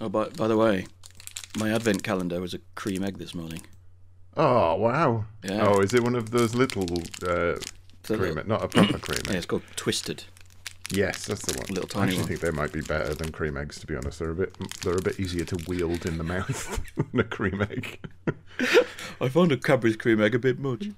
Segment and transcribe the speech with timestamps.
[0.00, 0.86] Oh, by, by the way,
[1.56, 3.62] my advent calendar was a cream egg this morning.
[4.36, 5.26] Oh wow!
[5.44, 5.68] Yeah.
[5.68, 6.88] Oh, is it one of those little
[7.24, 7.54] uh,
[8.02, 8.40] cream?
[8.46, 9.20] Not a proper cream.
[9.30, 10.24] Yeah, it's called Twisted.
[10.90, 11.68] Yes, that's the one.
[11.68, 12.28] Little I tiny actually one.
[12.28, 13.78] think they might be better than cream eggs.
[13.78, 16.80] To be honest, they're a bit they're a bit easier to wield in the mouth
[16.96, 18.00] than a cream egg.
[19.20, 20.88] I found a Cadbury's cream egg a bit much.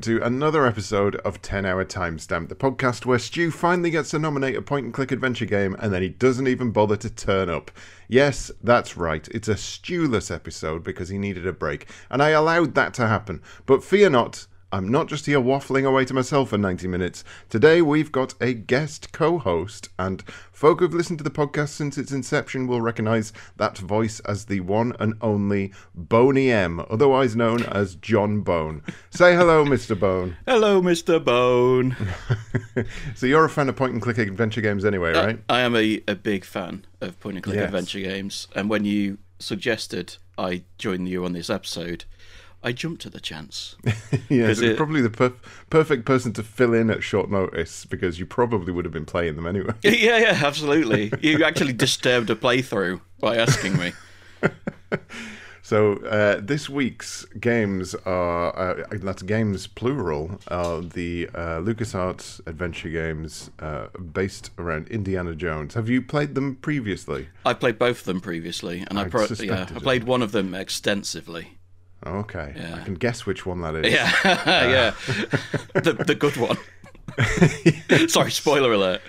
[0.00, 4.18] Welcome to another episode of 10 Hour Timestamp, the podcast where Stu finally gets to
[4.18, 7.50] nominate a point and click adventure game and then he doesn't even bother to turn
[7.50, 7.70] up.
[8.08, 12.74] Yes, that's right, it's a Stewless episode because he needed a break, and I allowed
[12.76, 13.42] that to happen.
[13.66, 17.24] But fear not, I'm not just here waffling away to myself for 90 minutes.
[17.48, 21.98] Today we've got a guest co host, and folk who've listened to the podcast since
[21.98, 27.64] its inception will recognise that voice as the one and only Boney M, otherwise known
[27.64, 28.82] as John Bone.
[29.10, 29.98] Say hello, Mr.
[29.98, 30.36] Bone.
[30.46, 31.22] Hello, Mr.
[31.22, 31.96] Bone.
[33.16, 35.40] so you're a fan of point and click adventure games anyway, right?
[35.48, 37.64] I am a, a big fan of point and click Yes.
[37.66, 42.04] adventure games, and when you suggested I join you on this episode,
[42.62, 43.76] I jumped at the chance.
[44.28, 45.32] yes, it- it's probably the per-
[45.70, 49.36] perfect person to fill in at short notice because you probably would have been playing
[49.36, 49.72] them anyway.
[49.82, 51.12] yeah, yeah, absolutely.
[51.20, 53.92] You actually disturbed a playthrough by asking me.
[55.62, 62.88] So uh, this week's games are uh, that's games plural are the uh, LucasArts adventure
[62.88, 65.74] games uh, based around Indiana Jones.
[65.74, 67.28] Have you played them previously?
[67.44, 70.32] I played both of them previously, and I, I pro- yeah, I played one of
[70.32, 71.56] them extensively.
[72.06, 72.76] Okay, Yeah.
[72.76, 73.92] I can guess which one that is.
[73.92, 74.90] Yeah, yeah,
[75.80, 76.56] the the good one.
[78.08, 79.02] Sorry, spoiler alert.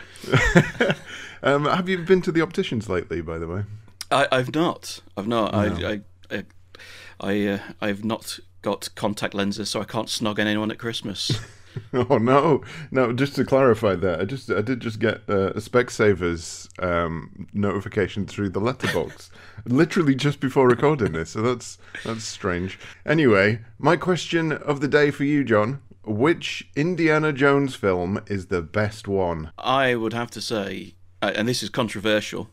[1.43, 3.21] Um, have you been to the opticians lately?
[3.21, 3.63] By the way.
[4.11, 5.01] I, I've not.
[5.17, 5.53] I've not.
[5.55, 6.43] I, I, I,
[7.19, 11.39] I, uh, I've not got contact lenses, so I can't snog anyone at Christmas.
[11.93, 13.13] Oh no, no!
[13.13, 18.25] Just to clarify that, I just I did just get uh, a Specsavers um, notification
[18.25, 19.31] through the letterbox,
[19.65, 21.31] literally just before recording this.
[21.31, 22.79] So that's that's strange.
[23.05, 28.61] Anyway, my question of the day for you, John: Which Indiana Jones film is the
[28.61, 29.51] best one?
[29.57, 32.49] I would have to say, uh, and this is controversial: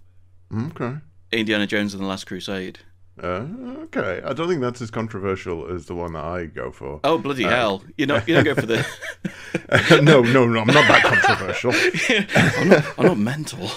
[0.55, 0.97] Okay,
[1.33, 2.81] Indiana Jones and the Last Crusade.
[3.23, 3.45] uh,
[3.85, 4.21] okay.
[4.25, 7.01] I don't think that's as controversial as the one that I go for.
[7.05, 7.83] Oh bloody hell!
[7.97, 8.87] You know, you don't go for the.
[10.03, 10.61] no, no, no!
[10.61, 11.73] I'm not that controversial.
[12.61, 13.71] I'm, not, I'm not mental.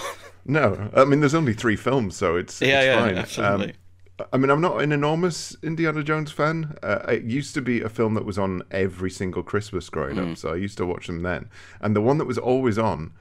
[0.44, 3.16] No, I mean there's only three films, so it's Yeah, it's yeah, fine.
[3.18, 3.66] absolutely.
[3.66, 6.76] Um, I mean, I'm not an enormous Indiana Jones fan.
[6.82, 10.32] Uh, it used to be a film that was on every single Christmas growing Mm.
[10.32, 11.48] up, so I used to watch them then.
[11.80, 13.12] And the one that was always on,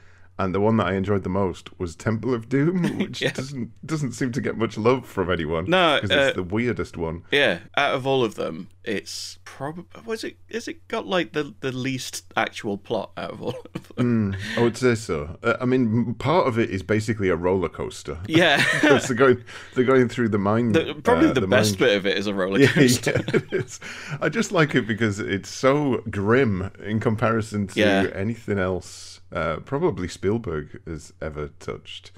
[0.43, 3.31] and the one that I enjoyed the most was Temple of Doom, which Yeah.
[3.31, 5.65] doesn't doesn't seem to get much love from anyone.
[5.69, 7.23] No, because it's uh, the weirdest one.
[7.31, 11.53] Yeah, out of all of them, it's probably was it is it got like the
[11.61, 14.35] the least actual plot out of all of them.
[14.57, 15.37] I would say so.
[15.43, 18.17] Uh, I mean, part of it is basically a roller coaster.
[18.27, 19.43] Yeah, they're going
[19.75, 20.71] they're going through the mine.
[20.71, 23.23] the, probably uh, the, best mine- bit of it is a roller Yeah, coaster.
[23.33, 23.79] yeah, is.
[24.19, 28.07] I just like it because it's so grim in comparison to Yeah.
[28.13, 29.10] anything else.
[29.31, 32.11] Uh, probably Spielberg has ever touched.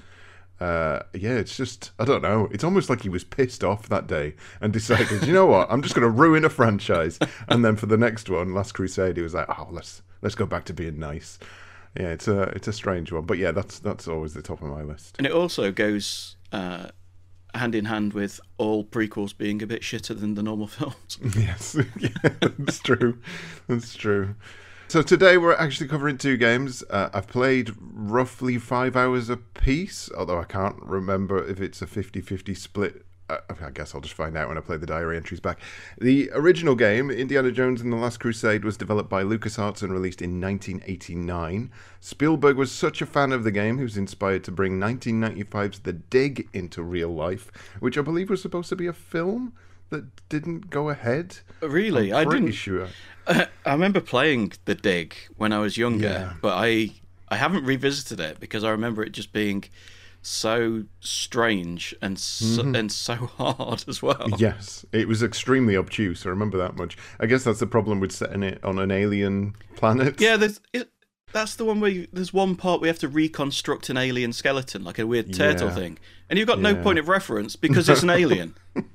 [0.60, 2.48] Uh, yeah, it's just I don't know.
[2.52, 5.82] It's almost like he was pissed off that day and decided, you know what, I'm
[5.82, 7.18] just going to ruin a franchise.
[7.48, 10.46] And then for the next one, Last Crusade, he was like, oh, let's let's go
[10.46, 11.38] back to being nice.
[11.98, 14.68] Yeah, it's a it's a strange one, but yeah, that's that's always the top of
[14.68, 15.16] my list.
[15.18, 16.88] And it also goes uh,
[17.54, 21.18] hand in hand with all prequels being a bit shitter than the normal films.
[21.36, 22.10] Yes, yeah,
[22.40, 23.18] that's true.
[23.68, 24.34] That's true.
[24.94, 26.84] So today we're actually covering two games.
[26.88, 31.86] Uh, I've played roughly five hours a piece, although I can't remember if it's a
[31.86, 33.04] 50-50 split.
[33.28, 35.58] Uh, I guess I'll just find out when I play the diary entries back.
[35.98, 40.22] The original game, Indiana Jones and the Last Crusade, was developed by LucasArts and released
[40.22, 41.72] in 1989.
[41.98, 45.94] Spielberg was such a fan of the game, he was inspired to bring 1995's The
[45.94, 47.50] Dig into real life,
[47.80, 49.54] which I believe was supposed to be a film
[49.90, 51.38] that didn't go ahead.
[51.60, 52.54] really, I'm I pretty didn't.
[52.56, 52.88] sure.
[53.26, 56.32] I remember playing the Dig when I was younger, Yeah.
[56.42, 56.92] but I
[57.28, 59.64] I haven't revisited it because I remember it just being
[60.22, 62.74] so strange and so, Mm-hmm.
[62.74, 64.26] and so hard as well.
[64.38, 66.24] Yes, it was extremely obtuse.
[66.26, 66.96] I remember that much.
[67.20, 70.20] I guess that's the problem with setting it on an alien planet.
[70.20, 70.60] Yeah, there's
[71.34, 74.82] that's the one where you, there's one part we have to reconstruct an alien skeleton,
[74.84, 75.74] like a weird turtle Yeah.
[75.74, 75.98] thing,
[76.30, 78.54] and you've got no point of reference because it's an alien.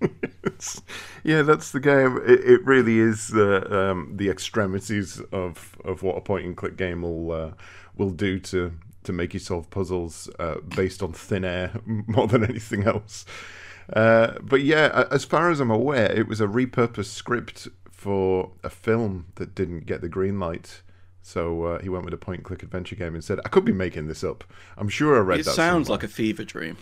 [1.24, 2.18] Yeah, that's the game.
[2.25, 6.75] It, it really is uh, um, the extremities of, of what a point and click
[6.75, 7.51] game will uh,
[7.97, 12.44] will do to to make you solve puzzles uh, based on thin air more than
[12.44, 13.25] anything else.
[13.94, 18.69] Uh, but yeah, as far as I'm aware, it was a repurposed script for a
[18.69, 20.81] film that didn't get the green light.
[21.30, 23.64] So uh, he went with a point and click adventure game and said, "I could
[23.64, 24.44] be making this up.
[24.78, 26.76] I'm sure I read It that." It sounds somewhere." like a fever dream.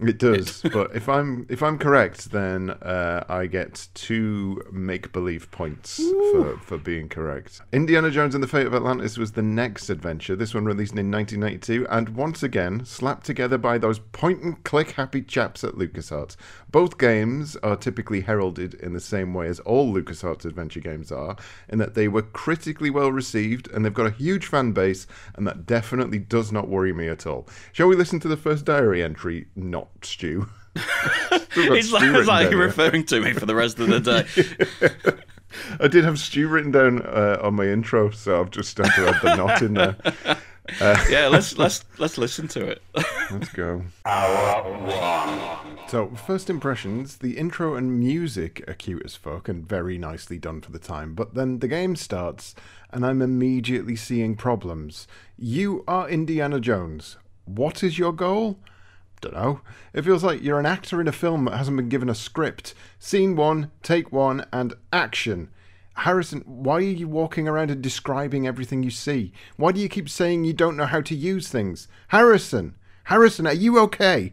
[0.00, 5.50] It does, but if I'm if I'm correct, then uh, I get two make believe
[5.50, 7.60] points for, for being correct.
[7.72, 10.36] Indiana Jones and the Fate of Atlantis was the next adventure.
[10.36, 14.92] This one released in 1992, and once again slapped together by those point and click
[14.92, 16.36] happy chaps at LucasArts.
[16.70, 21.36] Both games are typically heralded in the same way as all LucasArts adventure games are,
[21.68, 25.46] in that they were critically well received and they've got a huge fan base, and
[25.46, 27.48] that definitely does not worry me at all.
[27.72, 29.46] Shall we listen to the first diary entry?
[29.56, 30.48] Not Stu.
[30.76, 34.00] Still got It's like, it's like you're referring to me for the rest of the
[34.00, 35.18] day.
[35.80, 39.08] I did have Stu written down uh, on my intro, so I've just had to
[39.08, 39.96] add the not in there.
[41.10, 42.82] yeah, let's let's let's listen to it.
[43.30, 43.82] Let's go.
[45.88, 50.60] So, first impressions, the intro and music are cute as fuck and very nicely done
[50.60, 52.54] for the time, but then the game starts
[52.90, 55.08] and I'm immediately seeing problems.
[55.38, 57.16] You are Indiana Jones.
[57.46, 58.58] What is your goal?
[59.20, 59.60] Don't know.
[59.92, 62.74] It feels like you're an actor in a film that hasn't been given a script.
[62.98, 65.50] Scene one, take one, and action.
[65.94, 69.32] Harrison, why are you walking around and describing everything you see?
[69.56, 71.88] Why do you keep saying you don't know how to use things?
[72.08, 72.76] Harrison!
[73.04, 74.32] Harrison, are you okay?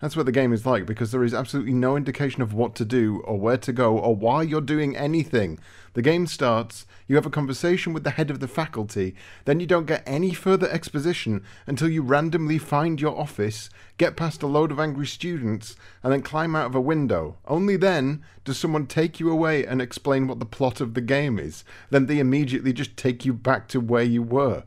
[0.00, 2.84] That's what the game is like because there is absolutely no indication of what to
[2.84, 5.58] do or where to go or why you're doing anything.
[5.94, 9.14] The game starts, you have a conversation with the head of the faculty,
[9.46, 14.42] then you don't get any further exposition until you randomly find your office, get past
[14.42, 17.38] a load of angry students, and then climb out of a window.
[17.46, 21.38] Only then does someone take you away and explain what the plot of the game
[21.38, 21.64] is.
[21.88, 24.64] Then they immediately just take you back to where you were.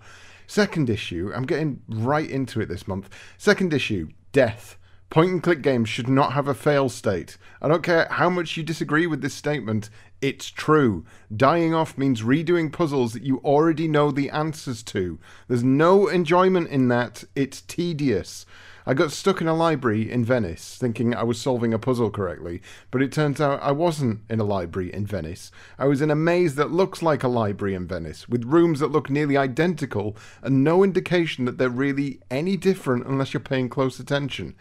[0.48, 3.08] Second issue, I'm getting right into it this month.
[3.38, 4.79] Second issue, death.
[5.10, 7.38] Point and click games should not have a fail state.
[7.64, 9.90] I don't care how much you disagree with this statement,
[10.22, 11.04] it's true.
[11.36, 15.18] Dying off means redoing puzzles that you already know the answers to.
[15.48, 18.46] There's no enjoyment in that, it's tedious.
[18.86, 22.62] I got stuck in a library in Venice thinking I was solving a puzzle correctly,
[22.92, 25.52] but it turns out I wasn't in a library in Venice.
[25.80, 28.92] I was in a maze that looks like a library in Venice, with rooms that
[28.92, 34.00] look nearly identical and no indication that they're really any different unless you're paying close
[34.00, 34.54] attention.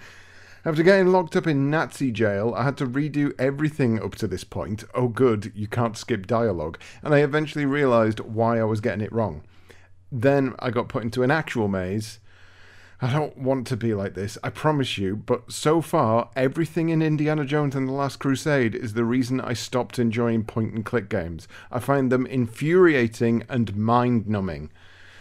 [0.68, 4.44] After getting locked up in Nazi jail, I had to redo everything up to this
[4.44, 4.84] point.
[4.94, 6.78] Oh, good, you can't skip dialogue.
[7.02, 9.44] And I eventually realised why I was getting it wrong.
[10.12, 12.18] Then I got put into an actual maze.
[13.00, 17.00] I don't want to be like this, I promise you, but so far, everything in
[17.00, 21.08] Indiana Jones and the Last Crusade is the reason I stopped enjoying point and click
[21.08, 21.48] games.
[21.72, 24.70] I find them infuriating and mind numbing.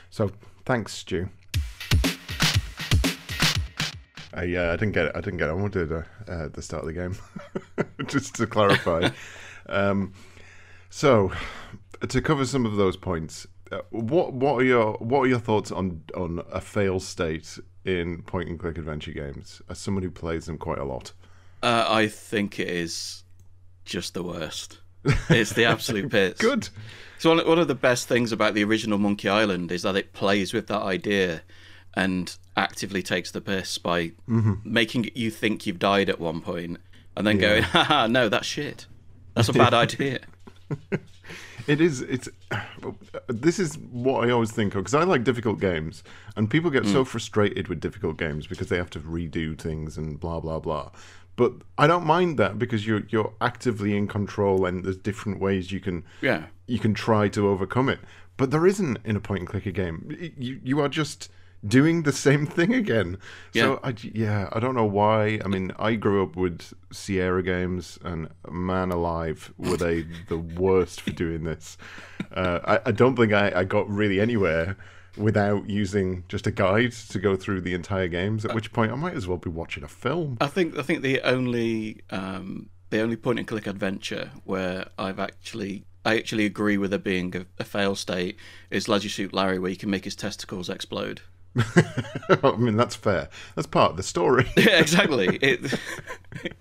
[0.09, 0.31] So,
[0.65, 1.29] thanks, Stu.
[4.33, 5.11] I, uh, I didn't get it.
[5.15, 7.17] I didn't get it uh, uh, at the start of the game.
[8.07, 9.09] Just to clarify.
[9.69, 10.13] um,
[10.89, 11.31] so,
[12.07, 15.71] to cover some of those points, uh, what what are your what are your thoughts
[15.71, 19.61] on on a fail state in point and click adventure games?
[19.69, 21.13] As someone who plays them quite a lot,
[21.63, 23.23] Uh, I think it is
[23.85, 24.79] just the worst.
[25.29, 26.41] It's the absolute pits.
[26.41, 26.69] good.
[27.19, 30.13] So one, one of the best things about the original Monkey Island is that it
[30.13, 31.41] plays with that idea
[31.97, 34.53] and actively takes the piss by mm-hmm.
[34.63, 36.77] making you think you've died at one point
[37.15, 38.85] and then going, haha, no, that's shit.
[39.33, 40.19] That's a bad idea.
[41.65, 42.01] It is.
[42.01, 42.29] It's.
[43.27, 46.01] This is what I always think of because I like difficult games,
[46.37, 47.07] and people get so mm.
[47.07, 50.91] frustrated with difficult games because they have to redo things and blah blah blah.
[51.35, 55.71] But I don't mind that because you're you're actively in control, and there's different ways
[55.73, 56.45] you can Yeah.
[56.67, 57.99] you can try to overcome it.
[58.37, 60.15] But there isn't in a point and clicker game.
[60.37, 61.29] You you are just
[61.67, 63.17] doing the same thing again.
[63.53, 65.39] So I, yeah, I don't know why.
[65.43, 71.01] I mean, I grew up with Sierra games, and man alive, were they the worst
[71.01, 71.77] for doing this.
[72.31, 74.77] Uh, I, I don't think I, I got really anywhere
[75.17, 78.45] without using just a guide to go through the entire games.
[78.45, 80.37] At which point, I might as well be watching a film.
[80.39, 85.19] I think I think the only um, the only point and click adventure where I've
[85.19, 88.37] actually I actually agree with there being a, a fail state
[88.69, 91.21] is Leisure Suit Larry, where you can make his testicles explode.
[92.43, 93.29] I mean, that's fair.
[93.55, 94.47] That's part of the story.
[94.57, 95.37] yeah, exactly.
[95.41, 95.79] It,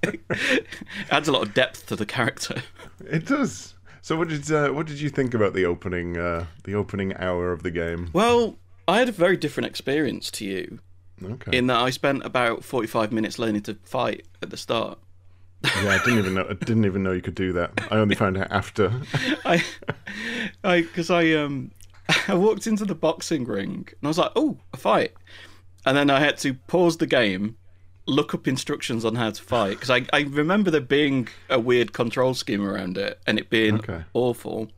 [0.03, 0.21] it
[1.11, 2.63] adds a lot of depth to the character.
[3.05, 3.75] It does.
[4.03, 7.53] So, what did uh, what did you think about the opening uh, the opening hour
[7.53, 8.11] of the game?
[8.13, 8.57] Well,
[8.89, 10.79] I had a very different experience to you
[11.25, 11.57] Okay.
[11.57, 14.99] in that I spent about forty-five minutes learning to fight at the start.
[15.83, 16.47] yeah, I didn't even know.
[16.49, 17.73] I didn't even know you could do that.
[17.91, 18.93] I only found out after.
[19.45, 19.65] I,
[20.63, 21.73] I, because I um,
[22.29, 25.13] I walked into the boxing ring and I was like, oh, a fight,
[25.85, 27.57] and then I had to pause the game,
[28.07, 31.93] look up instructions on how to fight because I I remember there being a weird
[31.93, 34.05] control scheme around it and it being Okay.
[34.15, 34.69] awful,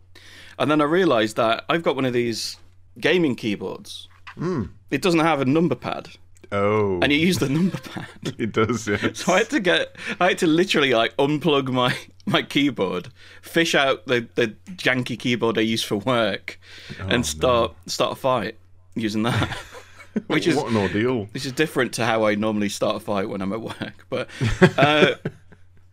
[0.58, 2.56] and then I realised that I've got one of these
[3.00, 4.08] gaming keyboards.
[4.34, 4.64] Hmm.
[4.90, 6.08] It doesn't have a number pad,
[6.50, 8.06] Oh, and you use the number pad.
[8.38, 8.88] it does.
[8.88, 9.18] Yes.
[9.24, 11.94] So I had to get, I had to literally like unplug my
[12.26, 13.08] my keyboard,
[13.42, 16.58] fish out the the janky keyboard I use for work,
[16.98, 18.56] and start start a fight
[18.94, 19.48] using that,
[20.28, 21.26] which is what an ordeal.
[21.32, 24.06] which is different to how I normally start a fight when I'm at work.
[24.08, 24.28] But
[24.78, 25.14] uh,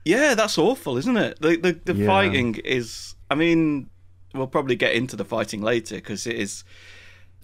[0.06, 1.42] yeah, that's awful, isn't it?
[1.42, 2.08] The the, the Yeah.
[2.08, 3.16] fighting is.
[3.30, 3.90] I mean,
[4.34, 6.64] we'll probably get into the fighting later because it is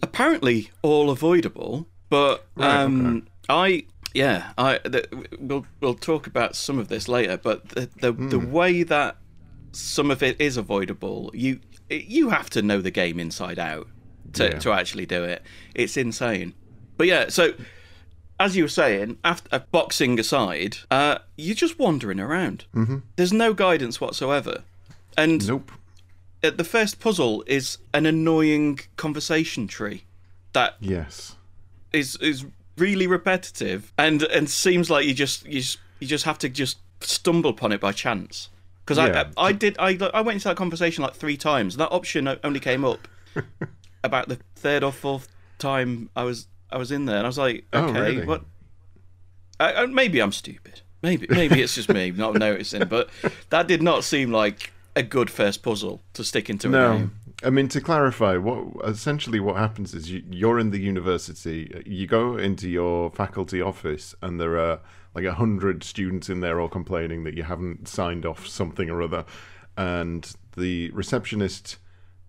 [0.01, 1.87] apparently all avoidable.
[2.11, 5.07] But Right, um, I yeah, I the,
[5.39, 7.37] we'll we'll talk about some of this later.
[7.37, 8.51] But the the, the Hmm.
[8.51, 9.15] way that
[9.71, 13.87] some of it is avoidable, you you have to know the game inside out
[14.33, 14.59] to Yeah.
[14.59, 15.41] to actually do it.
[15.73, 16.53] It's insane.
[16.97, 17.53] But yeah, so
[18.37, 22.65] as you were saying, after uh, boxing aside, uh, you're just wandering around.
[22.75, 22.97] Mm-hmm.
[23.15, 24.63] There's no guidance whatsoever,
[25.17, 25.71] and Nope.
[26.41, 30.03] the first puzzle is an annoying conversation tree
[30.51, 31.35] that Yes.
[31.93, 32.45] Is is
[32.77, 36.77] really repetitive and and seems like you just you just, you just have to just
[37.01, 38.49] stumble upon it by chance.
[38.85, 39.29] Because Yeah.
[39.37, 41.77] I, I I did I I went into that conversation like three times.
[41.77, 43.07] That option only came up
[44.03, 45.27] about the third or fourth
[45.59, 48.25] time I was I was in there, and I was like, Oh, okay, really?
[48.25, 48.43] what?
[49.59, 50.81] I, I, maybe I'm stupid.
[51.03, 53.09] Maybe maybe it's just me not noticing, but
[53.49, 56.97] that did not seem like a good first puzzle to stick into a No.
[56.97, 57.15] game.
[57.43, 61.83] I mean, to clarify, what essentially what happens is you, you're in the university.
[61.85, 64.79] You go into your faculty office, and there are
[65.15, 69.01] like a hundred students in there all complaining that you haven't signed off something or
[69.01, 69.25] other,
[69.75, 71.77] and the receptionist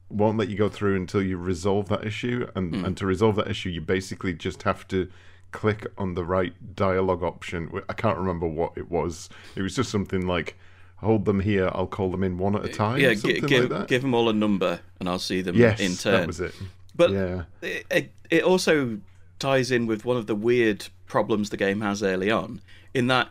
[0.09, 2.47] won't let you go through until you resolve that issue.
[2.55, 2.85] And hmm.
[2.85, 5.09] and to resolve that issue, you basically just have to
[5.51, 7.71] click on the right dialogue option.
[7.89, 9.29] I can't remember what it was.
[9.57, 10.57] It was just something like.
[11.03, 11.69] Hold them here.
[11.73, 12.99] I'll call them in one at a time.
[13.01, 13.89] Yeah, something gi- give like that.
[13.89, 16.13] give them all a number, and I'll see them Yes, in turn.
[16.21, 16.55] that was it.
[16.95, 18.99] But yeah, it, it, also
[19.39, 22.61] ties in with one of the weird problems the game has early on,
[22.95, 23.29] in that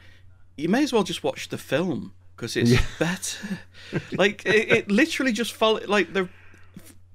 [0.58, 3.60] you may as well just watch the film because it's better.
[4.13, 6.28] like it, it literally just follow like the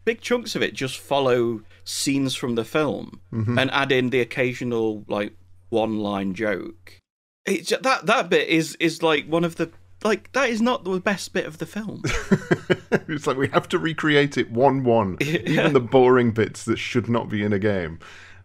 [0.05, 3.59] big chunks of it just follow scenes from the film Mm-hmm.
[3.59, 5.33] and add in the occasional like
[5.69, 7.01] one line joke.
[7.45, 9.71] It, that that bit is is like one of the
[10.07, 12.03] like that is not the best bit of the film.
[13.09, 17.09] it's like we have to recreate it one one, even the boring bits that should
[17.09, 17.99] not be in a game.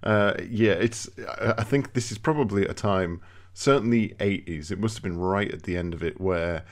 [0.04, 1.10] Uh, yeah, it's.
[1.40, 3.22] I I think this is probably a time,
[3.54, 4.72] certainly eighties.
[4.72, 6.66] It must have been right at the end of it where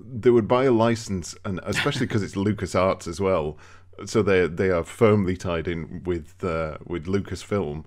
[0.00, 3.58] they would buy a license, and especially because it's Lucas Arts as well,
[4.06, 7.84] so they they are firmly tied in with uh, with Lucasfilm.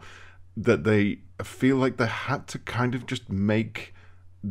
[0.58, 3.95] That they feel like they had to kind of just make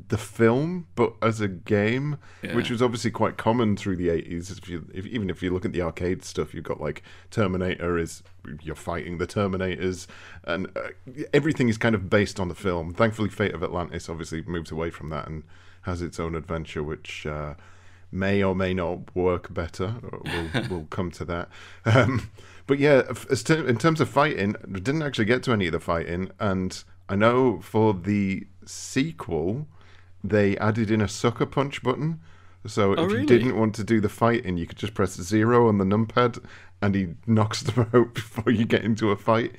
[0.08, 2.18] the film, but as a game,
[2.52, 4.50] which was obviously quite common through the eighties.
[4.50, 7.98] If you, if, even if you look at the arcade stuff, you've got like Terminator
[7.98, 8.22] is
[8.62, 10.06] you're fighting the Terminators,
[10.44, 12.92] and uh, everything is kind of based on the film.
[12.92, 15.44] Thankfully, Fate of Atlantis obviously moves away from that and
[15.82, 17.54] has its own adventure, which uh,
[18.10, 19.96] may or may not work better.
[20.02, 21.48] We'll, we'll come to that.
[21.84, 22.30] Um,
[22.66, 25.80] but yeah, as to, in terms of fighting, didn't actually get to any of the
[25.80, 29.66] fighting, and I know for the sequel,
[30.24, 32.20] they added in a sucker punch button.
[32.66, 33.20] So if Oh, really?
[33.20, 36.42] you didn't want to do the fighting, you could just press zero on the numpad,
[36.80, 39.52] and he knocks them out before you get into a fight.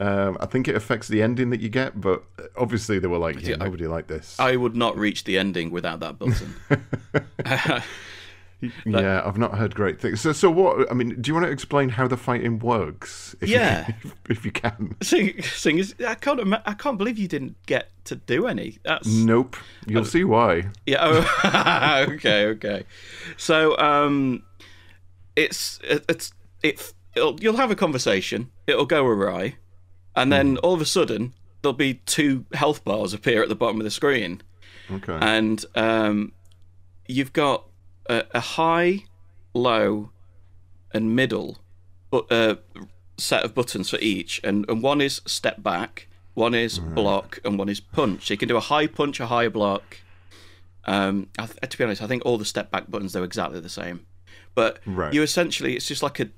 [0.00, 2.22] Um, I think it affects the ending that you get, but
[2.56, 4.38] obviously they were like, yeah, I- nobody liked this.
[4.38, 6.54] I would not reach the ending without that button.
[8.86, 10.20] yeah, I've not heard great things.
[10.20, 10.90] So, so what?
[10.90, 13.34] I mean, do you want to explain how the fighting works?
[13.40, 13.88] If Yeah.
[13.88, 13.94] you,
[14.28, 14.96] if, if you can.
[15.02, 16.40] Sing, sing is, I can't.
[16.66, 18.78] I can't believe you didn't get to do any.
[18.84, 19.56] That's Nope.
[19.86, 20.64] You'll see why.
[20.86, 20.98] yeah.
[21.02, 22.84] Oh, okay, okay.
[23.36, 24.42] So, um,
[25.36, 28.50] it's it's it's it'll, you'll have a conversation.
[28.66, 29.56] It'll go awry,
[30.14, 33.80] and then all of a sudden there'll be two health bars appear at the bottom
[33.80, 34.42] of the screen,
[34.90, 35.16] Okay.
[35.20, 36.32] and um,
[37.08, 37.66] you've got
[38.06, 39.04] a, a high,
[39.54, 40.10] low,
[40.92, 41.58] and middle,
[42.10, 42.56] but uh,
[43.16, 47.58] set of buttons for each, and, and one is step back, one is block, and
[47.58, 48.26] one is punch.
[48.28, 49.98] So you can do a high punch, a high block.
[50.84, 53.60] Um, I th- to be honest, I think all the step back buttons they're exactly
[53.60, 54.06] the same,
[54.54, 55.12] but Right.
[55.14, 56.28] you essentially it's just like a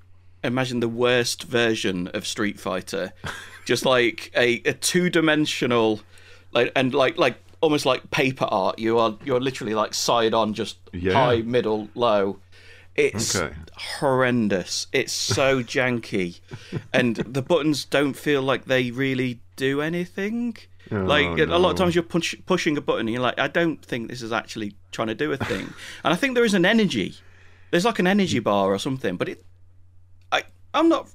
[0.43, 3.13] imagine the worst version of Street Fighter,
[3.65, 6.01] just like a, a two dimensional,
[6.53, 8.79] like and like like almost like paper art.
[8.79, 11.15] You are you're literally like side on, just Yeah.
[11.15, 12.39] high, middle, low.
[12.95, 13.55] It's Okay.
[13.99, 14.87] horrendous.
[14.93, 16.41] It's so janky,
[16.93, 20.57] and the buttons don't feel like they really do anything.
[20.93, 23.39] Oh, like Oh, a lot of times you're push, pushing a button, and you're like,
[23.39, 25.73] I don't think this is actually trying to do a thing.
[26.05, 27.15] and I think there is an energy.
[27.71, 28.45] There's like an energy mm.
[28.45, 29.45] bar or something, but it.
[30.31, 31.09] I I'm not.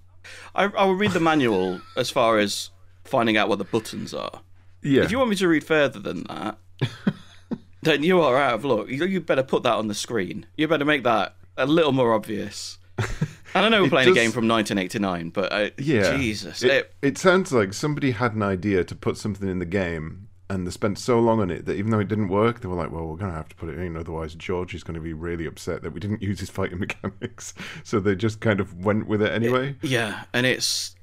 [0.56, 2.72] I I will read the manual as far as
[3.06, 4.42] finding out what the buttons are.
[4.82, 5.04] Yeah.
[5.04, 6.58] If you want me to read further than that,
[7.82, 8.88] then you are out of luck.
[8.90, 10.46] You, you better put that on the screen.
[10.58, 12.78] You better make that a little more obvious.
[13.56, 16.16] And I know we're It playing a game from 1989, but uh, yeah.
[16.16, 19.66] Jesus, It, it- it sounds like somebody had an idea to put something in the
[19.66, 20.28] game.
[20.52, 22.76] And they spent so long on it that even though it didn't work, they were
[22.76, 25.02] like, "Well, we're going to have to put it in, otherwise George is going to
[25.02, 28.86] be really upset that we didn't use his fighting mechanics." So they just kind of
[28.86, 29.76] went with it anyway.
[29.82, 30.96] yeah, and it's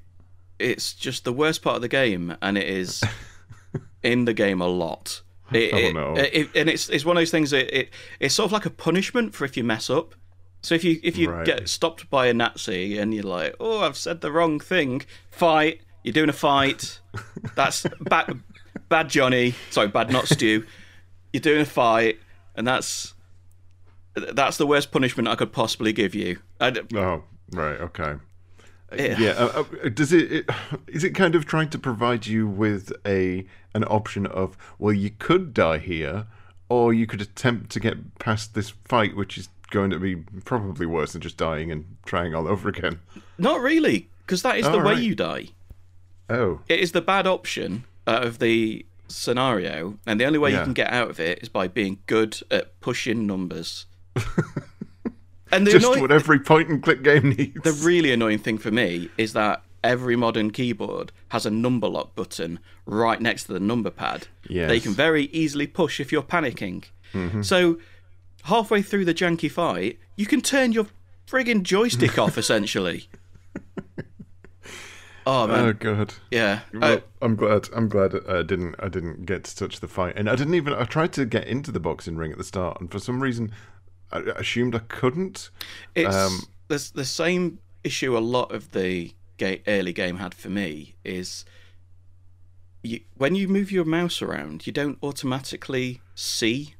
[0.57, 3.03] it's just the worst part of the game, and it is
[4.03, 5.21] in the game a lot.
[5.53, 6.15] It, Oh, no.
[6.17, 8.69] it- and it's it's one of those things that it it's sort of like a
[8.69, 10.13] punishment for if you mess up.
[10.61, 11.45] So if you if you Right.
[11.45, 15.81] get stopped by a Nazi and you're like, oh, I've said the wrong thing, fight.
[16.03, 16.99] You're doing a fight.
[17.55, 18.41] That's bad,
[18.89, 19.55] bad Johnny.
[19.71, 20.65] Sorry, bad not Stu.
[21.31, 22.19] You're doing a fight,
[22.55, 23.13] and that's
[24.15, 26.39] that's the worst punishment I could possibly give you.
[26.59, 28.15] I Oh, right, okay.
[28.95, 29.19] Yeah.
[29.19, 29.29] Yeah.
[29.31, 30.49] Uh, uh, does it, it?
[30.87, 35.09] Is it kind of trying to provide you with a an option of well, you
[35.09, 36.25] could die here,
[36.69, 40.15] or you could attempt to get past this fight, which is going to be
[40.45, 42.99] probably worse than just dying and trying all over again.
[43.37, 45.03] Not really, because that is the Oh, way right.
[45.03, 45.49] you die.
[46.29, 50.59] Oh, It is the bad option out of the scenario, and the only way you
[50.61, 53.85] can get out of it is by being good at pushing numbers.
[55.51, 57.61] and the, just annoying, what every point and click game needs.
[57.63, 62.13] the really annoying thing for me is that every modern keyboard has a number lock
[62.15, 66.23] button right next to the number pad that you can very easily push if you're
[66.23, 66.83] panicking.
[67.43, 67.77] So
[68.43, 70.87] halfway through the janky fight, you can turn your
[71.27, 73.07] friggin' joystick off essentially.
[75.25, 76.13] Oh man, Oh god.
[76.31, 76.61] yeah.
[76.73, 77.67] Well, Uh, I'm glad.
[77.75, 78.75] I'm glad I didn't.
[78.79, 80.71] I didn't get to touch the fight, and I didn't even.
[80.73, 83.51] I tried to get into the boxing ring at the start, and for some reason,
[84.11, 85.49] I assumed I couldn't.
[85.95, 90.49] It's Um, there's the same issue a lot of the ga- early game had for
[90.49, 91.45] me is
[92.83, 96.75] you, when you move your mouse around, you don't automatically see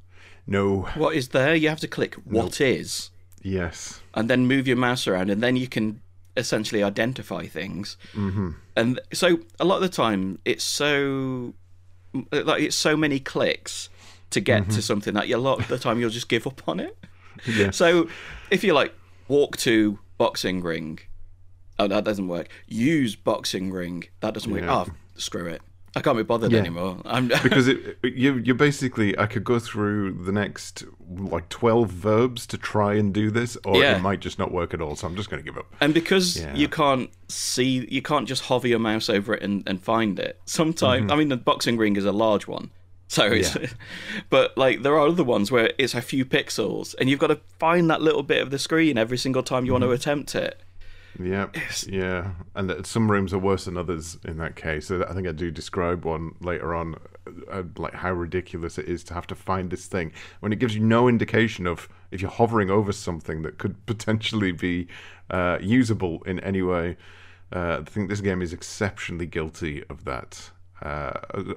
[0.46, 0.82] No.
[0.96, 1.56] what is there.
[1.56, 3.12] You have to click what is,
[3.42, 4.02] Yes.
[4.14, 6.02] and then move your mouse around, and then you can
[6.36, 7.98] essentially identify things.
[8.14, 8.52] Mm-hmm.
[8.76, 11.54] And so a lot of the time, it's so
[12.32, 13.90] like it's so many clicks
[14.30, 16.68] to get to something that you, a lot of the time you'll just give up
[16.68, 16.98] on it.
[17.46, 17.76] Yes.
[17.78, 18.10] So
[18.52, 18.94] if you like
[19.28, 21.00] walk to boxing ring,
[21.80, 22.48] oh that doesn't work.
[22.68, 24.62] Use boxing ring, that doesn't work.
[24.64, 24.86] Yeah.
[24.88, 25.62] Oh screw it,
[25.96, 26.60] I can't be bothered Yeah.
[26.60, 26.98] anymore.
[27.06, 32.46] I'm because it, you you basically I could go through the next like twelve verbs
[32.48, 33.96] to try and do this, or Yeah.
[33.98, 34.96] it might just not work at all.
[34.96, 35.66] So I'm just going to give up.
[35.82, 36.54] and because Yeah.
[36.56, 40.40] you can't see, you can't just hover your mouse over it and, and find it.
[40.46, 41.12] Sometimes, mm-hmm.
[41.12, 42.70] I mean, the boxing ring is a large one.
[43.08, 43.56] So it's.
[43.56, 43.68] Yeah.
[44.30, 47.40] but like there are other ones where it's a few pixels, and you've got to
[47.60, 49.92] find that little bit of the screen every single time you want Mm-hmm.
[49.92, 50.60] to attempt it.
[51.20, 51.48] Yeah,
[51.88, 54.88] yeah, and that some rooms are worse than others in that case.
[54.88, 56.96] So I think I do describe one later on,
[57.52, 60.76] uh, like how ridiculous it is to have to find this thing when it gives
[60.76, 64.88] you no indication of if you're hovering over something that could potentially be
[65.32, 66.98] uh, usable in any way.
[67.52, 71.14] Uh, I think this game is exceptionally guilty of that uh,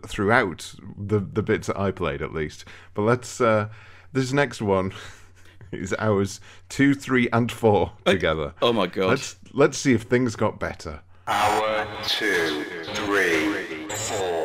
[0.07, 2.65] throughout the the bits that I played, at least.
[2.95, 3.69] But let's uh,
[4.13, 4.93] this next one
[5.73, 8.55] is hours two, three, and four together.
[8.63, 9.09] Oh my god!
[9.09, 11.01] Let's let's see if things got better.
[11.27, 14.41] Hour two, three, four.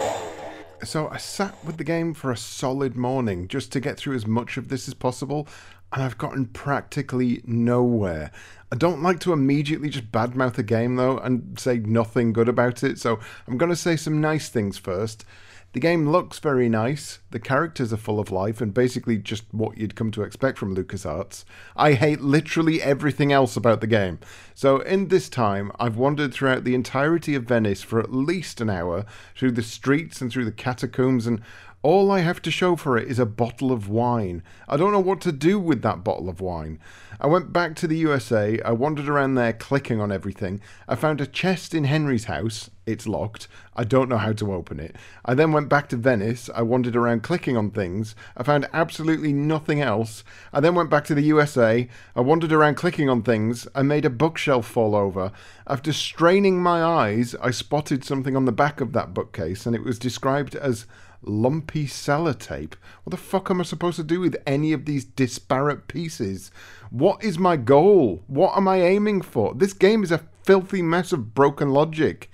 [0.84, 4.28] So I sat with the game for a solid morning just to get through as
[4.28, 5.48] much of this as possible,
[5.96, 8.30] and I've gotten practically nowhere.
[8.70, 12.84] I don't like to immediately just badmouth a game though and say nothing good about
[12.84, 15.24] it, so I'm going to say some nice things first.
[15.72, 17.20] The game looks very nice.
[17.32, 20.76] The characters are full of life and basically just what you'd come to expect from
[20.76, 21.44] LucasArts.
[21.76, 24.20] I hate literally everything else about the game.
[24.54, 28.70] So, in this time, I've wandered throughout the entirety of Venice for at least an
[28.70, 29.06] hour
[29.36, 31.42] through the streets and through the catacombs and
[31.86, 34.42] All I have to show for it is a bottle of wine.
[34.68, 36.80] I don't know what to do with that bottle of wine.
[37.22, 38.60] I went back to the USA.
[38.62, 40.62] I wandered around there clicking on everything.
[40.88, 42.72] I found a chest in Henry's house.
[42.88, 43.48] It's locked.
[43.76, 44.96] I don't know how to open it.
[45.26, 46.50] I then went back to Venice.
[46.56, 48.16] I wandered around clicking on things.
[48.36, 50.24] I found absolutely nothing else.
[50.52, 51.88] I then went back to the USA.
[52.16, 53.68] I wandered around clicking on things.
[53.76, 55.32] I made a bookshelf fall over.
[55.68, 59.84] After straining my eyes, I spotted something on the back of that bookcase, and it
[59.84, 60.88] was described as
[61.26, 62.74] lumpy sellotape.
[63.04, 66.52] What the fuck am I supposed to do with any of these disparate pieces?
[66.90, 68.24] What is my goal?
[68.28, 69.54] What am I aiming for?
[69.54, 72.30] This game is a filthy mess of broken logic.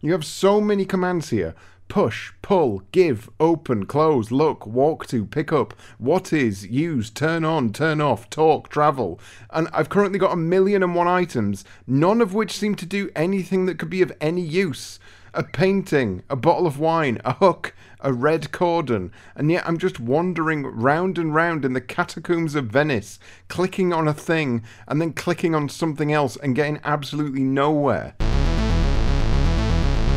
[0.00, 1.54] You have so many commands here.
[1.88, 7.72] Push, pull, give, open, close, look, walk to, pick up, what is, use, turn on,
[7.72, 9.20] turn off, talk, travel.
[9.50, 13.10] And I've currently got a million and one items, none of which seem to do
[13.14, 14.98] anything that could be of any use.
[15.36, 20.00] A painting, a bottle of wine, a hook, a red cordon, and yet I'm just
[20.00, 23.18] wandering round and round in the catacombs of Venice,
[23.48, 28.14] clicking on a thing and then clicking on something else and getting absolutely nowhere.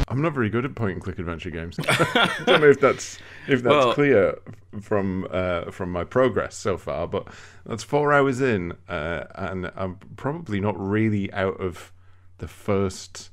[0.08, 1.76] I'm not very good at point and click adventure games.
[1.90, 4.40] I don't know if that's if that's Well- clear
[4.80, 7.28] from uh, from my progress so far, but
[7.66, 11.92] that's four hours in, uh, and I'm probably not really out of
[12.38, 13.32] the first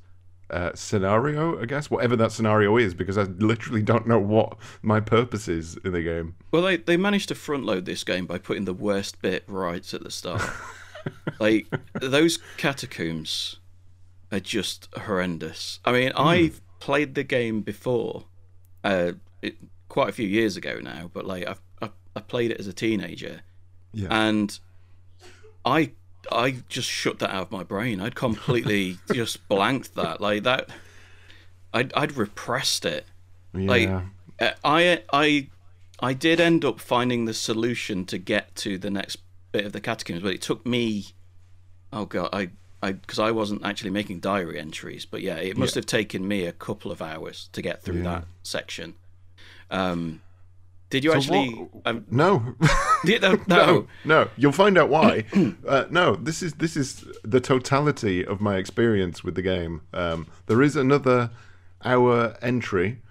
[0.50, 1.60] uh, scenario.
[1.60, 5.76] I guess whatever that scenario is, because I literally don't know what my purpose is
[5.84, 6.34] in the game.
[6.50, 9.92] Well, they they managed to front load this game by putting the worst bit right
[9.94, 10.42] at the start.
[11.40, 11.66] like
[12.00, 13.58] those catacombs
[14.32, 15.80] are just horrendous.
[15.84, 18.24] I mean, I've played the game before,
[18.84, 19.56] uh, it,
[19.88, 22.72] quite a few years ago now, but like I've, I, I played it as a
[22.72, 23.42] teenager,
[23.92, 24.08] Yeah.
[24.10, 24.58] and
[25.64, 25.92] I
[26.32, 28.00] I just shut that out of my brain.
[28.00, 30.68] I'd completely just blanked that like that.
[31.72, 33.06] I'd I'd repressed it.
[33.52, 34.02] Like yeah.
[34.40, 35.48] uh, I I
[36.00, 39.18] I did end up finding the solution to get to the next
[39.52, 41.06] bit of the catacombs, but it took me.
[41.92, 42.50] Oh god, I
[42.82, 46.44] I because I wasn't actually making diary entries, but yeah, it must have taken me
[46.44, 48.02] a couple of hours to get through Yeah.
[48.04, 48.94] that section.
[49.70, 50.20] Um,
[50.90, 51.68] did you So actually?
[51.84, 52.54] Um, no.
[53.04, 53.56] did, no, no.
[53.66, 54.28] no, no.
[54.36, 55.24] You'll find out why.
[55.66, 59.82] uh, no, this is this is the totality of my experience with the game.
[59.92, 61.30] Um, there is another
[61.84, 63.02] hour entry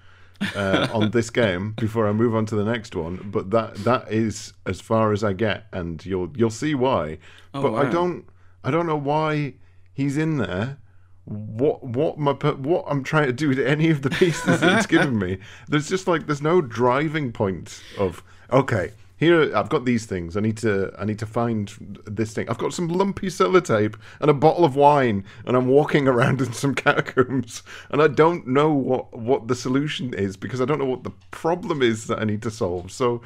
[0.55, 4.11] uh, on this game before I move on to the next one, but that that
[4.11, 7.17] is as far as I get, and you'll you'll see why.
[7.51, 8.25] but I don't
[8.63, 9.55] I don't know why
[9.93, 10.77] he's in there.
[11.25, 14.85] What what my what I'm trying to do with any of the pieces that it's
[14.85, 15.39] given me.
[15.67, 18.91] There's just like there's no driving point of okay.
[19.17, 20.35] Here I've got these things.
[20.35, 21.71] I need to I need to find
[22.05, 22.49] this thing.
[22.49, 26.51] I've got some lumpy sellotape and a bottle of wine, and I'm walking around in
[26.51, 30.85] some catacombs, and I don't know what what the solution is because I don't know
[30.85, 32.91] what the problem is that I need to solve.
[32.91, 33.21] So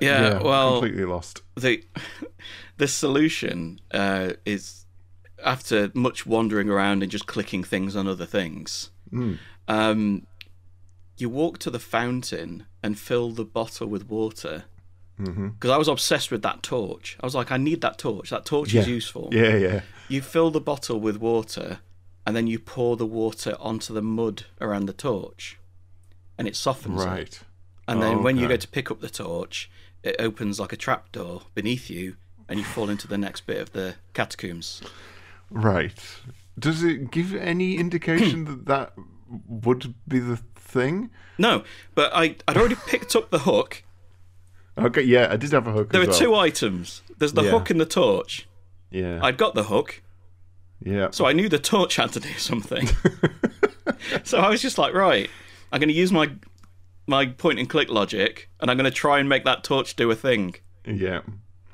[0.00, 1.42] Yeah, well, completely lost.
[1.56, 1.84] the
[2.78, 4.79] the solution uh, is
[5.44, 8.90] after much wandering around and just clicking things on other things.
[9.68, 10.26] Um,
[11.16, 14.64] you walk to the fountain and fill the bottle with water.
[15.18, 17.18] Because I was obsessed with that torch.
[17.20, 18.30] I was like, I need that torch.
[18.30, 19.28] That torch is useful.
[19.30, 19.80] Yeah, yeah.
[20.08, 21.80] You fill the bottle with water,
[22.26, 25.58] and then you pour the water onto the mud around the torch,
[26.38, 27.06] and it softens it.
[27.06, 27.40] Right.
[27.86, 29.70] And then when you go to pick up the torch,
[30.02, 32.16] it opens like a trapdoor beneath you,
[32.48, 34.80] and you fall into the next bit of the catacombs.
[35.50, 35.98] Right.
[36.58, 38.92] Does it give any indication that that
[39.48, 41.10] would be the thing?
[41.38, 43.82] No, but I, I'd already picked up the hook.
[44.78, 46.18] Okay, yeah, I did have a hook There are well.
[46.18, 47.02] two items.
[47.18, 47.50] There's the Yeah.
[47.50, 48.46] hook and the torch.
[48.90, 49.20] Yeah.
[49.22, 50.02] I'd got the hook,
[50.82, 51.08] yeah.
[51.12, 52.88] so I knew the torch had to do something.
[54.24, 55.30] so I was just like, right,
[55.72, 56.30] I'm going to use my
[57.06, 60.10] my point and click logic, and I'm going to try and make that torch do
[60.10, 60.54] a thing.
[60.86, 61.20] yeah.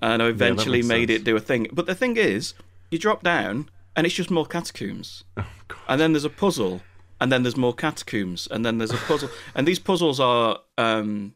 [0.03, 1.21] And I eventually makes made sense.
[1.21, 1.69] it do a thing.
[1.73, 2.53] But the thing is,
[2.91, 5.25] you drop down, and it's just more catacombs.
[5.37, 5.47] Oh,
[5.89, 6.83] and then there's a puzzle,
[7.21, 11.35] and then there's more catacombs, and then there's a puzzle, and these puzzles are um,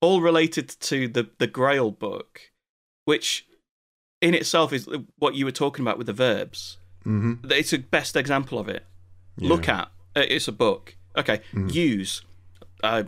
[0.00, 2.40] all related to the the Grail book,
[3.04, 3.46] which
[4.20, 6.78] in itself is what you were talking about with the verbs.
[7.04, 7.50] Mm-hmm.
[7.52, 8.84] It's a best example of it.
[9.38, 10.96] Look at uh, it's a book.
[11.16, 11.68] Okay, Mm-hmm.
[11.70, 12.22] use.
[12.82, 13.04] I,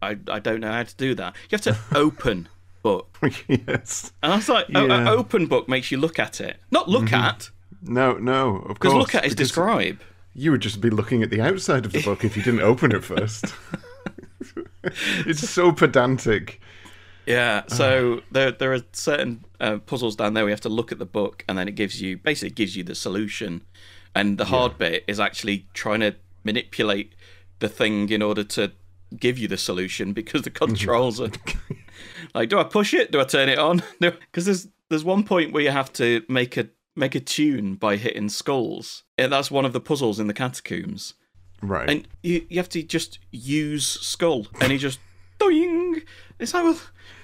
[0.00, 1.34] I I don't know how to do that.
[1.50, 2.48] You have to open
[2.86, 3.08] book,
[3.48, 4.12] yes.
[4.22, 4.82] and I was like, Yeah.
[4.82, 7.50] uh, open book makes you look at it, not look at,
[7.82, 9.02] No, no, of because course.
[9.02, 9.98] look at is because describe.
[10.34, 12.92] You would just be looking at the outside of the book if you didn't open
[12.92, 13.44] it first.
[15.30, 16.60] it's so pedantic.
[17.26, 20.44] Yeah, so there there are certain uh, puzzles down there.
[20.44, 22.84] We have to look at the book, and then it gives you basically gives you
[22.84, 23.62] the solution.
[24.14, 27.14] And the hard bit is actually trying to manipulate
[27.58, 28.72] the thing in order to
[29.18, 31.30] give you the solution because the controls are
[32.34, 33.10] like, do I push it?
[33.10, 33.82] Do I turn it on?
[34.00, 37.96] Because there's there's one point where you have to make a make a tune by
[37.96, 39.04] hitting skulls.
[39.18, 41.14] And that's one of the puzzles in the catacombs.
[41.62, 41.88] Right.
[41.88, 44.98] And you, you have to just use skull, and he just
[45.38, 46.02] doing.
[46.38, 46.80] It's like, well,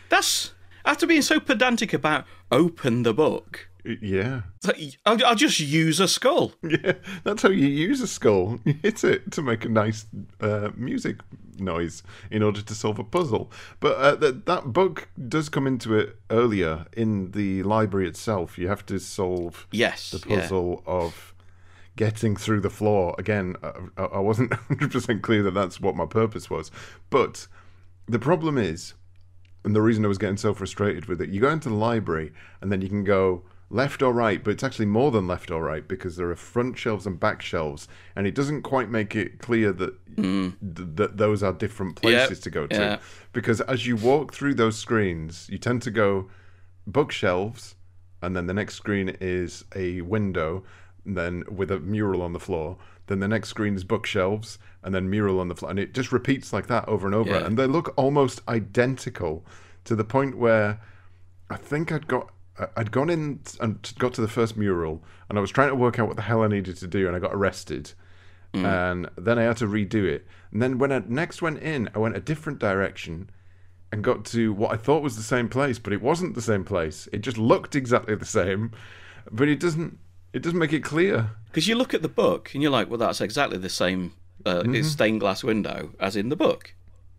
[0.08, 0.52] that's
[0.85, 3.68] after being so pedantic about open the book.
[3.85, 4.42] Yeah.
[4.66, 6.53] Like, I'll, I'll just use a skull.
[6.62, 6.95] Yeah.
[7.25, 8.59] That's how you use a skull.
[8.66, 10.07] You hit it to make a nice
[10.40, 11.16] uh, music
[11.59, 13.51] noise in order to solve a puzzle.
[13.81, 18.59] But uh, th- that book does come into it earlier in the library itself.
[18.59, 20.40] You have to solve Yes, the yeah.
[20.40, 21.35] puzzle of
[21.97, 23.14] getting through the floor.
[23.18, 23.57] Again,
[23.99, 26.71] I, I wasn't 100% clear that that's what my purpose was.
[27.11, 27.47] But
[28.07, 28.95] the problem is,
[29.64, 32.33] and the reason I was getting so frustrated with it, you go into the library
[32.61, 35.64] and then you can go left or right, but it's actually more than left or
[35.64, 39.38] right because there are front shelves and back shelves, and it doesn't quite make it
[39.38, 40.54] clear that mm.
[40.76, 42.76] th- that those are different places to go to.
[42.76, 42.98] yeah.
[43.32, 46.28] Because as you walk through those screens, you tend to go
[46.87, 47.74] bookshelves,
[48.20, 50.62] and then the next screen is a window,
[51.06, 52.76] and then with a mural on the floor.
[53.06, 56.12] Then the next screen is bookshelves, and then mural on the floor, and it just
[56.12, 57.30] repeats like that over and over.
[57.30, 57.46] Yeah.
[57.46, 59.44] And they look almost identical
[59.85, 60.80] to the point where
[61.50, 62.32] I think I'd got
[62.76, 65.98] I'd gone in and got to the first mural, and I was trying to work
[65.98, 67.92] out what the hell I needed to do, and I got arrested.
[68.54, 70.26] And then I had to redo it.
[70.50, 73.30] And then when I next went in, I went a different direction
[73.90, 76.64] and got to what I thought was the same place, but it wasn't the same
[76.64, 77.08] place.
[77.12, 78.72] It just looked exactly the same,
[79.30, 79.98] but it doesn't.
[80.34, 81.30] It doesn't make it clear.
[81.46, 84.14] Because you look at the book and you're like, well, that's exactly the same
[84.46, 86.74] uh, it's stained glass window as in the book.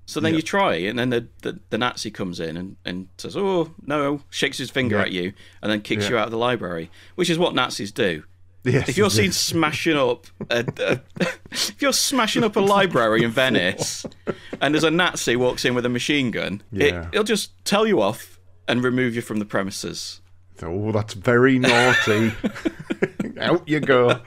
[0.06, 3.38] So then you try, and then the, the, the Nazi comes in and, and says,
[3.38, 5.02] oh, no, shakes his finger Yeah.
[5.04, 6.10] at you, and then kicks Yeah.
[6.12, 8.24] you out of the library, which is what Nazis do.
[8.66, 11.00] Yes, If you're seen smashing up, a, a,
[11.52, 14.06] if you're smashing up a library in Venice,
[14.62, 18.02] and there's a Nazi walks in with a machine gun, it, it'll just tell you
[18.02, 20.22] off and remove you from the premises.
[20.62, 22.32] Oh, that's very naughty.
[23.40, 24.20] Out you go.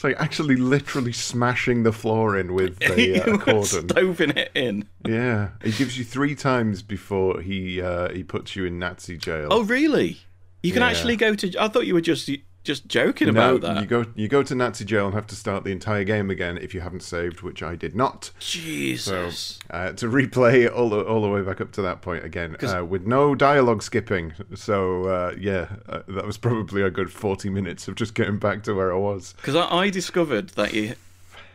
[0.00, 3.86] It's like actually literally smashing the floor in with the uh, cordon.
[3.86, 4.88] Stoving it in.
[5.06, 9.48] Yeah, he gives you three times before he uh, he puts you in Nazi jail.
[9.50, 10.16] Oh, really?
[10.62, 10.88] You can Yeah.
[10.88, 11.54] actually go to.
[11.62, 12.30] I thought you were just
[12.62, 13.80] just joking no, about that.
[13.80, 16.58] you go you go to Nazi jail and have to start the entire game again
[16.58, 18.24] if you haven't saved, which I did not.
[18.38, 19.58] So Jesus.
[19.70, 22.84] uh, to replay all the, all the way back up to that point again uh,
[22.84, 24.34] with no dialogue skipping.
[24.54, 28.62] So uh, yeah, uh, that was probably a good forty minutes of just getting back
[28.64, 29.32] to where I was.
[29.36, 30.94] Because I, I discovered that you.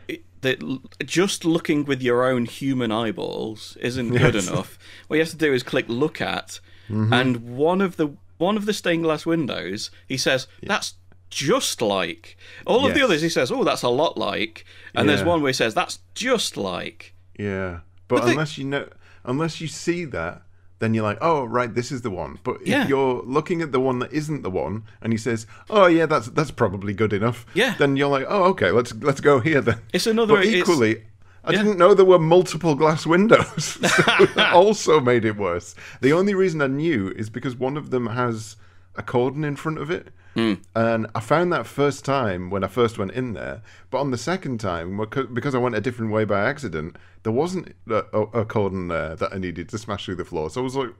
[0.08, 0.60] it- That
[1.06, 4.48] just looking with your own human eyeballs isn't good Yes.
[4.48, 4.78] enough.
[5.08, 7.12] What you have to do is click look at, Mm-hmm.
[7.12, 10.94] and one of the one of the stained glass windows, he says that's
[11.30, 12.36] just like.
[12.66, 15.50] All of the others, he says, oh, that's a lot like, and there's one where
[15.50, 17.14] he says that's just like.
[17.38, 18.88] Yeah, but they- unless you know,
[19.24, 20.42] unless you see that,
[20.78, 22.38] then you're like, oh right, this is the one.
[22.44, 22.86] But if Yeah.
[22.86, 26.28] you're looking at the one that isn't the one, and he says, oh yeah, that's
[26.28, 27.46] that's probably good enough.
[27.54, 27.74] Yeah.
[27.78, 29.80] Then you're like, oh okay, let's let's go here then.
[29.92, 31.02] It's another- But it's- equally.
[31.46, 31.62] I Yeah.
[31.62, 33.64] didn't know there were multiple glass windows.
[33.64, 35.74] so that also made it worse.
[36.00, 38.56] The only reason I knew is because one of them has
[38.96, 40.08] a cordon in front of it.
[40.34, 40.54] Hmm.
[40.74, 44.18] And I found that first time when I first went in there, but on the
[44.18, 45.00] second time,
[45.32, 49.16] because I went a different way by accident, there wasn't a, a, a cordon there
[49.16, 50.50] that I needed to smash through the floor.
[50.50, 50.90] So I was like,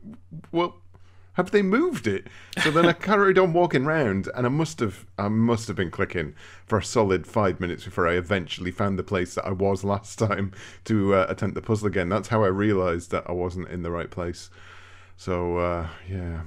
[0.52, 0.76] "Well,
[1.37, 2.27] have they moved it?"
[2.62, 5.90] So then I carried on walking round, and I must have, I must have been
[5.90, 6.35] clicking
[6.66, 10.18] for a solid five minutes before I eventually found the place that I was last
[10.18, 10.53] time
[10.85, 12.09] to uh, attempt the puzzle again.
[12.09, 14.51] That's how I realised that I wasn't in the right place.
[15.16, 16.42] So uh, yeah,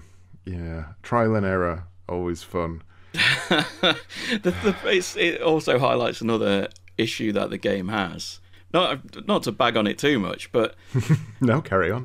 [0.45, 2.84] yeah, trial and error, always fun.
[3.49, 3.95] the,
[4.43, 8.39] the, it also highlights another issue that the game has.
[8.71, 10.75] Not not to bag on it too much, but
[11.41, 12.04] No, carry on.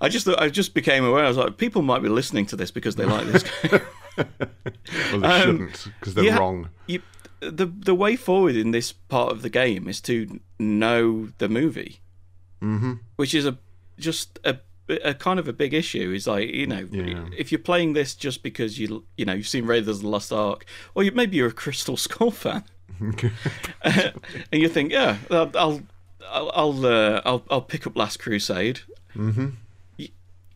[0.00, 1.24] I just I just became aware.
[1.24, 3.80] I was like, people might be listening to this because they like this game.
[5.12, 6.68] Well, they shouldn't because they're Um, Yeah, wrong.
[6.86, 7.02] You,
[7.40, 12.00] the the way forward in this part of the game is to know the movie,
[12.62, 12.94] mm-hmm.
[13.16, 13.58] which is a
[13.98, 14.58] just a,
[15.04, 16.12] a kind of a big issue.
[16.12, 17.26] Is like you know Yeah.
[17.36, 20.32] if you're playing this just because you you know you've seen Raiders of the Lost
[20.32, 22.64] Ark, or you, maybe you're a Crystal Skull fan,
[23.82, 24.12] and
[24.52, 25.82] you think yeah I'll I'll
[26.28, 28.80] I'll I'll, uh, I'll, I'll pick up Last Crusade.
[29.14, 29.50] Mm-hmm.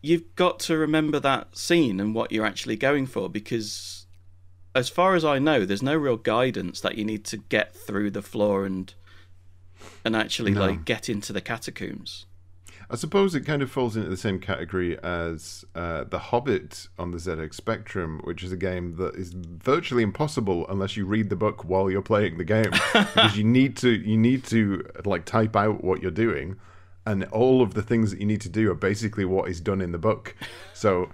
[0.01, 4.05] You, you've got to remember that scene and what you're actually going for because
[4.73, 8.11] as far as I know, there's no real guidance that you need to get through
[8.11, 8.93] the floor and
[10.05, 12.25] and actually like get into the catacombs.
[12.91, 17.11] I suppose it kind of falls into the same category as uh, The Hobbit on
[17.11, 21.37] the ZX Spectrum, which is a game that is virtually impossible unless you read the
[21.37, 25.55] book while you're playing the game, because you need to you need to like type
[25.55, 26.57] out what you're doing,
[27.05, 29.81] and all of the things that you need to do are basically what is done
[29.81, 30.35] in the book.
[30.73, 31.09] So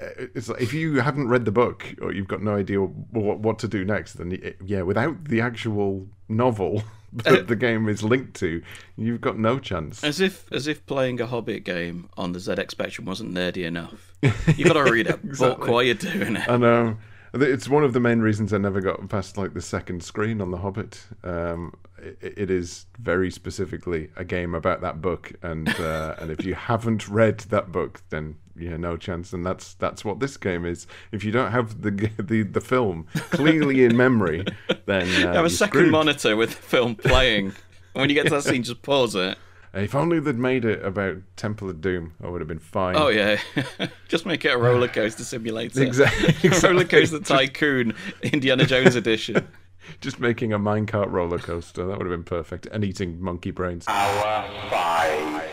[0.00, 3.38] uh, it's like if you haven't read the book or you've got no idea what,
[3.40, 8.02] what to do next, then y- yeah, without the actual novel that the game is
[8.02, 8.62] linked to,
[8.96, 10.04] you've got no chance.
[10.04, 14.12] As if as if playing a Hobbit game on the ZX Spectrum wasn't nerdy enough.
[14.56, 15.70] You've got to read a book Exactly.
[15.70, 16.48] while you're doing it.
[16.48, 16.96] I know.
[17.32, 20.50] It's one of the main reasons I never got past like the second screen on
[20.50, 21.00] The Hobbit.
[21.22, 21.74] Um,
[22.20, 27.08] it, is very specifically a game about that book, and uh, and if you haven't
[27.08, 29.32] read that book, then yeah, no chance.
[29.32, 30.86] And that's that's what this game is.
[31.12, 34.44] If you don't have the the, the film clearly in memory,
[34.86, 35.92] then uh, Have a second screwed.
[35.92, 37.46] monitor with the film playing.
[37.46, 37.54] And
[37.94, 39.38] when you get to that scene, just pause it.
[39.72, 42.96] If only they'd made it about Temple of Doom, I would have been fine.
[42.96, 43.40] Oh yeah,
[44.08, 45.82] just make it a roller coaster simulator.
[45.90, 46.48] Exactly.
[46.62, 49.46] roller coaster tycoon, Indiana Jones edition.
[50.00, 51.86] Just making a minecart roller coaster.
[51.86, 52.66] That would have been perfect.
[52.66, 53.86] And eating monkey brains.
[53.88, 55.48] Hour five.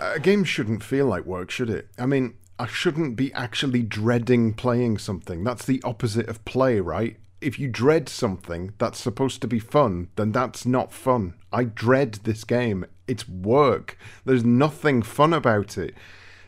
[0.00, 1.88] a game shouldn't feel like work, should it?
[1.98, 5.44] I mean, I shouldn't be actually dreading playing something.
[5.44, 7.16] That's the opposite of play, right?
[7.40, 11.34] If you dread something that's supposed to be fun, then that's not fun.
[11.50, 12.84] I dread this game.
[13.08, 13.96] It's work.
[14.26, 15.94] There's nothing fun about it.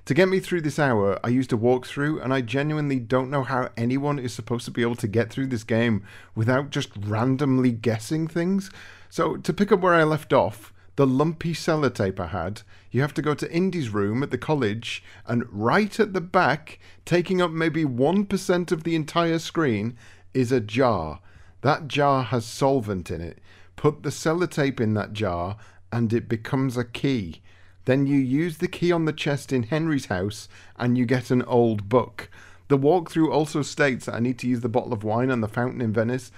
[0.07, 3.45] To get me through this hour, I used a walkthrough, and I genuinely don't know
[3.45, 6.03] how anyone is supposed to be able to get through this game
[6.35, 8.69] without just randomly guessing things.
[9.09, 13.15] So, to pick up where I left off, the lumpy sellotape I had, you have
[13.15, 17.53] to go to Indy's room at the college, and right at the back, taking up
[17.53, 19.97] maybe 1% of the entire screen,
[20.35, 21.21] is a jar.
[21.61, 23.39] That jar has solvent in it.
[23.77, 25.59] Put the sellotape in that jar,
[25.93, 27.41] and it becomes a key.
[27.85, 31.43] Then you use the key on the chest in Henry's house, and you get an
[31.43, 32.31] old book.
[32.69, 35.49] The walkthrough also states that I need to use the bottle of wine and the
[35.49, 36.31] fountain in Venice.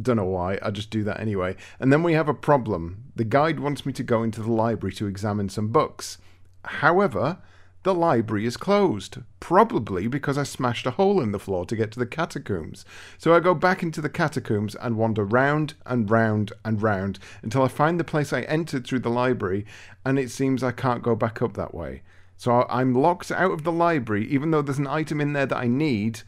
[0.00, 1.56] Don't know why, I just do that anyway.
[1.80, 3.04] And then we have a problem.
[3.16, 6.18] The guide wants me to go into the library to examine some books.
[6.64, 7.38] However,
[7.84, 11.92] the library is closed, probably because I smashed a hole in the floor to get
[11.92, 12.84] to the catacombs.
[13.18, 17.62] So I go back into the catacombs and wander round and round and round until
[17.62, 19.66] I find the place I entered through the library,
[20.04, 22.02] and it seems I can't go back up that way.
[22.38, 25.56] So I'm locked out of the library, even though there's an item in there that
[25.56, 26.22] I need.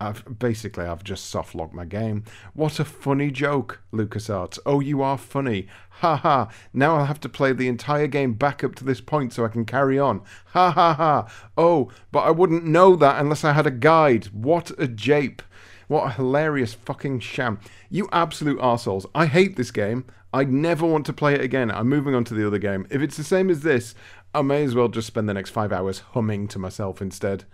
[0.00, 2.24] I've basically I've just soft locked my game.
[2.54, 4.58] What a funny joke, LucasArts.
[4.64, 5.66] Oh, you are funny.
[5.90, 6.48] Ha ha.
[6.72, 9.48] Now I'll have to play the entire game back up to this point so I
[9.48, 10.22] can carry on.
[10.46, 11.32] Ha ha ha.
[11.56, 14.26] Oh, but I wouldn't know that unless I had a guide.
[14.26, 15.42] What a jape.
[15.88, 17.58] What a hilarious fucking sham.
[17.90, 19.06] You absolute arseholes.
[19.14, 20.04] I hate this game.
[20.32, 21.70] I never want to play it again.
[21.70, 22.86] I'm moving on to the other game.
[22.90, 23.94] If it's the same as this,
[24.34, 27.44] I may as well just spend the next five hours humming to myself instead.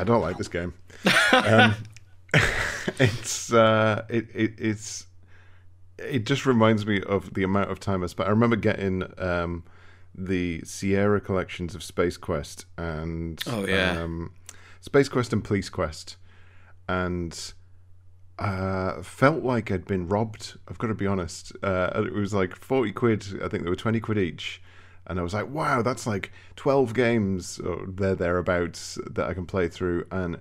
[0.00, 0.72] I don't like this game.
[1.32, 1.74] um,
[2.98, 5.06] it's uh, it, it it's
[5.98, 8.28] it just reminds me of the amount of time I spent.
[8.28, 9.64] I remember getting um,
[10.14, 14.00] the Sierra collections of Space Quest and Oh, yeah.
[14.02, 14.32] um,
[14.80, 16.16] Space Quest and Police Quest,
[16.88, 17.52] and
[18.38, 20.56] uh, felt like I'd been robbed.
[20.68, 21.52] I've got to be honest.
[21.62, 23.24] Uh, it was like forty quid.
[23.44, 24.62] I think they were twenty quid each,
[25.10, 29.44] and I was like, "Wow, that's like twelve games or there thereabouts that I can
[29.44, 30.38] play through." And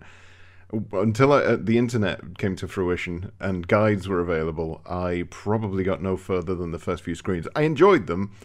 [0.93, 6.03] until I, uh, the internet came to fruition and guides were available, I probably got
[6.03, 7.47] no further than the first few screens.
[7.55, 8.35] I enjoyed them,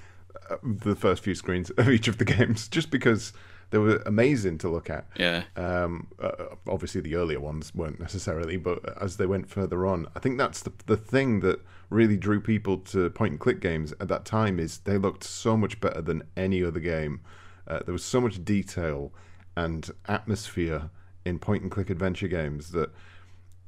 [0.49, 3.35] uh, the first few screens of each of the games, just because
[3.69, 5.07] they were amazing to look at.
[5.17, 5.43] Yeah.
[5.57, 10.21] Um, uh, obviously, the earlier ones weren't necessarily, but as they went further on, I
[10.21, 11.61] think that's the the thing that
[11.95, 14.59] really drew people to point and click games at that time.
[14.59, 17.21] Is they looked so much better than any other game.
[17.67, 19.13] Uh, there was so much detail
[19.57, 20.91] and atmosphere
[21.25, 22.91] in point and click adventure games that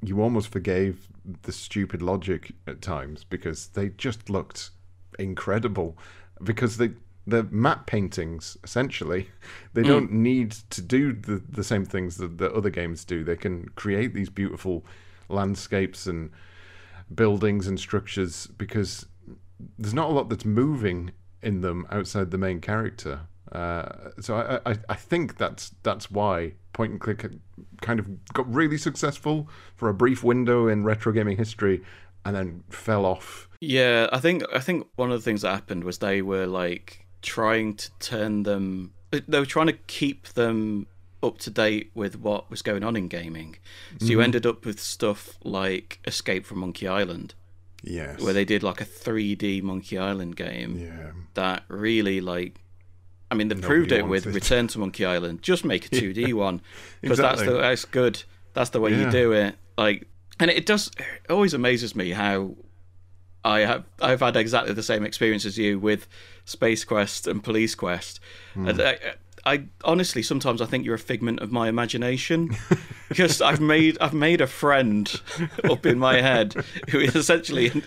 [0.02, 1.08] you almost forgave
[1.42, 4.70] the stupid logic at times because they just looked
[5.18, 5.96] incredible
[6.42, 6.90] because they
[7.26, 9.30] they're map paintings essentially
[9.72, 13.36] they don't need to do the, the same things that, that other games do they
[13.36, 14.84] can create these beautiful
[15.28, 16.30] landscapes and
[17.14, 19.06] buildings and structures because
[19.78, 23.20] there's not a lot that's moving in them outside the main character
[23.52, 27.24] uh, so I, I, I think that's that's why point and click
[27.80, 31.82] kind of got really successful for a brief window in retro gaming history
[32.24, 35.84] and then fell off Yeah, I think I think one of the things that happened
[35.84, 38.92] was they were like trying to turn them.
[39.10, 40.86] They were trying to keep them
[41.26, 43.56] up to date with what was going on in gaming.
[44.00, 47.34] So you ended up with stuff like Escape from Monkey Island,
[47.82, 48.20] Yes.
[48.20, 51.10] where they did like a 3D Monkey Island game yeah.
[51.34, 52.60] that really like.
[53.30, 54.34] I mean, they've Nobody proved it with it.
[54.34, 55.42] Return to Monkey Island.
[55.42, 56.60] Just make a 2D one
[57.00, 58.22] because that's the that's good.
[58.54, 59.06] That's the way Yeah.
[59.06, 59.56] you do it.
[59.76, 60.06] Like,
[60.40, 60.90] and it does.
[60.98, 62.54] It always amazes me how
[63.44, 66.06] I have I've had exactly the same experience as you with
[66.44, 68.20] Space Quest and Police Quest.
[68.54, 68.68] Hmm.
[68.68, 68.98] And I,
[69.46, 72.50] I honestly sometimes I think you're a figment of my imagination
[73.08, 75.08] because I've made I've made a friend
[75.64, 76.54] up in my head
[76.90, 77.82] who is essentially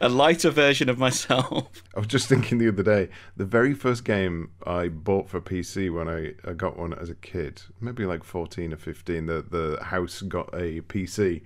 [0.00, 1.82] a lighter version of myself.
[1.96, 5.92] I was just thinking the other day, the very first game I bought for PC
[5.92, 9.84] when I, I got one as a kid, maybe like 14 or 15, the, the
[9.84, 11.42] house got a PC.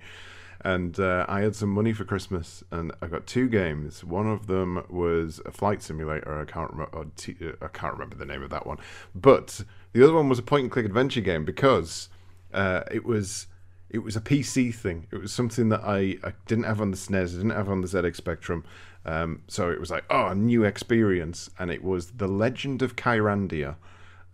[0.61, 4.03] And uh, I had some money for Christmas, and I got two games.
[4.03, 6.39] One of them was a flight simulator.
[6.39, 7.07] I can't remember.
[7.15, 8.77] T- uh, I can't remember the name of that one.
[9.15, 12.09] But the other one was a point-and-click adventure game because
[12.53, 13.47] uh, it was
[13.89, 15.07] it was a PC thing.
[15.11, 17.81] It was something that I, I didn't have on the SNES, I didn't have on
[17.81, 18.63] the ZX Spectrum.
[19.05, 21.49] Um, so it was like, oh, a new experience.
[21.57, 23.75] And it was The Legend of Kyrandia,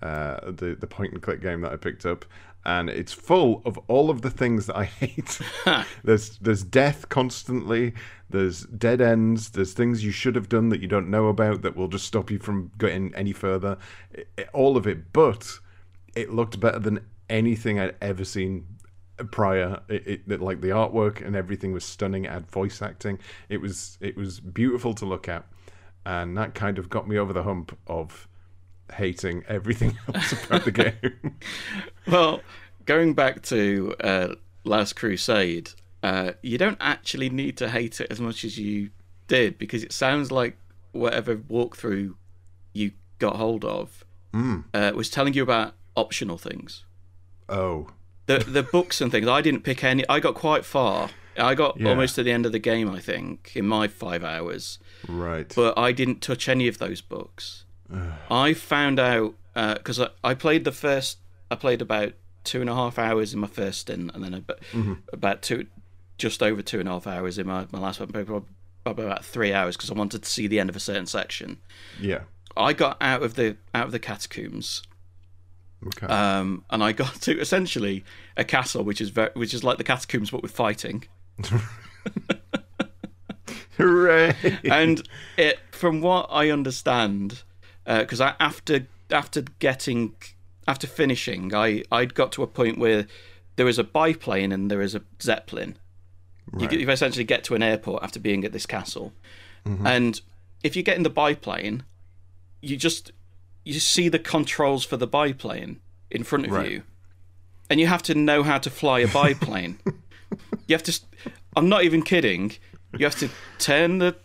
[0.01, 2.25] uh, the, the point and click game that I picked up.
[2.65, 5.39] And it's full of all of the things that I hate.
[6.03, 7.93] there's there's death constantly.
[8.29, 9.51] There's dead ends.
[9.51, 12.31] There's things you should have done that you don't know about that will just stop
[12.31, 13.77] you from getting any further.
[14.11, 15.59] It- it- all of it, but
[16.15, 18.65] it looked better than anything I'd ever seen
[19.31, 19.79] prior.
[19.87, 22.25] It, it like the artwork and everything was stunning.
[22.25, 23.19] It had voice acting.
[23.47, 25.45] It was it was beautiful to look at,
[26.05, 28.27] and that kind of got me over the hump of
[28.93, 31.35] hating everything else about the game.
[32.07, 32.41] Well,
[32.85, 35.71] going back to uh, Last Crusade,
[36.03, 38.91] uh, you don't actually need to hate it as much as you
[39.27, 40.55] did because it sounds like
[40.91, 42.13] whatever walkthrough
[42.73, 44.05] you got hold of
[44.73, 46.83] uh, was telling you about optional things.
[47.49, 47.87] oh,
[48.27, 49.27] The the books and things.
[49.27, 50.07] I didn't pick any.
[50.07, 51.09] I got quite far.
[51.37, 51.89] I got Yeah.
[51.89, 52.89] almost to the end of the game.
[52.89, 54.77] I think in my five hours,
[55.09, 55.51] right.
[55.55, 57.64] but I didn't touch any of those books.
[58.31, 61.19] I found out because I, I played the first.
[61.51, 62.13] I played about
[62.43, 64.59] two and a half hours in my first stint, and then about,
[65.13, 65.67] about two,
[66.17, 68.09] just over two and a half hours in my, my last one.
[68.09, 68.41] Probably,
[68.83, 71.57] probably about three hours because I wanted to see the end of a certain section.
[71.99, 72.21] yeah.
[72.57, 74.81] I got out of the out of the catacombs,
[75.85, 76.07] Okay.
[76.07, 78.05] um, and I got to essentially
[78.37, 81.03] a castle, which is very, which is like the catacombs but with fighting.
[83.77, 84.35] Hooray!
[84.71, 85.07] and
[85.37, 87.43] it, from what I understand,
[87.85, 90.15] because I after after getting
[90.67, 93.07] after finishing, I I'd got to a point where
[93.55, 95.77] there is a biplane and there is a zeppelin.
[96.57, 99.13] You, you essentially get to an airport after being at this castle,
[99.83, 100.21] and
[100.63, 101.83] if you get in the biplane,
[102.61, 103.11] you just
[103.63, 105.79] you see the controls for the biplane
[106.11, 106.69] in front of Right.
[106.71, 106.83] you,
[107.69, 109.79] and you have to know how to fly a biplane.
[110.67, 110.99] you have to.
[111.55, 112.51] I'm not even kidding.
[112.97, 114.15] You have to turn the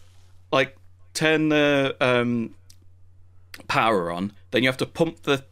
[0.52, 0.76] like
[1.14, 2.54] turn the um,
[3.68, 4.32] power on.
[4.50, 5.44] Then you have to pump the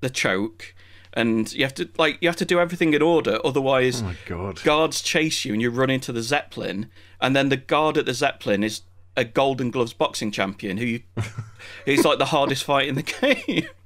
[0.00, 0.74] the choke,
[1.12, 3.38] and you have to like you have to do everything in order.
[3.44, 4.62] Otherwise, oh my god.
[4.62, 6.90] guards chase you and you run into the zeppelin.
[7.20, 8.82] And then the guard at the zeppelin is
[9.16, 11.02] a Golden Gloves boxing champion who you,
[11.84, 13.66] he's like the hardest fight in the game.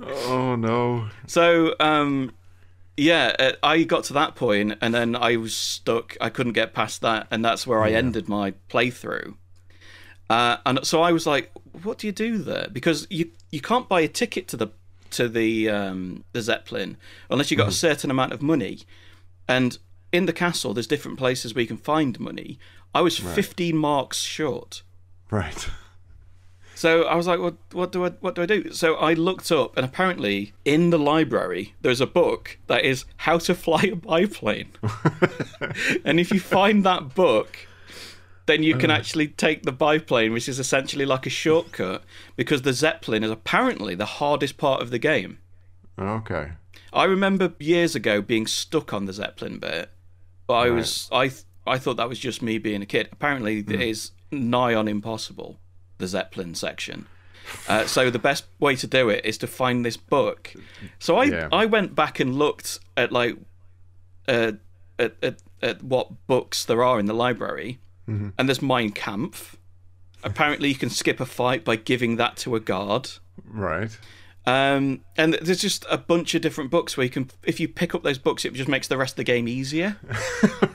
[0.00, 1.08] Oh no.
[1.26, 2.32] So, um,
[2.96, 6.16] yeah, uh, I got to that point and then I was stuck.
[6.20, 9.34] I couldn't get past that, and that's where I ended my playthrough.
[10.30, 11.50] Uh, and so I was like,
[11.82, 14.68] "What do you do there?" Because you you can't buy a ticket to the
[15.10, 16.96] to the um, the zeppelin
[17.30, 18.80] unless you got a certain amount of money.
[19.48, 19.78] And
[20.12, 22.58] in the castle, there's different places where you can find money.
[22.94, 24.82] I was 15 marks short.
[25.30, 25.68] Right.
[26.74, 28.72] So I was like, what, what do I what do I do?
[28.72, 33.38] So I looked up, and apparently in the library there's a book that is how
[33.38, 34.70] to fly a biplane.
[36.04, 37.67] and if you find that book,
[38.48, 42.02] then you can actually take the biplane, which is essentially like a shortcut,
[42.34, 45.38] because the zeppelin is apparently the hardest part of the game.
[45.98, 46.52] Okay.
[46.92, 49.90] I remember years ago being stuck on the zeppelin bit,
[50.46, 51.30] but I was I
[51.66, 53.08] I thought that was just me being a kid.
[53.12, 55.60] Apparently, it is nigh on impossible.
[55.98, 57.06] The zeppelin section.
[57.68, 60.54] Uh, so the best way to do it is to find this book.
[60.98, 61.48] So I Yeah.
[61.52, 63.36] I went back and looked at like
[64.26, 64.52] uh,
[64.98, 67.78] at, at at what books there are in the library,
[68.08, 69.56] and there's Mein Kampf.
[70.24, 73.10] Apparently, you can skip a fight by giving that to a guard.
[73.44, 73.96] Right.
[74.48, 77.94] Um, and there's just a bunch of different books where you can, if you pick
[77.94, 79.96] up those books, it just makes the rest of the game easier.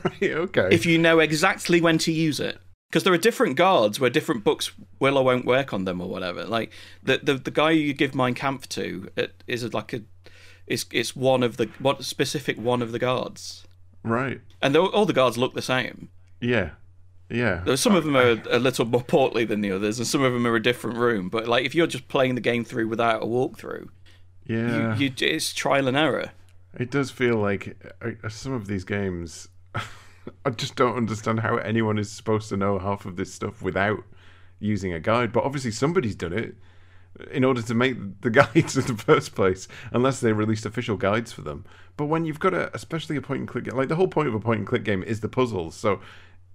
[0.03, 0.67] Right, okay.
[0.69, 2.59] if you know exactly when to use it.
[2.89, 6.07] Because there are different guards where different books will or won't work on them or
[6.07, 6.45] whatever.
[6.45, 6.71] Like
[7.01, 10.01] the the, the guy you give Mein Kampf to it is like a,
[10.67, 13.65] it's it's one of the what specific one of the guards,
[14.03, 14.41] right.
[14.61, 16.09] and all the guards look the same.
[16.39, 16.71] Yeah.
[17.33, 17.61] Yeah.
[17.65, 20.31] Though Some of them are a little more portly than the others, and some of
[20.33, 21.29] them are a different room.
[21.29, 23.89] But like, if you're just playing the game through without a walkthrough,
[24.45, 24.95] Yeah.
[24.95, 26.31] you, you, it's trial and error.
[26.77, 29.47] It does feel like uh, some of these games.
[30.45, 34.03] I just don't understand how anyone is supposed to know half of this stuff without
[34.59, 35.33] using a guide.
[35.33, 36.55] But obviously, somebody's done it
[37.31, 41.31] in order to make the guides in the first place, unless they released official guides
[41.31, 41.65] for them.
[41.97, 44.33] But when you've got a, especially a point and click, like the whole point of
[44.33, 45.75] a point and click game is the puzzles.
[45.75, 45.99] So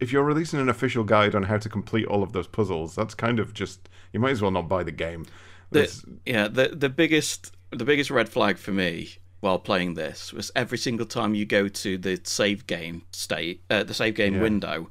[0.01, 3.15] if you're releasing an official guide on how to complete all of those puzzles, that's
[3.15, 5.27] kind of just you might as well not buy the game.
[5.71, 10.51] The, yeah, the the biggest the biggest red flag for me while playing this was
[10.57, 14.43] every single time you go to the save game state, uh, the save game Yeah.
[14.43, 14.91] window,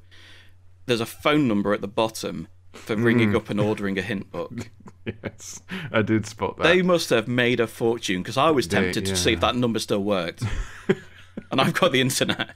[0.85, 4.69] there's a phone number at the bottom for ringing up and ordering a hint book.
[5.05, 6.63] yes, I did spot that.
[6.63, 9.55] They must have made a fortune because I was They- tempted to see if that
[9.55, 10.43] number still worked.
[11.51, 12.51] and I've got the internet.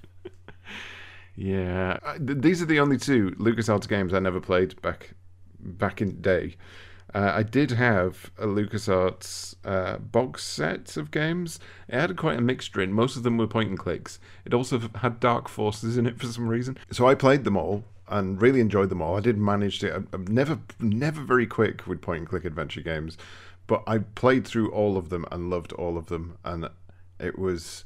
[1.35, 5.13] Yeah, these are the only two LucasArts games I never played back
[5.59, 6.55] back in the day.
[7.13, 11.59] Uh, I did have a LucasArts uh, box set of games.
[11.89, 12.93] It had quite a mixture in.
[12.93, 14.19] Most of them were point and clicks.
[14.45, 16.77] It also had Dark Forces in it for some reason.
[16.91, 19.17] So I played them all and really enjoyed them all.
[19.17, 19.95] I did manage to.
[20.13, 23.17] I'm never never very quick with point and click adventure games,
[23.67, 26.37] but I played through all of them and loved all of them.
[26.45, 26.69] And
[27.19, 27.85] it was.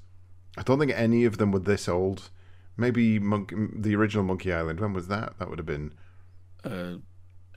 [0.58, 2.30] I don't think any of them were this old.
[2.78, 4.80] Maybe Monk, the original Monkey Island.
[4.80, 5.34] When was that?
[5.40, 5.94] That would have been.
[6.64, 6.96] Uh,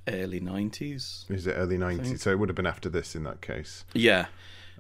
[0.07, 1.31] early 90s.
[1.31, 2.23] Is it early nineties?
[2.23, 3.85] So it would have been after this in that case.
[3.95, 4.27] Yeah.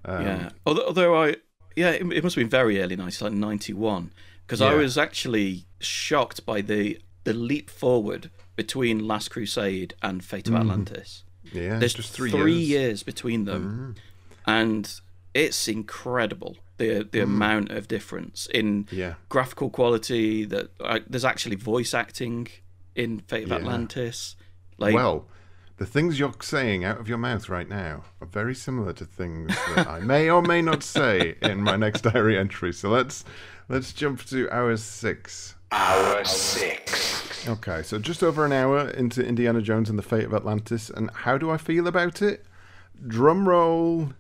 [0.05, 0.49] Um, yeah.
[0.66, 1.36] Although, although I,
[1.76, 4.12] yeah, it, it must have been very early 90s, like 91.
[4.47, 10.49] Because I was actually shocked by the, the leap forward between Last Crusade and Fate
[10.49, 11.24] of Atlantis.
[11.53, 12.68] Yeah, There's just three, three, years.
[12.68, 13.03] years.
[13.03, 13.95] between them,
[14.47, 14.91] and
[15.34, 19.14] it's incredible the the amount of difference in Yeah.
[19.29, 20.45] graphical quality.
[20.45, 22.49] That uh, there's actually voice acting
[22.95, 23.57] in Fate of Yeah.
[23.57, 24.35] Atlantis.
[24.79, 25.26] Like, Well,
[25.76, 29.55] the things you're saying out of your mouth right now are very similar to things
[29.74, 32.72] that I may or may not say in my next diary entry.
[32.72, 33.24] So let's
[33.68, 35.55] let's jump to hour six.
[35.70, 37.47] Hour six.
[37.49, 41.11] Okay, so just over an hour into Indiana Jones and the Fate of Atlantis, and
[41.12, 42.45] how do I feel about it?
[43.07, 44.12] Drum roll.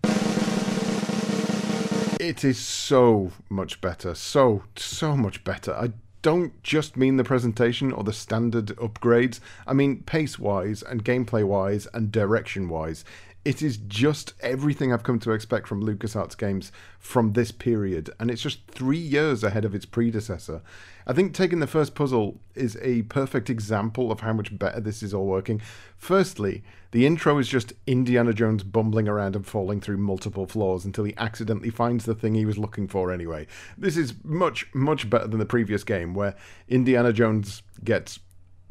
[2.28, 4.14] It is so much better.
[4.14, 5.72] So, so much better.
[5.72, 9.40] I don't just mean the presentation or the standard upgrades.
[9.66, 13.02] I mean pace wise and gameplay wise and direction wise.
[13.44, 18.30] It is just everything I've come to expect from LucasArts games from this period, and
[18.30, 20.60] it's just three years ahead of its predecessor.
[21.06, 25.02] I think taking the first puzzle is a perfect example of how much better this
[25.02, 25.62] is all working.
[25.96, 31.04] Firstly, the intro is just Indiana Jones bumbling around and falling through multiple floors until
[31.04, 33.46] he accidentally finds the thing he was looking for anyway.
[33.78, 36.34] This is much, much better than the previous game where
[36.68, 38.20] Indiana Jones gets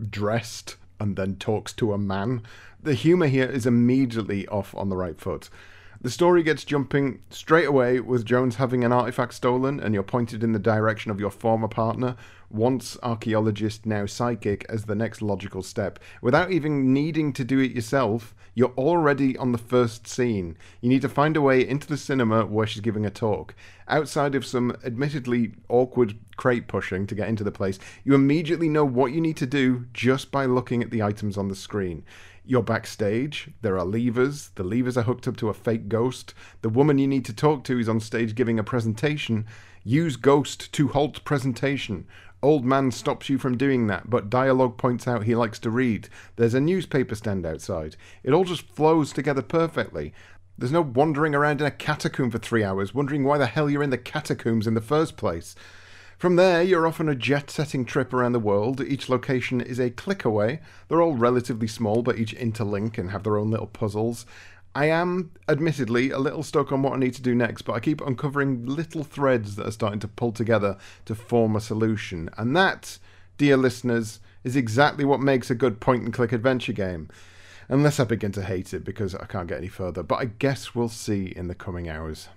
[0.10, 2.42] dressed and then talks to a man.
[2.82, 5.50] The humour here is immediately off on the right foot.
[6.00, 10.44] The story gets jumping straight away with Jones having an artifact stolen, and you're pointed
[10.44, 12.16] in the direction of your former partner,
[12.52, 15.98] once archaeologist, now psychic, as the next logical step.
[16.22, 20.56] Without even needing to do it yourself, you're already on the first scene.
[20.82, 23.56] You need to find a way into the cinema where she's giving a talk.
[23.88, 28.86] Outside of some admittedly awkward crate pushing to get into the place, you immediately know
[28.86, 32.04] what you need to do just by looking at the items on the screen.
[32.50, 33.50] You're backstage.
[33.62, 34.52] There are levers.
[34.56, 36.34] The levers are hooked up to a fake ghost.
[36.62, 39.46] The woman you need to talk to is on stage giving a presentation.
[39.84, 42.08] Use ghost to halt presentation.
[42.42, 46.08] Old man stops you from doing that, but dialogue points out he likes to read.
[46.38, 47.98] There's a newspaper stand outside.
[48.24, 50.14] It all just flows together perfectly.
[50.58, 53.84] There's no wandering around in a catacomb for three hours, wondering why the hell you're
[53.84, 55.54] in the catacombs in the first place.
[56.18, 58.82] From there, you're off on a jet setting trip around the world.
[58.82, 60.62] Each location is a click away.
[60.88, 64.26] They're all relatively small, but each interlink and have their own little puzzles.
[64.74, 67.80] I am, admittedly, a little stuck on what I need to do next, but I
[67.80, 72.32] keep uncovering little threads that are starting to pull together to form a solution.
[72.36, 72.98] And that,
[73.38, 77.10] dear listeners, is exactly what makes a good point and click adventure game.
[77.70, 80.74] Unless I begin to hate it because I can't get any further, but I guess
[80.74, 82.30] we'll see in the coming hours.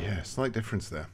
[0.00, 1.06] Yeah, slight difference there.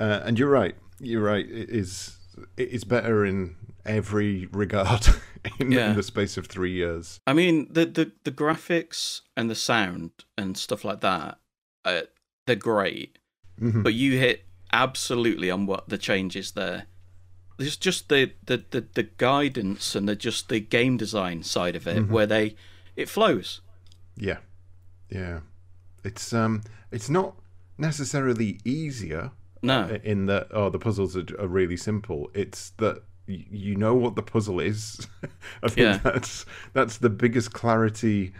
[0.00, 0.74] Uh, and you're right.
[0.98, 1.44] You're right.
[1.48, 2.16] It is
[2.56, 5.06] it is better in every regard
[5.60, 5.90] in, Yeah.
[5.90, 7.20] in the space of three years.
[7.26, 11.38] I mean, the, the, the graphics and the sound and stuff like that,
[11.84, 12.02] uh,
[12.46, 13.18] they're great.
[13.60, 13.82] Mhm.
[13.82, 16.86] But you hit absolutely on what the changes there.
[17.58, 21.86] There's just the, the, the, the guidance and the just the game design side of
[21.86, 22.54] it where they
[22.96, 23.60] it flows.
[24.16, 24.38] Yeah,
[25.10, 25.40] yeah.
[26.04, 27.34] It's um, it's not
[27.76, 29.32] necessarily easier
[29.62, 29.98] No.
[30.04, 32.30] in that oh the puzzles are, are really simple.
[32.34, 35.06] It's that you know what the puzzle is.
[35.62, 35.98] I think Yeah.
[36.02, 38.32] that's that's the biggest clarity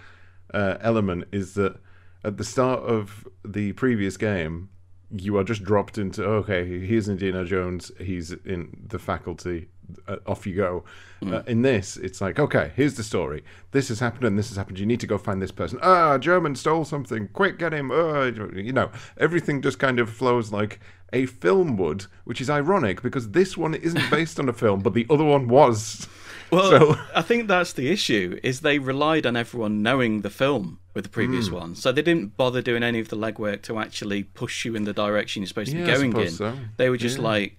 [0.53, 1.77] uh, element is that
[2.25, 4.69] at the start of the previous game,
[5.11, 9.69] you are just dropped into okay, here's Indiana Jones, he's in the faculty,
[10.09, 10.85] uh, off you go.
[11.27, 13.45] Uh, in this, it's like okay, here's the story.
[13.73, 14.79] This has happened and this has happened.
[14.79, 15.79] You need to go find this person.
[15.83, 17.29] Ah, German stole something.
[17.35, 17.91] Quick, get him.
[17.91, 18.25] Uh,
[18.55, 20.81] you know, everything just kind of flows like
[21.13, 24.95] a film would, which is ironic because this one isn't based on a film, but
[24.95, 26.09] the other one was.
[26.51, 28.41] Well, So- I think that's the issue.
[28.43, 31.55] Is they relied on everyone knowing the film with the previous Hmm.
[31.55, 34.85] one, so they didn't bother doing any of the legwork to actually push you in
[34.85, 36.31] the direction you're supposed to Yeah, be going in.
[36.31, 36.55] so.
[36.79, 37.25] They were just Yeah.
[37.25, 37.57] like,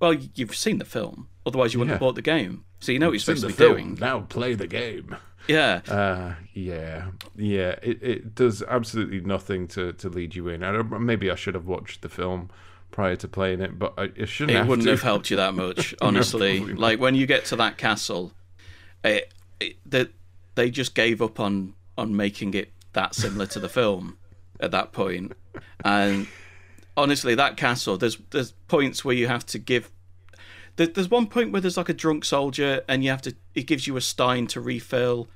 [0.00, 3.06] "Well, you've seen the film, otherwise you wouldn't have bought the game, so you know
[3.06, 5.16] what you're supposed to be It's the doing." Now play the game.
[5.46, 7.74] Yeah, Uh, yeah, yeah.
[7.82, 10.62] It, it does absolutely nothing to, to lead you in.
[10.62, 12.48] I don't, maybe I should have watched the film
[12.90, 14.92] prior to playing it, but I, it shouldn't it have wouldn't to.
[14.92, 16.60] have helped you that much, honestly.
[16.60, 16.78] not.
[16.78, 18.32] like when you get to that castle,
[19.04, 20.12] it, it, that
[20.54, 24.16] they just gave up on on making it that similar to the film
[24.60, 25.32] at that point.
[25.84, 26.26] And
[26.96, 29.90] honestly, that castle, there's there's points where you have to give.
[30.76, 33.34] There- There's one point where there's like a drunk soldier, and you have to.
[33.54, 35.28] It gives you a stein to refill,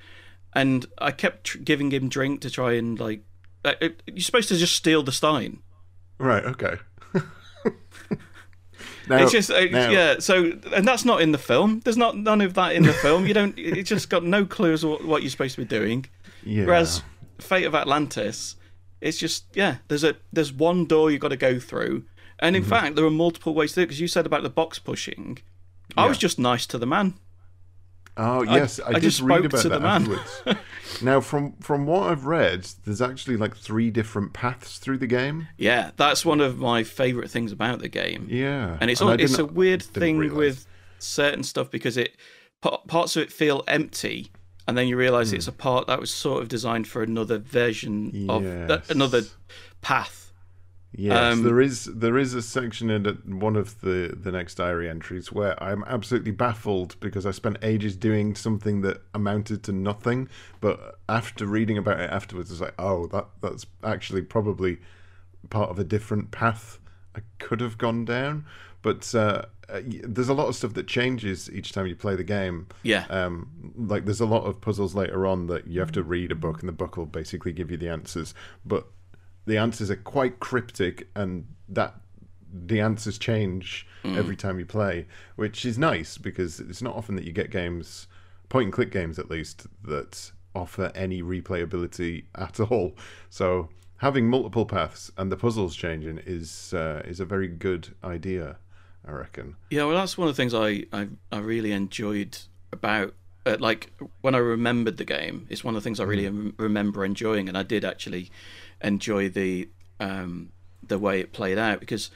[0.55, 3.23] and I kept tr- giving him drink to try and like.
[3.65, 5.61] uh, it- You're supposed to just steal the stein.
[6.19, 6.45] Right.
[6.45, 6.77] Okay.
[9.23, 9.57] It's just uh,
[9.91, 10.19] yeah.
[10.19, 11.81] So and that's not in the film.
[11.85, 13.27] There's not none of that in the film.
[13.27, 13.59] You don't.
[13.59, 16.05] It's just got no clues what, what you're supposed to be doing.
[16.45, 16.67] Yeah.
[16.67, 17.03] Whereas
[17.39, 18.57] Fate of Atlantis,
[19.01, 19.77] it's just yeah.
[19.89, 22.05] There's a there's one door you've got to go through,
[22.41, 22.71] and in mm-hmm.
[22.71, 23.87] fact there are multiple ways to do it.
[23.87, 25.39] Because you said about the box pushing,
[25.97, 27.15] I was just nice to the man.
[28.17, 30.03] Oh yes, I, I did just read spoke about to that the man.
[30.03, 30.63] afterwards.
[31.03, 35.47] now, from from what I've read, there's actually like three different paths through the game.
[35.57, 38.27] Yeah, that's one of my favourite things about the game.
[38.29, 40.37] Yeah, and it's I all, it's a weird thing realise.
[40.37, 40.67] with
[40.99, 42.17] certain stuff because it
[42.61, 44.33] parts of it feel empty
[44.69, 45.51] and then you realize it's hmm.
[45.51, 49.23] a part that was sort of designed for another version of th- another
[49.81, 50.28] path
[50.93, 53.05] Yes, Um, there is there is a section in
[53.41, 57.95] one of the the next diary entries where I'm absolutely baffled because I spent ages
[57.95, 60.29] doing something that amounted to nothing,
[60.61, 64.79] but after reading about it afterwards, it's like, oh, that that's actually probably
[65.51, 66.79] part of a different path
[67.15, 68.47] I could have gone down.
[68.81, 72.25] But uh, uh, there's a lot of stuff that changes each time you play the
[72.25, 72.69] game.
[72.83, 76.33] yeah Um, like there's a lot of puzzles later on that you have to read
[76.33, 78.35] a book, and the book will basically give you the answers.
[78.65, 78.87] But
[79.49, 81.95] the answers are quite cryptic, and that
[82.51, 87.25] the answers change every time you play, which is nice because it's not often that
[87.25, 88.07] you get games,
[88.49, 92.95] point and click games at least, that offer any replayability at all.
[93.29, 93.69] So
[93.99, 98.57] having multiple paths and the puzzles changing is uh, is a very good idea,
[99.07, 99.57] I reckon.
[99.71, 102.39] yeah well that's one of the things i i, I really enjoyed
[102.73, 103.15] about
[103.47, 103.91] uh, like
[104.21, 107.49] when i remembered the game it's one of the things i really rem- remember enjoying
[107.49, 108.31] and i did actually
[108.83, 109.69] enjoy the
[110.01, 110.51] um
[110.87, 112.11] the way it played out because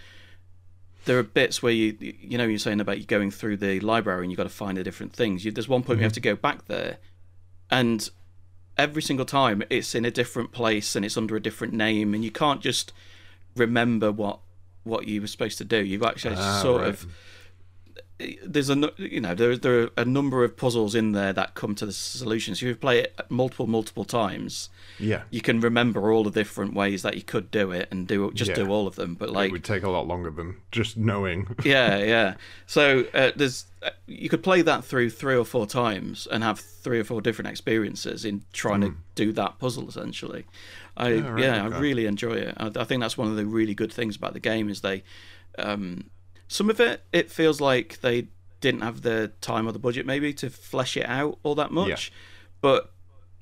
[1.05, 4.23] there are bits where you you know you're saying about you going through the library
[4.23, 5.45] and you've got to find the different things.
[5.45, 6.99] You, there's one point you have to go back there,
[7.71, 8.09] and
[8.79, 12.25] every single time it's in a different place and it's under a different name, and
[12.25, 12.93] you can't just
[13.57, 14.39] remember what
[14.85, 15.79] what you were supposed to do.
[15.79, 16.91] You've actually Ah, sort right.
[16.91, 17.07] of
[18.45, 21.75] there's a you know there there are a number of puzzles in there that come
[21.77, 22.59] to the solutions.
[22.59, 25.23] If you play it multiple multiple times, Yeah.
[25.31, 28.51] you can remember all the different ways that you could do it and do just
[28.51, 28.57] Yeah.
[28.57, 29.15] do all of them.
[29.15, 31.55] But like it would take a lot longer than just knowing.
[31.65, 32.35] yeah, yeah.
[32.67, 36.61] So uh, there's uh, you could play that through three or four times and have
[36.61, 39.89] three or four different experiences in trying to do that puzzle.
[39.89, 40.45] Essentially,
[40.97, 41.35] I yeah, Hmm.
[41.35, 41.81] right, I okay.
[41.81, 42.55] really enjoy it.
[42.59, 45.03] I, I think that's one of the really good things about the game is they
[45.59, 46.11] um,
[46.53, 48.27] some of it it feels like they
[48.61, 52.11] didn't have the time or the budget maybe to flesh it out all that much,
[52.11, 52.17] Yeah.
[52.61, 52.93] but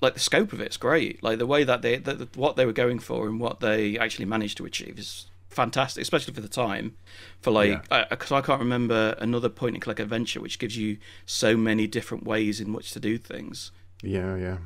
[0.00, 1.22] like the scope of it's great.
[1.22, 4.24] Like the way that they that what they were going for and what they actually
[4.24, 6.96] managed to achieve is fantastic, especially for the time.
[7.42, 10.96] For like, because I, can't remember another point and click adventure which gives you
[11.26, 13.72] so many different ways in which to do things.
[14.02, 14.58] Yeah, yeah.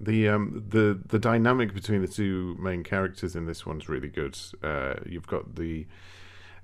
[0.00, 4.36] The um the the dynamic between the two main characters in this one's really good.
[4.62, 5.86] Uh, you've got the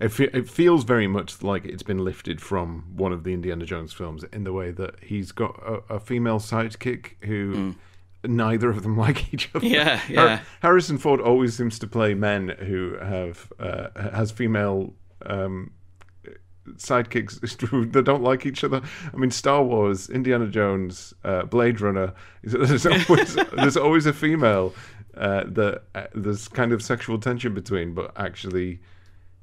[0.00, 3.64] it, fe- it feels very much like it's been lifted from one of the Indiana
[3.64, 7.74] Jones films in the way that he's got a, a female sidekick who
[8.24, 9.66] neither of them like each other.
[9.66, 9.70] Mm.
[9.70, 10.40] Yeah, yeah.
[10.60, 14.94] Harrison Ford always seems to play men who have uh, has female
[15.26, 15.72] um,
[16.76, 18.82] sidekicks who that don't like each other.
[19.12, 22.14] I mean, Star Wars, Indiana Jones, uh, Blade Runner.
[22.42, 24.74] There's always there's always a female
[25.16, 28.80] uh, that uh, there's kind of sexual tension between, but actually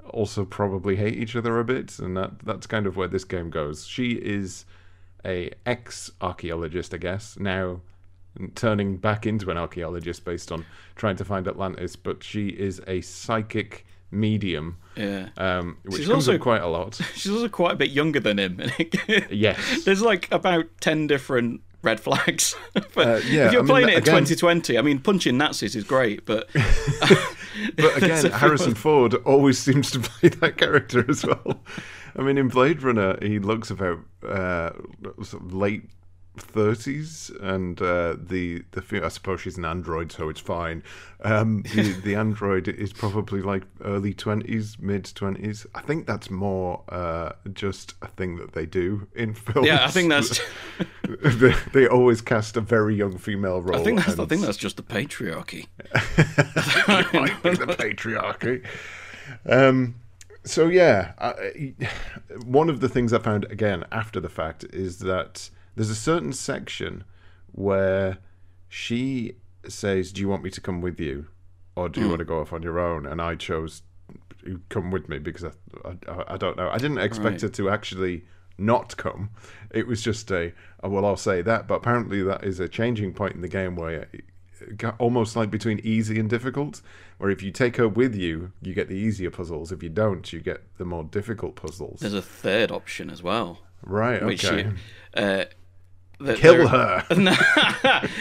[0.10, 3.50] also probably hate each other a bit, and that that's kind of where this game
[3.50, 3.86] goes.
[3.86, 4.66] She is
[5.26, 7.82] a ex archaeologist, I guess, now
[8.56, 13.00] turning back into an archaeologist based on trying to find Atlantis, but she is a
[13.02, 15.30] psychic medium, Yeah.
[15.38, 16.96] um, which She's comes also- up quite a lot.
[17.16, 18.62] She's also quite a bit younger than him.
[19.30, 19.84] Yes.
[19.86, 22.56] There's like about 10 different red flags.
[22.74, 25.38] but Uh, yeah, if you're I mean, playing it in again- 2020, I mean, punching
[25.38, 26.50] Nazis is great, but
[27.78, 31.62] But again, Harrison Ford always seems to play that character as well.
[32.18, 34.72] I mean, in Blade Runner, he looks about uh,
[35.24, 35.84] sort of late
[36.38, 40.84] thirties, and uh, the the I suppose she's an android, so it's fine.
[41.24, 45.66] Um, the the android is probably like early twenties, mid twenties.
[45.76, 49.68] I think that's more uh, just a thing that they do in films.
[49.68, 50.40] yeah, I think that's.
[51.24, 53.80] they, they always cast a very young female role.
[53.80, 54.20] I think that's.
[54.20, 55.68] I think that's just the patriarchy.
[56.88, 58.66] might be the patriarchy.
[59.48, 59.96] Um,
[60.46, 61.74] so yeah, I,
[62.46, 66.34] one of the things I found again after the fact is that there's a certain
[66.34, 67.04] section
[67.52, 68.18] where
[68.68, 69.36] she
[69.68, 71.28] says, "Do you want me to come with you,
[71.76, 73.82] or do you want to go off on your own?" And I chose
[74.70, 76.70] come with me because I, I, I don't know.
[76.70, 77.42] I didn't expect Right.
[77.42, 78.26] her to actually
[78.58, 79.32] not come.
[79.72, 80.54] It was just a
[80.84, 81.68] oh, well, I'll say that.
[81.68, 85.50] But apparently, that is a changing point in the game where it got almost like
[85.52, 86.82] between easy and difficult.
[87.18, 89.72] Where if you take her with you, you get the easier puzzles.
[89.72, 92.02] If you don't, you get the more difficult puzzles.
[92.02, 93.62] There's a third option as well.
[93.84, 94.24] right?
[94.24, 94.64] Which Okay.
[94.70, 94.74] you,
[95.22, 95.46] uh,
[96.20, 97.06] Kill there- her.
[97.16, 97.36] No,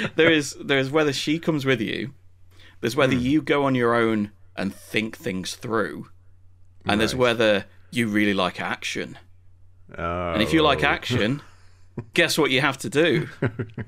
[0.16, 2.12] there is there is whether she comes with you.
[2.80, 3.20] There's whether hmm.
[3.20, 6.08] you go on your own and think things through,
[6.84, 9.18] and there's whether you really like action.
[9.96, 10.88] And if you like Oh.
[10.88, 11.42] action,
[12.14, 13.28] guess what you have to do?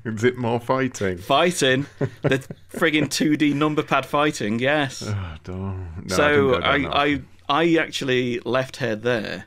[0.04, 1.18] is it more fighting?
[1.18, 1.86] Fighting,
[2.22, 2.38] the
[2.72, 4.58] frigging 2D number pad fighting.
[4.60, 5.02] Yes.
[5.02, 5.36] Oh.
[5.48, 5.76] No,
[6.06, 9.44] so I, I, I I actually left her there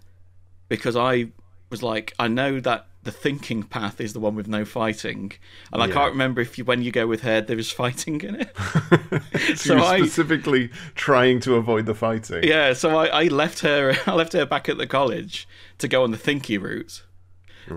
[0.68, 1.30] because I
[1.70, 5.32] was like I know that the thinking path is the one with no fighting,
[5.72, 8.36] and I can't remember if you, when you go with her there is fighting in
[8.42, 8.58] it.
[9.58, 12.44] so you're I- specifically trying to avoid the fighting.
[12.44, 15.48] yeah, so I, I left her I left her back at the college
[15.78, 17.04] to go on the thinky route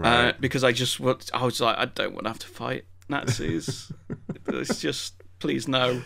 [0.02, 1.00] uh, because I just
[1.32, 3.92] I was like I don't want to have to fight Nazis.
[4.46, 6.02] it's just please no.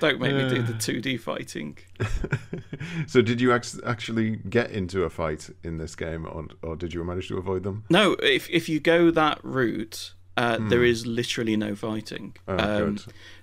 [0.00, 1.78] Don't make me do the 2D fighting.
[3.06, 6.92] so did you act- actually get into a fight in this game, or, or did
[6.94, 7.84] you manage to avoid them?
[7.90, 12.34] No, if if you go that route, uh, there is literally no fighting.
[12.48, 12.90] Um, Oh,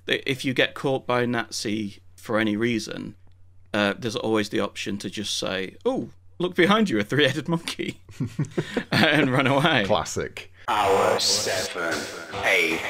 [0.08, 0.22] good.
[0.28, 3.16] If you get caught by a Nazi for any reason,
[3.74, 8.02] uh, there's always the option to just say, "Oh, look behind you, a three-headed monkey,"
[8.92, 9.84] and run away.
[9.86, 10.52] Classic.
[10.70, 11.98] Hour seven,
[12.46, 12.82] eight.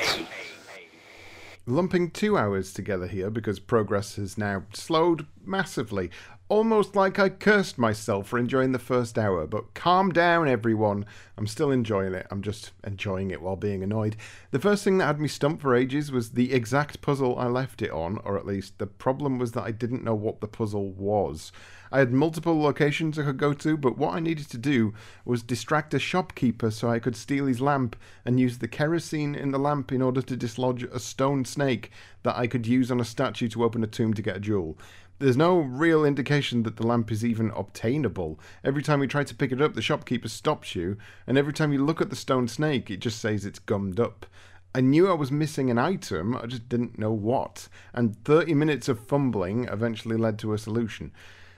[1.70, 6.10] Lumping two hours together here because progress has now slowed massively.
[6.48, 11.06] Almost like I cursed myself for enjoying the first hour, but calm down, everyone.
[11.38, 12.26] I'm still enjoying it.
[12.32, 14.16] I'm just enjoying it while being annoyed.
[14.52, 17.82] The first thing that had me stumped for ages was the exact puzzle I left
[17.82, 20.94] it on, or at least the problem was that I didn't know what the puzzle
[20.94, 21.52] was.
[21.92, 24.94] I had multiple locations I could go to, but what I needed to do
[25.26, 29.52] was distract a shopkeeper so I could steal his lamp and use the kerosene in
[29.52, 31.92] the lamp in order to dislodge a stone snake
[32.24, 34.78] that I could use on a statue to open a tomb to get a jewel.
[35.20, 38.40] There's no real indication that the lamp is even obtainable.
[38.64, 41.74] Every time you try to pick it up, the shopkeeper stops you, and every time
[41.74, 44.28] you look at the stone snake, it just says it's gummed up.
[44.76, 48.88] I knew I was missing an item, I just didn't know what, and 30 minutes
[48.88, 51.12] of fumbling eventually led to a solution.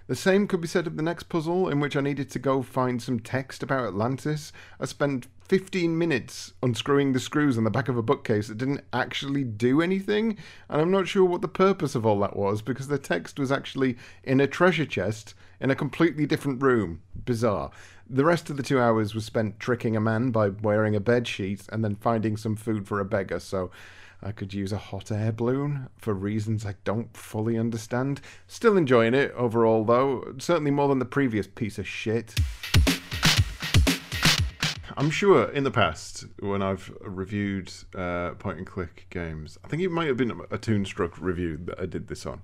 [0.10, 2.64] The same could be said of the next puzzle, in which I needed to go
[2.64, 4.52] find some text about Atlantis.
[4.80, 8.84] I spent 15 minutes unscrewing the screws on the back of a bookcase that didn't
[8.92, 10.36] actually do anything,
[10.68, 13.52] and I'm not sure what the purpose of all that was because the text was
[13.52, 17.04] actually in a treasure chest in a completely different room.
[17.24, 17.70] Bizarre.
[18.10, 21.28] The rest of the two hours was spent tricking a man by wearing a bed
[21.28, 23.70] sheet and then finding some food for a beggar, so
[24.22, 28.20] I could use a hot air balloon for reasons I don't fully understand.
[28.48, 30.34] Still enjoying it overall, though.
[30.40, 32.36] Certainly more than the previous piece of shit.
[34.98, 39.82] I'm sure in the past, when I've reviewed uh, point and click games, I think
[39.82, 42.42] it might have been a Toonstruck review that I did this on.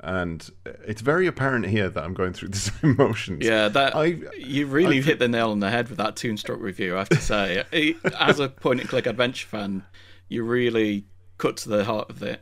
[0.00, 0.50] And
[0.84, 3.44] it's very apparent here that I'm going through the same motions.
[3.44, 6.60] Yeah, that I- you really I- hit the nail on the head with that Toonstruck
[6.60, 6.96] review.
[6.96, 7.62] I have to say,
[8.18, 9.84] as a point-and-click adventure fan,
[10.28, 11.04] you really
[11.42, 12.40] cut to the heart of it.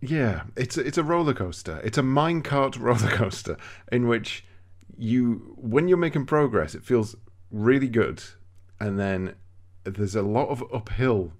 [0.00, 1.80] Yeah, it's it's a roller coaster.
[1.84, 3.58] It's a minecart roller coaster
[3.92, 4.44] in which
[4.96, 7.14] you, when you're making progress, it feels
[7.50, 8.22] really good,
[8.80, 9.34] and then
[9.84, 11.32] there's a lot of uphill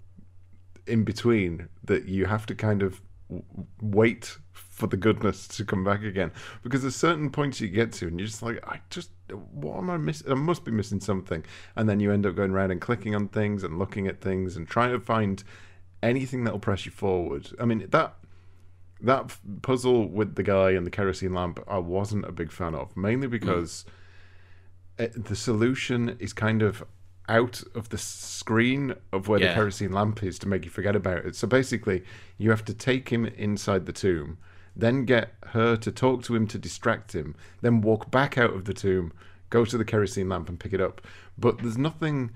[0.87, 3.01] in between that you have to kind of
[3.81, 6.31] wait for the goodness to come back again.
[6.63, 9.11] Because there's certain points you get to, and you're just like, I just,
[9.53, 10.31] what am I missing?
[10.31, 11.45] I must be missing something.
[11.75, 14.57] And then you end up going around and clicking on things and looking at things
[14.57, 15.43] and trying to find
[16.03, 17.51] anything that'll press you forward.
[17.61, 18.15] I mean, that
[19.01, 22.75] that f- puzzle with the guy and the kerosene lamp, I wasn't a big fan
[22.75, 23.33] of, mainly hmm.
[23.33, 23.85] because
[24.99, 26.85] it, the solution is kind of
[27.29, 31.27] out of the screen of where the kerosene lamp is to make you forget about
[31.27, 31.37] it.
[31.37, 32.03] So basically,
[32.39, 34.39] you have to take him inside the tomb,
[34.75, 38.65] then get her to talk to him to distract him, then walk back out of
[38.65, 39.13] the tomb,
[39.51, 41.03] go to the kerosene lamp and pick it up.
[41.37, 42.31] But there's nothing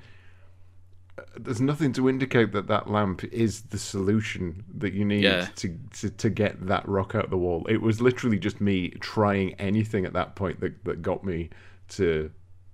[1.39, 5.47] there's nothing to indicate that that lamp is the solution that you need Yeah.
[5.57, 7.67] to, to to get that rock out of the wall.
[7.69, 11.51] It was literally just me trying anything at that point that, that got me
[11.91, 12.31] to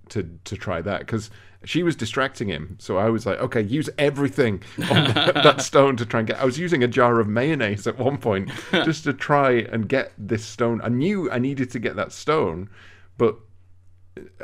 [0.09, 1.29] to to try that because
[1.65, 2.77] she was distracting him.
[2.79, 6.39] So I was like, okay, use everything on that, that stone to try and get.
[6.39, 10.13] I was using a jar of mayonnaise at one point just to try and get
[10.17, 10.79] this stone.
[10.81, 12.69] I knew I needed to get that stone,
[13.17, 13.37] but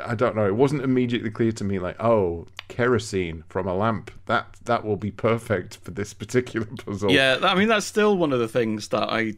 [0.02, 0.46] I don't know.
[0.46, 4.10] It wasn't immediately clear to me, like, oh, kerosene from a lamp.
[4.26, 7.10] That that will be perfect for this particular puzzle.
[7.10, 9.34] Yeah, I mean that's still one of the things that I,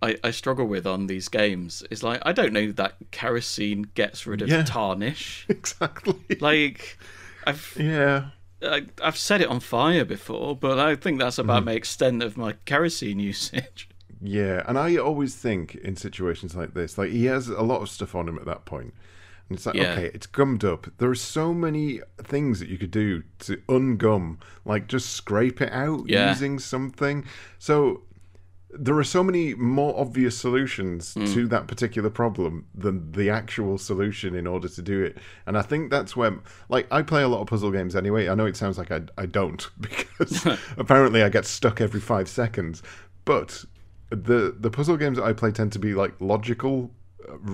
[0.00, 1.82] I I struggle with on these games.
[1.90, 4.62] Is like I don't know that kerosene gets rid of Yeah.
[4.66, 5.46] tarnish.
[5.48, 6.16] exactly.
[6.40, 6.98] Like
[7.46, 8.30] I've yeah,
[8.62, 11.66] I, I've set it on fire before, but I think that's about mm-hmm.
[11.66, 13.88] my extent of my kerosene usage.
[14.20, 14.62] yeah.
[14.66, 18.14] And I always think in situations like this, like he has a lot of stuff
[18.14, 18.94] on him at that point,
[19.52, 19.92] and it's like, Yeah.
[19.92, 20.86] okay, it's gummed up.
[20.98, 25.72] There are so many things that you could do to ungum, like just scrape it
[25.72, 26.30] out Yeah.
[26.30, 27.24] using something.
[27.58, 28.02] So
[28.74, 31.26] there are so many more obvious solutions Hmm.
[31.34, 35.18] to that particular problem than the actual solution in order to do it.
[35.46, 36.38] And I think that's where,
[36.70, 38.28] like, I play a lot of puzzle games anyway.
[38.30, 40.46] I know it sounds like I, I don't because
[40.78, 42.82] apparently I get stuck every five seconds.
[43.26, 43.66] But
[44.08, 46.90] the the puzzle games that I play tend to be like logical,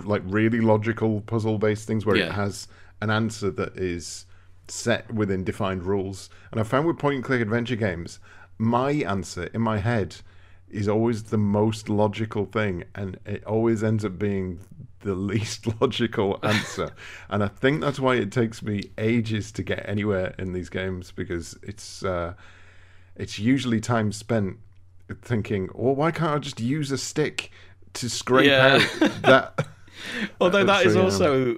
[0.05, 2.69] like really logical puzzle based things where it has
[3.01, 4.27] an answer that is
[4.71, 6.31] set within defined rules.
[6.51, 8.19] And I found with point and click adventure games,
[8.59, 10.17] my answer in my head
[10.71, 14.61] is always the most logical thing, and it always ends up being
[15.01, 16.91] the least logical answer.
[17.31, 21.13] and I think that's why it takes me ages to get anywhere in these games
[21.13, 22.35] because it's uh,
[23.17, 24.59] it's usually time spent
[25.23, 27.51] thinking, "Well, why can't I just use a stick
[27.95, 28.77] to scrape Yeah.
[29.01, 29.67] out that?"
[30.41, 31.57] Although that is also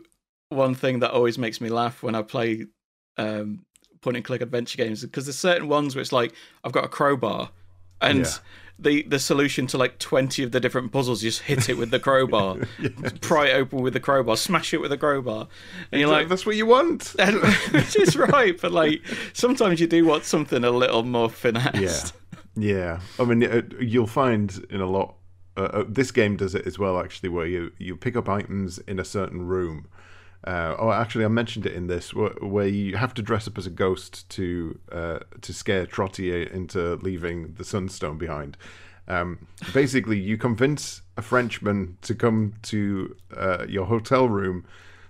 [0.49, 2.66] one thing that always makes me laugh when I play
[3.16, 3.64] um,
[4.01, 6.33] point and click adventure games because there's certain ones where it's like
[6.64, 7.51] I've got a crowbar
[8.01, 8.31] and Yeah.
[8.78, 11.91] the the solution to like 20 of the different puzzles you just hit it with
[11.91, 12.57] the crowbar
[13.20, 15.49] pry it open with the crowbar smash it with a crowbar
[15.93, 17.14] and you're like that's what you want.
[17.18, 17.37] and,
[17.72, 19.03] which is right but like
[19.35, 22.14] sometimes you do want something a little more finessed
[22.57, 23.01] Yeah, yeah.
[23.18, 25.14] I mean, you'll find in a lot.
[25.61, 28.78] Uh, uh, this game does it as well, actually, where you you pick up items
[28.78, 29.86] in a certain room.
[30.44, 33.58] Uh, oh, actually, I mentioned it in this where, where you have to dress up
[33.58, 38.56] as a ghost to uh, to scare Trottier into leaving the Sunstone behind.
[39.06, 44.64] Um, basically, you convince a Frenchman to come to uh, your hotel room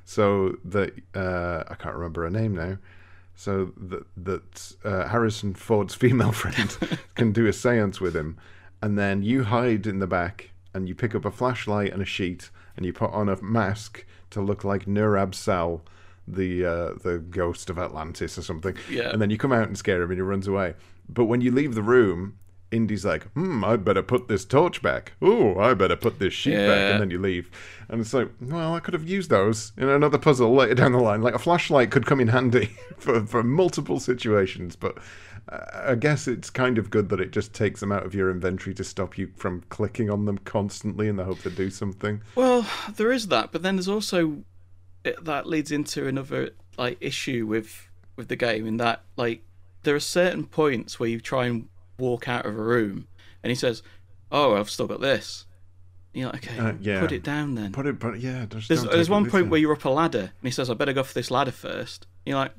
[0.04, 2.78] so that uh, I can't remember her name now
[3.40, 6.76] so that that uh, Harrison Ford's female friend
[7.14, 8.36] can do a séance with him,
[8.82, 12.06] and then you hide in the back and you pick up a flashlight and a
[12.06, 15.82] sheet and you put on a mask to look like Nur-Ab-Sal,
[16.26, 18.76] the uh, the ghost of Atlantis or something.
[18.88, 19.10] Yeah.
[19.10, 20.74] And then you come out and scare him and he runs away.
[21.08, 22.36] But when you leave the room.
[22.72, 25.14] Indy's like, hmm, I better put this torch back.
[25.20, 26.68] Oh, I better put this sheet back.
[26.68, 26.90] Yeah.
[26.90, 27.50] And then you leave.
[27.88, 31.00] And it's like, well, I could have used those in another puzzle later down the
[31.00, 31.20] line.
[31.20, 32.66] Like a flashlight could come in handy
[32.96, 34.76] for, for multiple situations.
[34.76, 34.98] But
[35.50, 38.72] I guess it's kind of good that it just takes them out of your inventory
[38.74, 42.22] to stop you from clicking on them constantly in the hope they do something.
[42.36, 44.44] Well, there is that, but then there's also
[45.04, 49.42] it, that leads into another like issue with with the game in that like
[49.82, 53.08] there are certain points where you try and walk out of a room
[53.42, 53.82] and he says,
[54.30, 55.46] "Oh, I've still got this."
[56.14, 57.00] And you're like, "Okay, Uh, yeah.
[57.00, 59.72] put it down then." Put it, but yeah, just There's, there's one point where you're
[59.72, 62.06] up a ladder and he says, "I better go for this ladder first.
[62.24, 62.52] You're like,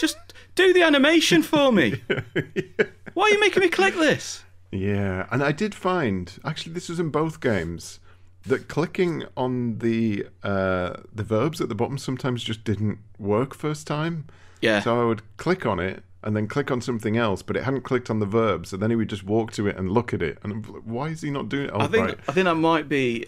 [0.00, 0.16] "Just
[0.54, 2.02] do the animation for me.
[3.14, 6.98] Why are you making me click this?" Yeah, and I did find actually this was
[6.98, 8.00] in both games
[8.46, 13.86] that clicking on the uh, the verbs at the bottom sometimes just didn't work first
[13.86, 14.26] time.
[14.60, 14.80] Yeah.
[14.80, 17.82] So I would click on it and then click on something else, but it hadn't
[17.82, 18.66] clicked on the verb.
[18.66, 21.20] So then he would just walk to it and look at it, and why is
[21.22, 21.70] he not doing it?
[21.72, 22.18] Oh, I think right.
[22.28, 23.26] I think that might be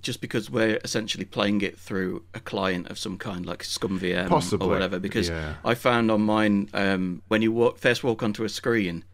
[0.00, 4.66] just because we're essentially playing it through a client of some kind, like ScummVM Possibly,
[4.66, 4.98] or whatever.
[4.98, 5.54] Because yeah.
[5.64, 9.04] I found on mine um, when you walk, first walk onto a screen,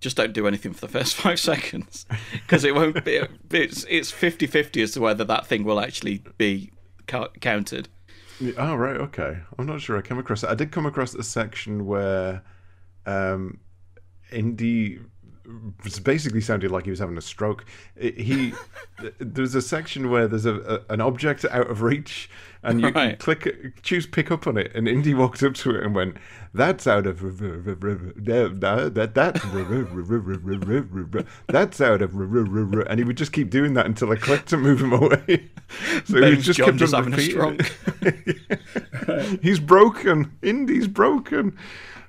[0.00, 3.20] just don't do anything for the first five seconds because it won't be.
[3.50, 6.72] It's it's 50-50 as to whether that thing will actually be
[7.06, 7.88] ca- counted.
[8.56, 9.38] Oh right, okay.
[9.58, 10.50] I'm not sure I came across it.
[10.50, 12.42] I did come across a section where
[13.06, 13.58] um
[14.30, 14.98] was
[16.02, 17.64] basically sounded like he was having a stroke.
[17.98, 18.52] He
[19.18, 22.28] there's a section where there's a, a an object out of reach
[22.62, 23.18] and you, Right.
[23.18, 26.16] click choose pick up on it and Indy walked up to it and went
[26.52, 29.40] that's out of that that's
[31.46, 34.80] that's out of and he would just keep doing that until I clicked to move
[34.80, 35.48] him away.
[36.04, 37.18] So he just John kept just having a
[38.00, 39.40] it.
[39.42, 40.32] He's broken.
[40.42, 41.56] Indy's broken.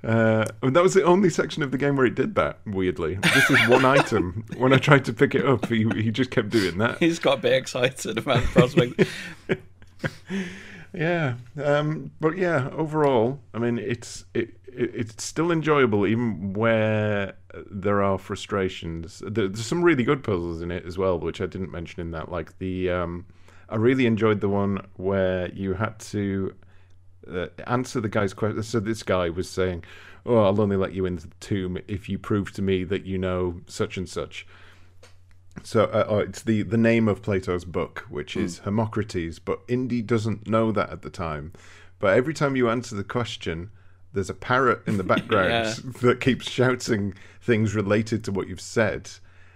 [0.04, 2.60] Uh, and that was the only section of the game where it did that.
[2.66, 4.46] Weirdly, this is one item.
[4.58, 7.00] When I tried to pick it up, he he just kept doing that.
[7.00, 9.04] He's got a bit excited about the prospect.
[10.92, 17.36] Yeah, um, but yeah, overall, I mean, it's it, it it's still enjoyable, even where
[17.70, 19.20] there are frustrations.
[19.24, 22.10] There- There's some really good puzzles in it as well, which I didn't mention in
[22.12, 22.32] that.
[22.32, 23.28] Like the, um,
[23.70, 26.56] I really enjoyed the one where you had to
[27.28, 28.62] uh, answer the guy's question.
[28.64, 29.84] So this guy was saying,
[30.26, 33.18] "Oh, I'll only let you into the tomb if you prove to me that you
[33.18, 34.46] know such and such."
[35.64, 40.02] So uh, oh, it's the the name of Plato's book, which is Hermocrates, but Indy
[40.02, 41.54] doesn't know that at the time.
[42.00, 43.72] But every time you answer the question,
[44.14, 45.74] there's a parrot in the background Yeah.
[46.02, 49.10] that keeps shouting things related to what you've said.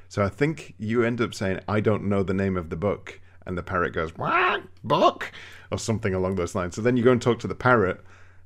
[0.09, 3.21] So I think you end up saying, "I don't know the name of the book,"
[3.45, 5.31] and the parrot goes, "What book?"
[5.71, 6.75] or something along those lines.
[6.75, 8.03] So then you go and talk to the parrot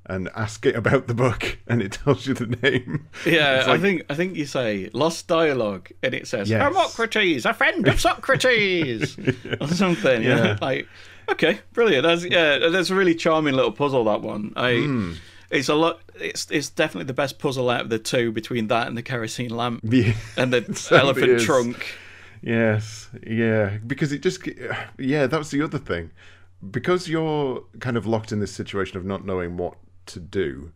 [0.09, 3.07] and ask it about the book, and it tells you the name.
[3.25, 6.61] Yeah, like- I think I think you say lost dialogue, and it says Yes.
[6.61, 9.17] Hermocrates, a friend of Socrates,
[9.61, 10.23] or something.
[10.23, 10.45] Yeah.
[10.45, 10.57] Yeah.
[10.61, 10.87] like
[11.29, 12.03] okay, brilliant.
[12.03, 14.05] That's, yeah, that's a really charming little puzzle.
[14.05, 14.53] That one.
[14.55, 14.75] I.
[14.77, 15.13] Hmm.
[15.49, 16.01] It's a lot.
[16.15, 19.49] It's it's definitely the best puzzle out of the two between that and the kerosene
[19.49, 20.11] lamp Yeah.
[20.35, 21.43] and the elephant is.
[21.45, 21.95] trunk.
[22.41, 24.47] Yes, yeah, because it just,
[24.97, 26.11] yeah, that was the other thing.
[26.71, 29.75] Because you're kind of locked in this situation of not knowing what
[30.07, 30.71] to do.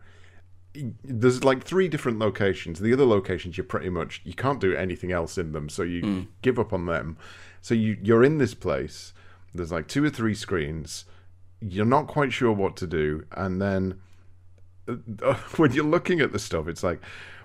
[1.04, 2.80] There's like three different locations.
[2.80, 6.02] The other locations, you're pretty much you can't do anything else in them, so you
[6.02, 6.22] hmm.
[6.42, 7.18] give up on them.
[7.62, 9.14] So you you're in this place.
[9.54, 11.06] There's like two or three screens.
[11.60, 14.00] You're not quite sure what to do, and then
[15.58, 17.02] when you're looking at the stuff, it's like,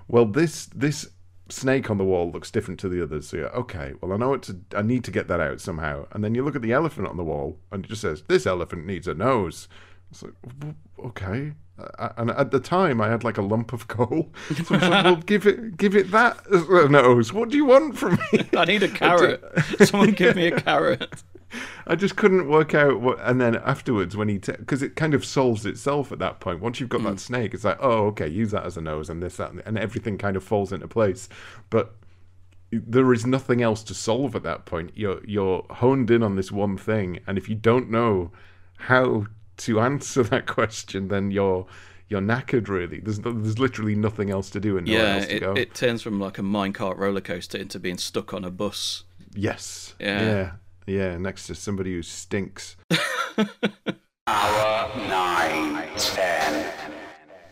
[0.08, 1.08] well, this this
[1.48, 3.28] snake on the wall looks different to the others.
[3.28, 3.94] So you're okay.
[4.00, 4.60] Well, I know what to.
[4.74, 6.06] I need to get that out somehow.
[6.12, 8.46] And then you look at the elephant on the wall, and it just says, "This
[8.46, 9.68] elephant needs a nose."
[10.10, 10.34] It's like,
[11.04, 11.52] okay.
[11.78, 14.32] Uh, and at the time, I had like a lump of coal.
[14.64, 16.38] So I was like, well, give it, give it that
[16.90, 17.32] nose.
[17.32, 18.48] What do you want from me?
[18.56, 19.42] I need a carrot.
[19.80, 21.22] Someone give me a carrot.
[21.86, 23.18] I just couldn't work out what.
[23.20, 26.60] And then afterwards, when he, because it kind of solves itself at that point.
[26.60, 27.20] Once you've got that mm.
[27.20, 29.78] snake, it's like, oh, okay, use that as a nose, and this, that, and, and
[29.78, 31.28] everything kind of falls into place.
[31.70, 31.94] But
[32.72, 34.90] there is nothing else to solve at that point.
[34.94, 38.32] You're you're honed in on this one thing, and if you don't know
[38.78, 39.26] how
[39.58, 41.66] to answer that question, then you're
[42.08, 42.68] you're knackered.
[42.68, 45.52] Really, there's there's literally nothing else to do and nowhere Yeah, else to it, go.
[45.54, 49.04] it turns from like a minecart roller coaster into being stuck on a bus.
[49.34, 49.94] yes.
[50.00, 50.20] Yeah.
[50.20, 50.50] Yeah.
[50.86, 51.18] Yeah.
[51.18, 52.76] Next to somebody who stinks.
[54.28, 56.72] Hour 9, 10.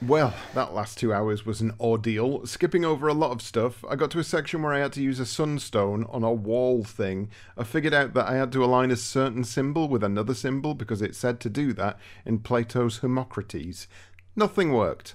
[0.06, 2.44] Well, that last two hours was an ordeal.
[2.46, 5.02] Skipping over a lot of stuff, I got to a section where I had to
[5.02, 7.30] use a sunstone on a wall thing.
[7.56, 11.00] I figured out that I had to align a certain symbol with another symbol because
[11.00, 13.88] it said to do that in Plato's Hermocrates.
[14.36, 15.14] Nothing worked.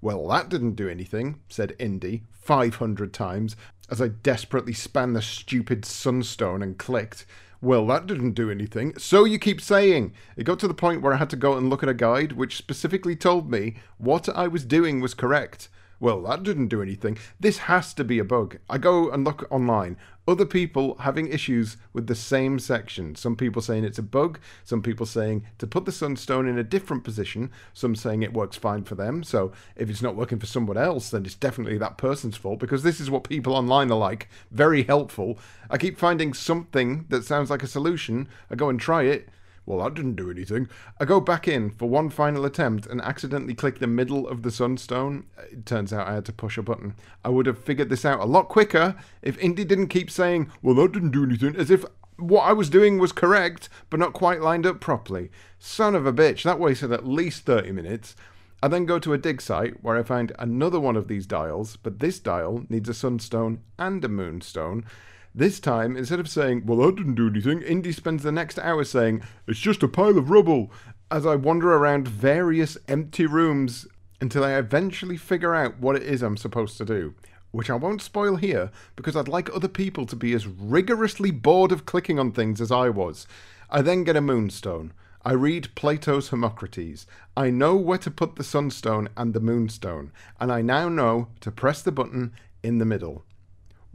[0.00, 3.56] Well, that didn't do anything, said Indy, 500 times,
[3.90, 7.26] as I desperately span the stupid sunstone and clicked.
[7.60, 8.96] Well, that didn't do anything.
[8.98, 10.12] So you keep saying.
[10.36, 12.32] It got to the point where I had to go and look at a guide
[12.32, 15.68] which specifically told me what I was doing was correct.
[16.00, 17.18] Well, that didn't do anything.
[17.40, 18.58] This has to be a bug.
[18.70, 19.96] I go and look online.
[20.28, 23.16] Other people having issues with the same section.
[23.16, 26.62] Some people saying it's a bug, some people saying to put the sunstone in a
[26.62, 29.24] different position, some saying it works fine for them.
[29.24, 32.82] So if it's not working for someone else, then it's definitely that person's fault because
[32.82, 34.28] this is what people online are like.
[34.52, 35.38] Very helpful.
[35.70, 38.28] I keep finding something that sounds like a solution.
[38.50, 39.30] I go and try it.
[39.68, 40.66] Well, that didn't do anything.
[40.98, 44.50] I go back in for one final attempt and accidentally click the middle of the
[44.50, 45.26] sunstone.
[45.52, 46.94] It turns out I had to push a button.
[47.22, 50.74] I would have figured this out a lot quicker if Indy didn't keep saying, Well,
[50.76, 51.84] that didn't do anything, as if
[52.16, 55.30] what I was doing was correct, but not quite lined up properly.
[55.58, 58.16] Son of a bitch, that wasted at least 30 minutes.
[58.62, 61.76] I then go to a dig site where I find another one of these dials,
[61.76, 64.86] but this dial needs a sunstone and a moonstone.
[65.34, 68.82] This time, instead of saying, Well, that didn't do anything, Indy spends the next hour
[68.84, 70.72] saying, It's just a pile of rubble,
[71.10, 73.86] as I wander around various empty rooms
[74.20, 77.14] until I eventually figure out what it is I'm supposed to do.
[77.50, 81.72] which I won't spoil here because I'd like other people to be as rigorously bored
[81.72, 83.26] of clicking on things as I was.
[83.70, 84.92] I then get a moonstone.
[85.24, 87.06] I read Plato's Hermocrates.
[87.36, 91.50] I know where to put the sunstone and the moonstone, and I now know to
[91.50, 93.24] press the button in the middle.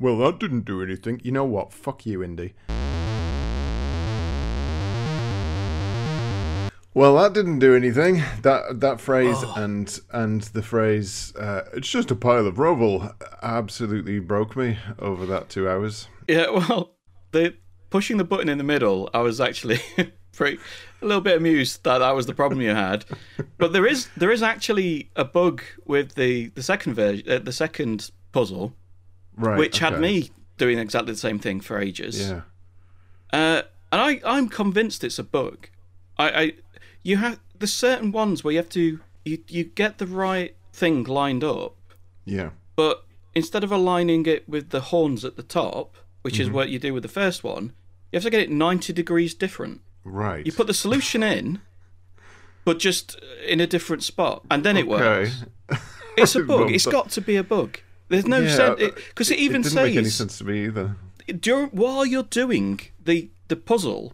[0.03, 1.21] Well, that didn't do anything.
[1.23, 1.71] You know what?
[1.71, 2.55] Fuck you, Indy.
[6.93, 8.21] Well, that didn't do anything.
[8.41, 14.19] That that phrase and and the phrase uh, "it's just a pile of rubble" absolutely
[14.19, 16.09] broke me over that two hours.
[16.27, 16.97] Yeah, well,
[17.31, 17.55] the
[17.89, 19.79] pushing the button in the middle, I was actually
[20.33, 20.59] pretty
[21.01, 23.05] a little bit amused that that was the problem you had.
[23.57, 27.53] But there is there is actually a bug with the the second version, uh, the
[27.53, 28.75] second puzzle,
[29.35, 32.29] Right, which had me doing exactly the same thing for ages.
[32.29, 32.41] Yeah,
[33.31, 35.69] Uh, and I, I'm convinced it's a bug.
[36.17, 36.51] I, I,
[37.01, 41.03] you have there's certain ones where you have to you, you get the right thing
[41.03, 41.75] lined up,
[42.25, 43.05] yeah, but
[43.35, 46.93] instead of aligning it with the horns at the top, which is what you do
[46.93, 47.73] with the first one,
[48.11, 49.81] you have to get it 90 degrees different.
[50.03, 50.45] right.
[50.45, 51.61] You put the solution in,
[52.63, 54.89] but just in a different spot, and then it okay.
[54.89, 55.45] works.
[56.15, 56.69] It's a bug.
[56.71, 57.79] it's got to be a bug.
[58.13, 60.43] There's no Yeah, sense uh, because it, even it didn't says make any sense to
[60.45, 60.95] me either.
[61.39, 64.13] during while you're doing the the puzzle,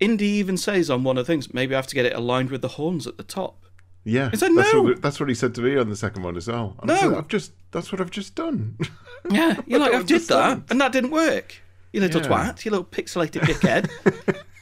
[0.00, 2.50] Indy even says on one of the things maybe I have to get it aligned
[2.50, 3.62] with the horns at the top.
[4.04, 4.82] Yeah, said that's, no.
[4.82, 6.76] what, that's what he said to me on the second one as well.
[6.80, 6.96] And No.
[6.96, 8.76] said, I've just that's what I've just done.
[9.30, 11.56] Yeah, you're like I I did that, and that didn't work.
[11.92, 12.28] You little Yeah.
[12.28, 13.90] twat, you little pixelated dickhead.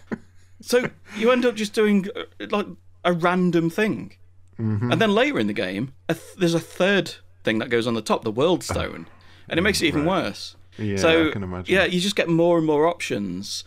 [0.63, 0.89] so
[1.19, 2.67] you end up just doing uh, like
[3.05, 4.13] a random thing,
[4.59, 4.93] Mm-hmm.
[4.93, 7.95] and then later in the game, a th- there's a third thing that goes on
[7.95, 9.07] the top, the world ah, stone,
[9.49, 10.57] and it makes it even worse.
[10.79, 11.75] yeah, so I can imagine.
[11.75, 13.65] yeah, you just get more and more options,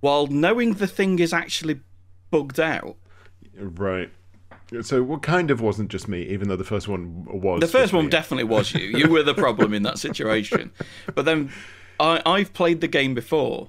[0.00, 1.80] while knowing the thing is actually
[2.30, 2.96] bugged out.
[3.56, 4.10] right.
[4.80, 7.60] So what kind of wasn't just me, even though the first one was.
[7.60, 8.10] The first one me.
[8.10, 8.80] definitely was you.
[8.80, 10.72] You were the problem in that situation.
[11.14, 11.52] But then
[12.00, 13.68] I, I've played the game before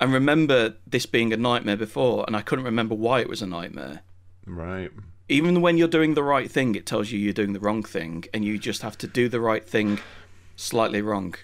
[0.00, 3.46] and remember this being a nightmare before, and I couldn't remember why it was a
[3.46, 4.02] nightmare.
[4.46, 4.90] Right.
[5.28, 8.24] Even when you're doing the right thing, it tells you you're doing the wrong thing,
[8.32, 9.98] and you just have to do the right thing
[10.56, 11.34] slightly wrong.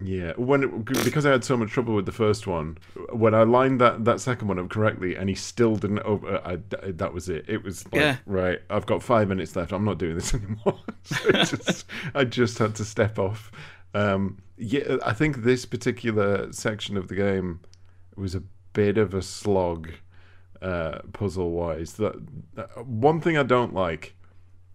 [0.00, 2.78] Yeah, when it, because I had so much trouble with the first one,
[3.12, 6.00] when I lined that, that second one up correctly, and he still didn't.
[6.00, 7.44] Over, I, I- that was it.
[7.48, 8.16] It was like, Yeah.
[8.26, 8.60] right.
[8.70, 9.72] I've got five minutes left.
[9.72, 10.78] I'm not doing this anymore.
[11.04, 13.50] so just, I just had to step off.
[13.94, 17.60] Um, yeah, I think this particular section of the game
[18.16, 19.90] was a bit of a slog,
[20.64, 21.92] uh, puzzle wise.
[21.94, 22.14] That,
[22.54, 24.16] that one thing I don't like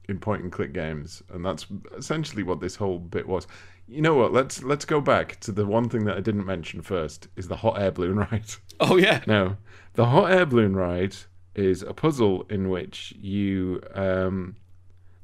[0.07, 1.65] in point and click games, and that's
[1.97, 3.47] essentially what this whole bit was.
[3.87, 4.31] You know what?
[4.31, 7.57] Let's let's go back to the one thing that I didn't mention first is the
[7.57, 8.45] hot air balloon ride.
[8.79, 9.23] Oh, yeah.
[9.25, 9.57] No,
[9.93, 11.15] the hot air balloon ride
[11.55, 14.55] is a puzzle in which you um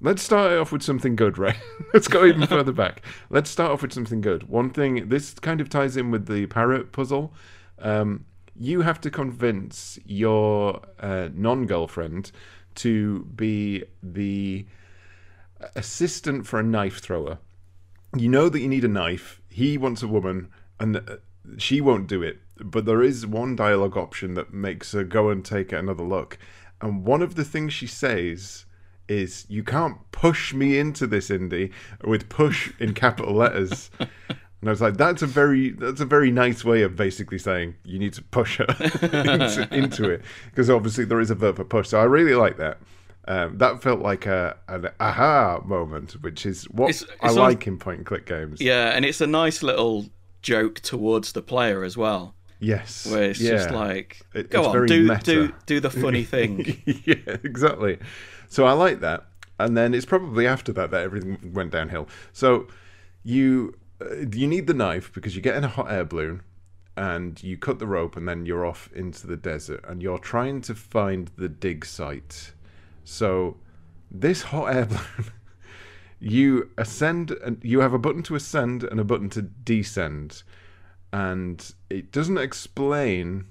[0.02, 1.58] let's start off with something good, right?
[1.94, 3.04] let's go even further back.
[3.30, 4.50] Let's start off with something good.
[4.50, 7.34] One thing this kind of ties in with the parrot puzzle.
[7.78, 8.26] Um
[8.58, 12.32] you have to convince your uh, non-girlfriend
[12.76, 14.66] to be the
[15.76, 17.40] assistant for a knife thrower.
[18.16, 19.42] You know that you need a knife.
[19.50, 20.50] He wants a woman,
[20.80, 21.18] and uh,
[21.58, 22.40] she won't do it.
[22.58, 26.38] But there is one dialogue option that makes her go and take another look.
[26.82, 28.66] And one of the things she says
[29.08, 31.72] is, "You can't push me into this, Indy,"
[32.04, 33.90] with "push" in capital letters.
[34.62, 37.76] And I was like, "That's a very that's a very nice way of basically saying
[37.84, 38.66] you need to push her
[39.02, 42.58] into, into it because obviously there is a verb for push." So I really like
[42.58, 42.80] that.
[43.28, 47.66] Um, that felt like a an aha moment, which is what It's- I it's like
[47.68, 48.62] in point and click games.
[48.62, 50.06] Yeah, and it's a nice little
[50.42, 53.52] joke towards the player as well, Yes, where it's yeah.
[53.52, 55.22] just like, It- go on, do, meta.
[55.24, 56.82] do, do the funny thing.
[56.86, 57.98] yeah, exactly.
[58.48, 59.26] So I like that,
[59.60, 62.08] and then it's probably after that that everything went downhill.
[62.32, 62.68] So
[63.24, 63.74] you
[64.06, 66.42] Uh, you need the knife because you get in a hot air balloon,
[66.98, 70.62] and you cut the rope, and then you're off into the desert, and you're trying
[70.62, 72.54] to find the dig site.
[73.04, 73.58] So
[74.12, 75.32] this hot air balloon.
[76.20, 80.44] You ascend, and you have a button to ascend and a button to descend,
[81.12, 83.46] and it doesn't explain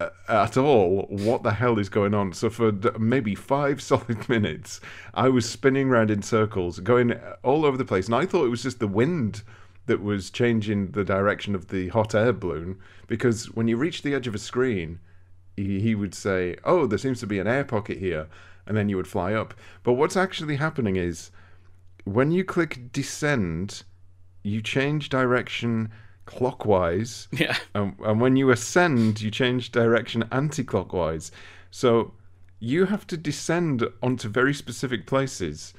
[0.00, 2.32] uh, at all what the hell is going on.
[2.32, 4.80] So for maybe five solid minutes,
[5.14, 8.50] I was spinning around in circles, going all over the place, and I thought it
[8.50, 9.42] was just the wind
[9.86, 12.78] that was changing the direction of the hot air balloon.
[13.06, 15.00] Because when you reach the edge of a screen,
[15.56, 18.28] he, he would say, "Oh, there seems to be an air pocket here,"
[18.66, 19.54] and then you would fly up.
[19.82, 21.30] But what's actually happening is
[22.04, 23.82] when you click descend,
[24.42, 25.90] you change direction
[26.26, 27.28] clockwise.
[27.32, 27.56] Yeah.
[27.74, 31.32] And, and when you ascend, you change direction anti clockwise.
[31.70, 32.14] So
[32.60, 35.74] you have to descend onto very specific places.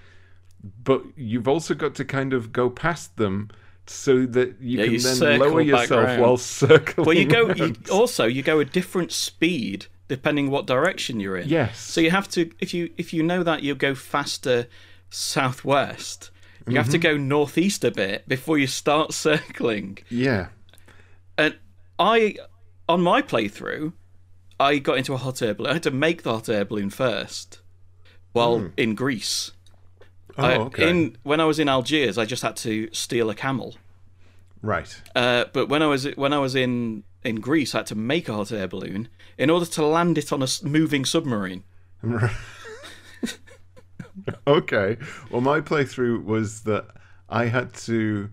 [0.84, 3.49] but you've also got to kind of go past them
[3.88, 6.22] so that you Yeah, can you then lower yourself round.
[6.22, 7.05] while circling.
[7.05, 7.53] Well, you go.
[7.53, 11.47] You, also, you go a different speed depending what direction you're in.
[11.49, 11.80] Yes.
[11.80, 14.68] So you have to, if you if you know that you'll go faster
[15.10, 16.30] southwest,
[16.68, 17.01] you have to Mm-hmm.
[17.01, 19.97] go northeast a bit before you start circling.
[20.10, 20.47] yeah.
[21.38, 21.57] And
[21.97, 22.35] I,
[22.88, 23.93] on my playthrough,
[24.60, 25.72] I got into a hot air balloon.
[25.72, 27.60] I had to make the hot air balloon first,
[28.34, 29.51] while in Greece.
[30.38, 30.89] Oh, I- okay.
[30.89, 33.76] in when I was in Algiers, I just had to steal a camel.
[34.61, 35.01] Right.
[35.15, 38.27] Uh, but when I was when I was in in Greece, I had to make
[38.30, 41.64] a hot air balloon in order to land it on a moving submarine.
[44.45, 44.97] Okay.
[45.31, 46.85] Well, my playthrough was that
[47.30, 48.30] I had to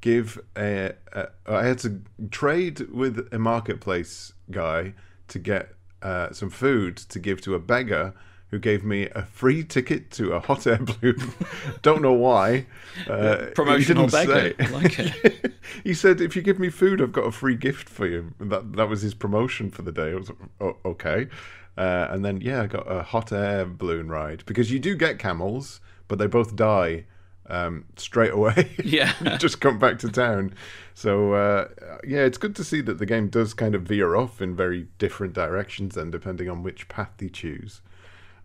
[0.00, 4.94] give a, a I had to trade with a marketplace guy
[5.28, 5.70] to get
[6.02, 8.14] uh, some food to give to a beggar
[8.50, 11.32] who gave me a free ticket to a hot air balloon.
[11.82, 12.66] Don't know why.
[13.08, 14.54] Uh, he Promotional beggar.
[14.70, 15.54] Like it.
[15.84, 18.50] he said, "If you give me food, I've got a free gift for you." And
[18.52, 20.12] that that was his promotion for the day.
[20.12, 21.28] I was oh, okay,
[21.76, 25.18] uh, and then yeah, I got a hot air balloon ride because you do get
[25.18, 27.04] camels, but they both die
[27.48, 28.70] um, straight away.
[28.84, 29.12] Yeah.
[29.38, 30.54] Just come back to town.
[30.94, 31.68] So uh,
[32.06, 34.86] yeah, it's good to see that the game does kind of veer off in very
[34.98, 37.80] different directions, then depending on which path you choose.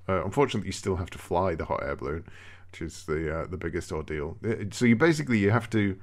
[0.09, 2.25] Uh, unfortunately, you still have to fly the hot air balloon,
[2.71, 4.37] which is the uh, the biggest ordeal.
[4.45, 5.97] Uh, So you basically you have to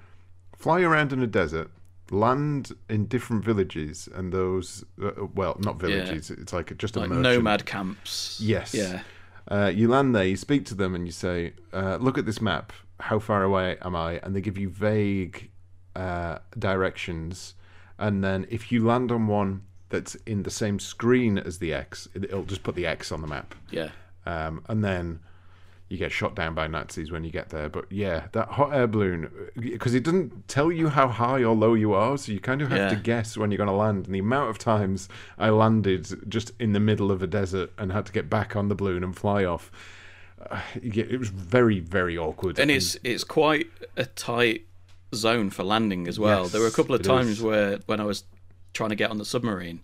[0.57, 1.71] fly around in a desert,
[2.11, 6.31] land in different villages, and those uh, well, not villages.
[6.31, 8.41] It's like just a Like nomad camps.
[8.41, 8.75] Yes.
[8.75, 9.03] Yeah.
[9.51, 12.41] Uh, you land there, you speak to them, and you say, uh, "Look at this
[12.41, 12.73] map.
[13.01, 15.51] How far away am I?" And they give you vague
[15.97, 17.55] uh, directions.
[17.99, 22.09] And then if you land on one that's in the same screen as the X,
[22.15, 23.55] it- it'll just put the X on the map.
[23.71, 23.91] Yeah.
[24.27, 25.21] Um, and then
[25.89, 27.71] you get shot down by Nazis when you get there.
[27.71, 31.73] But yeah, that hot air balloon, because it doesn't tell you how high or low
[31.73, 34.05] you are, so you kind of have to guess when you're going to land.
[34.05, 35.09] And the amount of times
[35.39, 38.69] I landed just in the middle of a desert and had to get back on
[38.69, 39.73] the balloon and fly off,
[40.51, 42.59] uh, it was very, very awkward.
[42.59, 44.67] And it's it's quite a tight
[45.15, 46.43] zone for landing as well.
[46.43, 47.43] Yes, there were a couple of times is.
[47.43, 48.25] where when I was
[48.73, 49.81] trying to get on the submarine,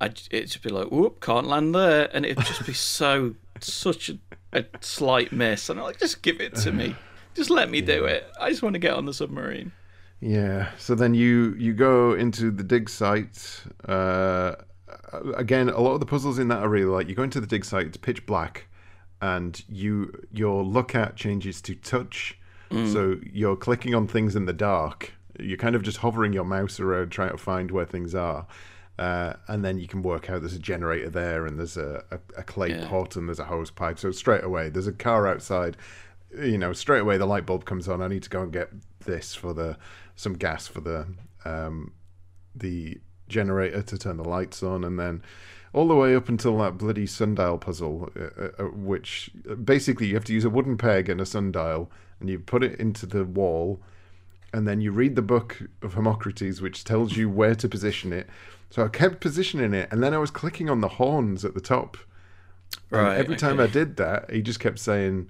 [0.00, 4.10] I'd it'd just be like, "Whoop, can't land there," and it'd just be so such
[4.10, 4.18] a,
[4.52, 6.94] a slight miss, and I'm like, "Just give it to me,
[7.34, 8.30] just let me do it.
[8.40, 9.72] I just want to get on the submarine."
[10.20, 10.70] Yeah.
[10.78, 13.62] So then you you go into the dig site.
[13.86, 14.56] Uh,
[15.36, 17.46] again, a lot of the puzzles in that are really like you go into the
[17.46, 17.86] dig site.
[17.86, 18.66] It's pitch black,
[19.20, 22.38] and you your lookout changes to touch.
[22.92, 25.12] So you're clicking on things in the dark.
[25.38, 28.46] You're kind of just hovering your mouse around trying to find where things are.
[28.98, 32.18] Uh, and then you can work out there's a generator there, and there's a, a,
[32.38, 32.88] a clay Yeah.
[32.88, 33.98] pot, and there's a hose pipe.
[33.98, 35.76] So straight away, there's a car outside.
[36.34, 38.00] You know, straight away the light bulb comes on.
[38.02, 38.70] I need to go and get
[39.04, 39.76] this for the
[40.14, 41.06] some gas for the
[41.44, 41.92] um,
[42.54, 42.98] the
[43.28, 45.22] generator to turn the lights on, and then
[45.72, 49.30] all the way up until that bloody sundial puzzle, uh, uh, which
[49.62, 52.80] basically you have to use a wooden peg and a sundial, and you put it
[52.80, 53.82] into the wall,
[54.56, 58.26] and then you read the book of Hermocrates, which tells you where to position it.
[58.70, 61.60] So I kept positioning it, and then I was clicking on the horns at the
[61.60, 61.98] top.
[62.90, 63.18] And Right.
[63.18, 65.28] every time I did that, he just kept saying,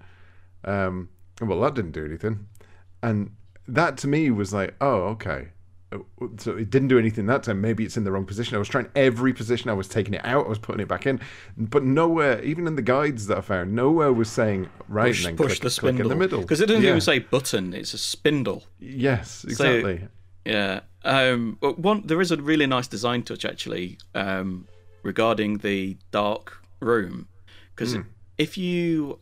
[0.64, 1.08] um,
[1.40, 2.46] "Well, that didn't do anything,"
[3.02, 3.32] and
[3.66, 5.48] that to me was like, "Oh, okay."
[6.38, 7.60] So it didn't do anything that time.
[7.60, 8.54] Maybe it's in the wrong position.
[8.56, 9.70] I was trying every position.
[9.70, 10.46] I was taking it out.
[10.46, 11.20] I was putting it back in,
[11.56, 15.38] but nowhere, even in the guides that I found, nowhere was saying right push, and
[15.38, 16.90] then push click, the click spindle in the middle because it doesn't Yeah.
[16.90, 18.64] even say button; it's a spindle.
[18.78, 20.08] Yes, exactly.
[20.44, 20.80] Yeah.
[21.04, 24.66] Um, but one there is a really nice design touch actually um,
[25.02, 27.28] regarding the dark room
[27.74, 28.02] because Hmm.
[28.38, 29.18] if you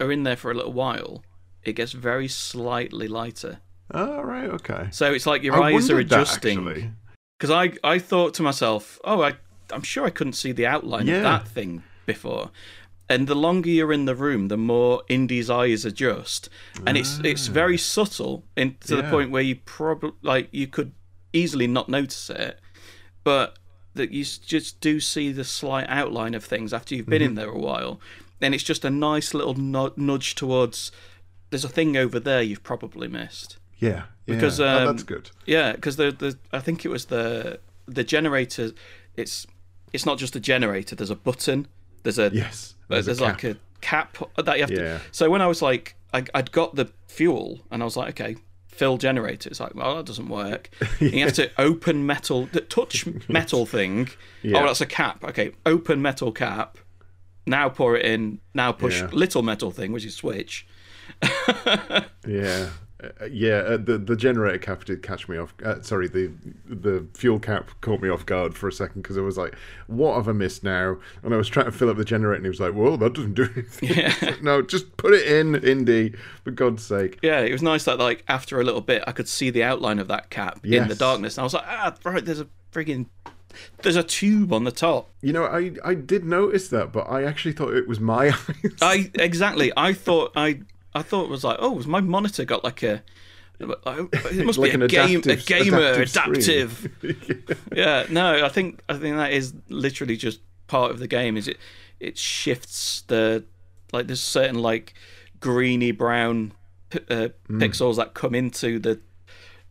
[0.00, 1.24] are in there for a little while,
[1.64, 3.60] it gets very slightly lighter.
[3.90, 4.88] Oh, right, okay.
[4.90, 6.94] So it's like your I eyes are adjusting.
[7.38, 9.34] Because I I thought to myself, oh, I
[9.72, 11.16] I'm sure I couldn't see the outline Yeah.
[11.16, 12.50] of that thing before.
[13.08, 16.48] And the longer you're in the room, the more Indy's eyes adjust,
[16.86, 19.10] and it's it's very subtle, in, to the Ah.
[19.10, 20.92] Point where you probably like you could
[21.34, 22.58] easily not notice it,
[23.22, 23.58] but
[23.94, 27.28] that you just do see the slight outline of things after you've been Mm-hmm.
[27.30, 28.00] in there a while,
[28.40, 30.90] and it's just a nice little nudge towards.
[31.50, 33.58] There's a thing over there you've probably missed.
[33.84, 33.90] Yeah,
[34.26, 34.34] yeah.
[34.34, 35.30] Because, oh, um, that's good.
[35.46, 38.72] Yeah, because the the I think it was the the generator.
[39.16, 39.46] It's
[39.92, 40.96] it's not just a generator.
[40.96, 41.66] There's a button.
[42.02, 44.98] There's a Yes, There's, there's a like a cap that you have Yeah.
[44.98, 45.00] to.
[45.12, 48.36] So when I was like, I, I'd got the fuel, and I was like, okay,
[48.66, 49.48] fill generator.
[49.50, 50.68] It's like, well, that doesn't work.
[51.00, 54.08] And you have to open metal, the touch metal thing.
[54.42, 54.58] Yeah.
[54.62, 55.22] Oh, that's a cap.
[55.24, 56.78] Okay, open metal cap.
[57.46, 58.40] Now pour it in.
[58.54, 59.08] Now push Yeah.
[59.12, 60.66] little metal thing, which is switch.
[62.26, 62.70] Yeah,
[63.20, 63.56] uh, yeah.
[63.56, 65.54] Uh, the the generator cap did catch me off.
[65.64, 66.32] Uh, sorry, the
[66.66, 69.54] the fuel cap caught me off guard for a second because I was like,
[69.86, 72.44] "What have I missed now?" And I was trying to fill up the generator, and
[72.44, 74.34] he was like, "Well, that doesn't do anything." Yeah.
[74.42, 76.14] no, just put it in, Indy,
[76.44, 77.18] for God's sake.
[77.22, 79.98] Yeah, it was nice that like after a little bit, I could see the outline
[79.98, 83.06] of that cap in the darkness, and I was like, ah, right, there's a friggin'
[83.82, 85.10] there's a tube on the top.
[85.22, 88.70] You know, I I did notice that, but I actually thought it was my eyes.
[88.82, 89.72] I exactly.
[89.76, 90.60] I thought I
[90.94, 93.02] I thought it was like, oh, has my monitor got like a
[93.60, 93.68] it
[94.44, 97.58] must Like be a game, a gamer adaptive adaptive.
[97.74, 101.36] yeah, no, I think I think that is literally just part of the game.
[101.36, 101.58] Is it?
[102.00, 103.44] It shifts the
[103.92, 104.94] like there's certain like
[105.40, 106.52] greeny brown
[107.08, 109.00] uh, pixels that come into the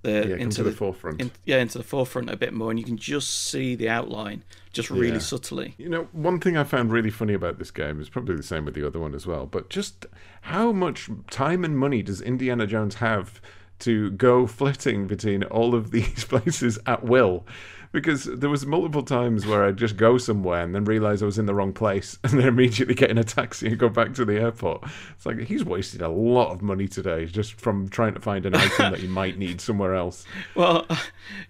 [0.02, 0.30] the Mm.
[0.30, 1.22] yeah, into to the, forefront.
[1.22, 4.44] in, yeah into the forefront a bit more, and you can just see the outline
[4.74, 5.18] just really Yeah.
[5.20, 5.76] subtly.
[5.78, 8.66] You know, one thing I found really funny about this game is probably the same
[8.66, 10.06] with the other one as well, but just
[10.42, 13.40] how much time and money does Indiana Jones have
[13.80, 17.46] to go flitting between all of these places at will?
[17.94, 21.38] Because there was multiple times where I'd just go somewhere and then realize I was
[21.38, 24.26] in the wrong place and then immediately get in a taxi and go back to
[24.26, 24.84] the airport.
[25.16, 28.56] It's like he's wasted a lot of money today just from trying to find an
[28.56, 30.26] item that he might need somewhere else.
[30.56, 30.86] Well,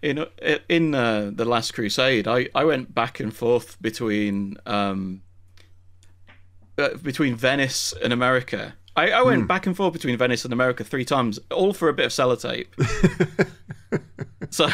[0.01, 0.25] in
[0.69, 5.23] in uh, the Last Crusade, I, I went back and forth between um,
[6.77, 8.75] uh, between Venice and America.
[8.95, 11.93] I, I went back and forth between Venice and America three times, all for a
[11.93, 12.67] bit of sellotape.
[14.49, 14.69] so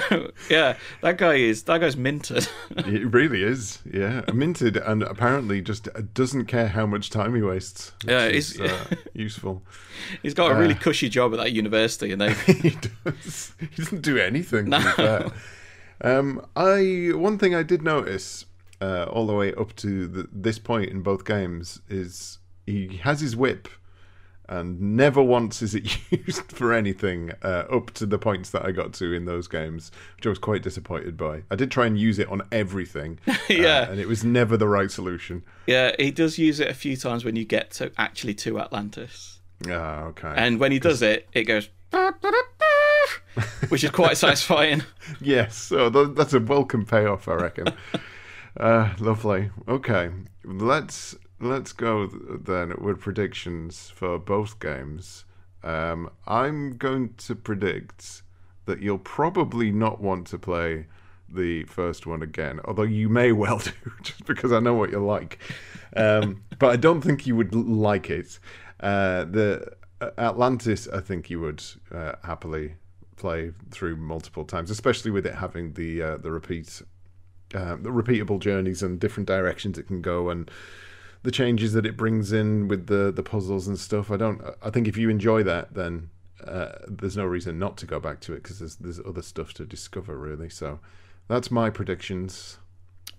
[0.49, 2.47] yeah, that guy is that guy's minted.
[2.77, 4.21] It really is, yeah.
[4.33, 7.91] Minted and apparently just doesn't care how much time he wastes.
[8.05, 9.63] Yeah, is, he's- uh, useful.
[10.23, 13.53] He's got a really cushy job at that university, and they he does.
[13.59, 14.71] He doesn't do anything.
[14.71, 15.31] Fair.
[16.01, 18.45] Um, I one thing I did notice
[18.81, 23.19] uh, all the way up to the, this point in both games is he has
[23.19, 23.67] his whip,
[24.49, 25.97] and never once is it
[26.27, 29.91] used for anything uh, up to the points that I got to in those games,
[30.17, 31.43] which I was quite disappointed by.
[31.51, 34.89] I did try and use it on everything, uh, and it was never the right
[34.91, 35.43] solution.
[35.67, 39.39] yeah he does use it a few times when you get to actually to Atlantis,
[39.69, 40.33] Ah, okay.
[40.35, 41.69] and when he does it, it goes.
[43.69, 44.83] Which is quite satisfying.
[45.21, 47.67] Yes, so th- that's a welcome payoff, I reckon.
[48.59, 49.49] uh, lovely.
[49.67, 50.09] Okay,
[50.43, 55.25] let's let's go then with predictions for both games.
[55.63, 58.23] Um, I'm going to predict
[58.65, 60.87] that you'll probably not want to play
[61.27, 63.71] the first one again, although you may well do,
[64.01, 65.39] just because I know what you're like.
[65.95, 68.39] Um, but I don't think you would like it.
[68.79, 72.75] Uh, the uh, Atlantis, I think you would uh, happily
[73.17, 76.81] play through multiple times, especially with it having the uh, the repeat,
[77.53, 80.49] uh, the repeatable journeys and different directions it can go, and
[81.23, 84.11] the changes that it brings in with the the puzzles and stuff.
[84.11, 84.41] I don't.
[84.61, 86.09] I think if you enjoy that, then
[86.45, 89.53] uh, there's no reason not to go back to it because there's there's other stuff
[89.55, 90.49] to discover really.
[90.49, 90.79] So
[91.27, 92.57] that's my predictions.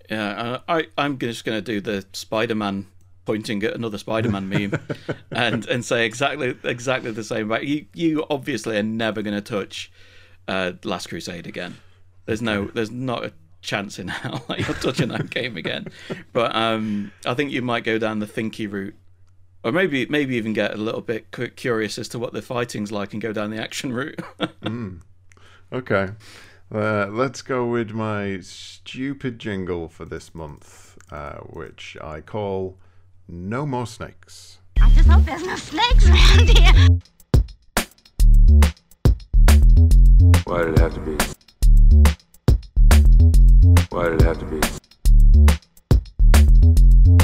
[0.08, 2.86] Yeah, I I'm just going to do the Spider-Man
[3.26, 4.80] pointing at another Spider-Man meme,
[5.30, 7.48] and and say exactly exactly the same.
[7.48, 9.92] But you you obviously are never going to touch
[10.48, 11.76] uh, Last Crusade again.
[12.26, 15.86] There's no there's not a chance in hell that you're touching that game again.
[16.32, 18.94] But um, I think you might go down the thinky route.
[19.62, 23.12] Or maybe, maybe even get a little bit curious as to what the fighting's like
[23.12, 24.20] and go down the action route.
[25.72, 26.08] Okay.
[26.74, 32.76] Uh, let's go with my stupid jingle for this month, uh, which I call
[33.28, 34.58] No More Snakes.
[34.80, 36.88] I just hope there's no snakes around here.
[40.44, 42.14] Why did it have to be?
[43.90, 44.58] Why did it have to be?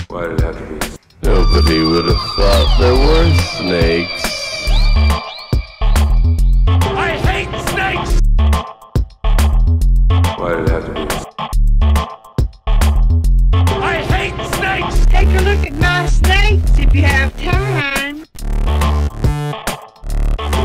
[0.09, 0.79] Why did it have to be?
[1.23, 4.23] Nobody would have thought there were snakes.
[6.93, 8.21] I hate snakes!
[10.39, 11.01] Why did it have to be?
[13.81, 15.07] I hate snakes!
[15.07, 18.27] Take a look at my snakes if you have time.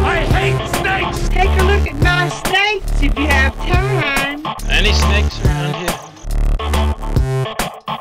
[0.04, 1.30] I hate snakes.
[1.30, 4.11] Take a look at my snakes if you have time.
[4.84, 5.96] Any snakes around here?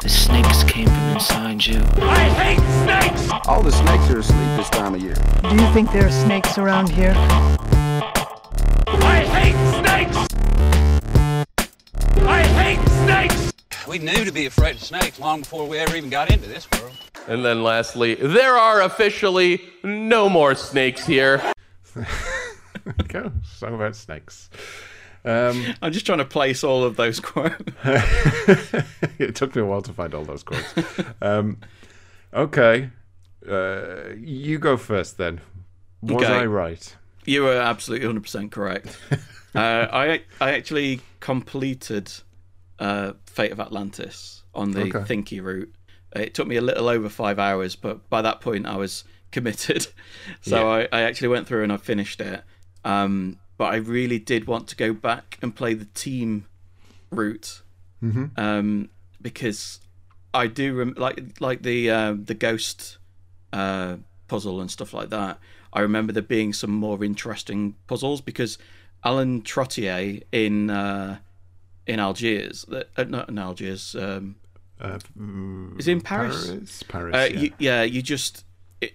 [0.01, 1.79] The snakes came from inside you.
[2.01, 3.29] I hate snakes.
[3.47, 5.15] All the snakes are asleep this time of year.
[5.43, 7.13] Do you think there are snakes around here?
[8.87, 10.17] I hate snakes.
[12.17, 13.53] I hate snakes.
[13.87, 16.67] We knew to be afraid of snakes long before we ever even got into this
[16.73, 16.97] world.
[17.29, 21.43] And then lastly, there are officially no more snakes here.
[23.09, 23.33] Go.
[23.45, 24.49] Song about snakes.
[25.25, 27.57] Um, I'm just trying to place all of those quotes.
[29.19, 30.75] it took me a while to find all those quotes.
[31.21, 31.59] um,
[32.33, 32.91] okay.
[33.49, 35.41] Uh, you go first then.
[36.03, 36.33] Was Okay.
[36.41, 36.97] I right?
[37.27, 38.99] You were absolutely 100% correct.
[39.55, 42.11] uh, I I actually completed
[42.79, 44.99] uh, Fate of Atlantis on the Okay.
[45.01, 45.73] Thinky route.
[46.17, 49.87] It took me a little over five hours, but by that point I was committed.
[50.41, 52.43] so I, I actually went through and I finished it.
[52.85, 56.47] Um, but I really did want to go back and play the team
[57.11, 57.61] route
[58.03, 58.89] um,
[59.21, 59.81] because
[60.33, 62.97] I do rem- like like the uh, the ghost
[63.53, 63.97] uh,
[64.29, 65.39] puzzle and stuff like that.
[65.75, 68.57] I remember there being some more interesting puzzles because
[69.03, 71.19] Alain Trottier in uh,
[71.87, 74.37] in Algiers, uh, not in Algiers, um,
[74.81, 74.99] Uh,
[75.79, 76.47] is in Paris?
[76.49, 76.83] Paris.
[76.89, 77.15] Paris.
[77.15, 77.41] Uh, yeah.
[77.41, 78.45] you, yeah, you just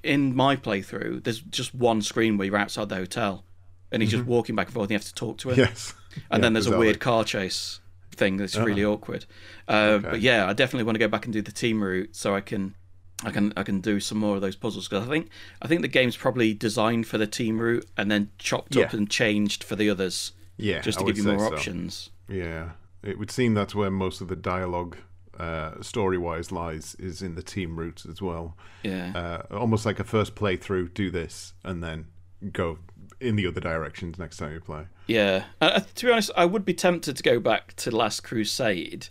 [0.02, 3.44] in my playthrough, there's just one screen where you're outside the hotel,
[3.91, 4.86] and he's just walking back and forth.
[4.86, 5.94] and You have to talk to him, yes.
[6.16, 7.80] and Yeah, then there's a weird car chase
[8.16, 9.26] thing that's really awkward.
[9.68, 12.34] Uh, But yeah, I definitely want to go back and do the team route so
[12.36, 12.76] I can,
[13.24, 15.30] I can, I can do some more of those puzzles because I think
[15.62, 19.10] I think the game's probably designed for the team route and then chopped up and
[19.10, 21.53] changed for the others, Yeah, just to give you more so.
[21.53, 22.10] options.
[22.30, 22.72] Yeah,
[23.03, 24.95] it would seem that's where most of the dialogue,
[25.38, 28.56] uh, story-wise, lies is in the team routes as well.
[28.84, 29.12] Yeah.
[29.52, 32.07] Uh, almost like a first playthrough, do this, and then
[32.53, 32.80] go
[33.20, 34.86] in the other directions next time you play.
[35.08, 39.08] Yeah, uh, to be honest, I would be tempted to go back to Last Crusade,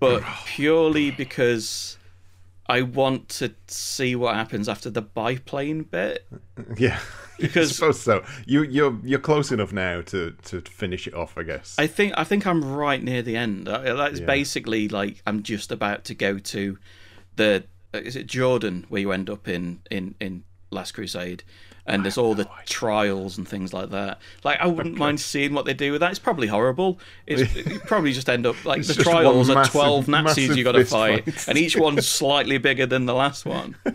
[0.00, 1.96] but purely because
[2.68, 6.26] I want to see what happens after the biplane bit.
[6.76, 6.98] Yeah,
[7.38, 8.24] I Because- suppose so.
[8.46, 11.76] You you're you're close enough now to to finish it off, I guess.
[11.78, 13.66] I think I think I'm right near the end.
[13.66, 14.26] That's Yeah.
[14.26, 16.78] basically like I'm just about to go to
[17.36, 21.44] the is it Jordan where you end up in in in Last Crusade,
[21.86, 24.18] and there's all the trials and things like that.
[24.44, 26.10] Like I wouldn't mind seeing what they do with that.
[26.10, 26.98] It's probably horrible.
[27.26, 30.56] It's you probably just end up like It's the trials one are twelve Nazis massive
[30.58, 31.48] you got to fight, fight.
[31.48, 33.76] and each one's slightly bigger than the last one.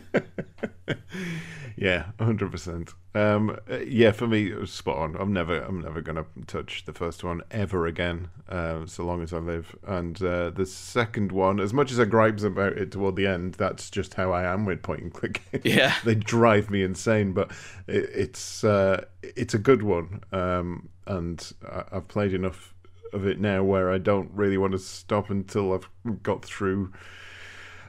[1.82, 2.94] Yeah, hundred percent.
[3.16, 5.16] Um, uh, yeah, for me, it was spot on.
[5.16, 9.34] I'm never, I'm never gonna touch the first one ever again, uh, so long as
[9.34, 9.76] I live.
[9.86, 13.56] And uh, the second one, as much as I gripes about it toward the end,
[13.56, 15.42] that's just how I am with point and click.
[15.64, 15.96] Yeah.
[16.06, 17.34] they drive me insane.
[17.34, 17.52] But
[17.88, 22.76] it, it's, uh, it's a good one, um, and I, I've played enough
[23.12, 26.94] of it now where I don't really want to stop until I've got through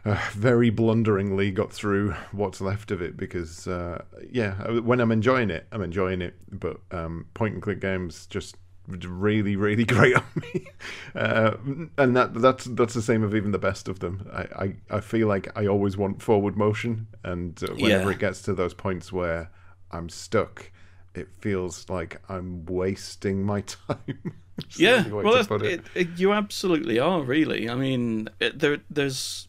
[0.05, 5.51] uh, very blunderingly got through what's left of it because uh, yeah when i'm enjoying
[5.51, 8.57] it i'm enjoying it but um, point and click games just
[8.89, 10.66] really really great on me
[11.15, 11.53] uh,
[11.99, 15.01] and that that's that's the same of even the best of them i i, I
[15.01, 18.15] feel like i always want forward motion and uh, whenever Yeah.
[18.15, 19.51] it gets to those points where
[19.93, 20.70] i'm stuck
[21.15, 24.35] it feels like i'm wasting my time
[24.77, 25.83] Yeah, well, put it.
[25.95, 27.23] It, you absolutely are.
[27.23, 29.49] Really, I mean, it, there, there's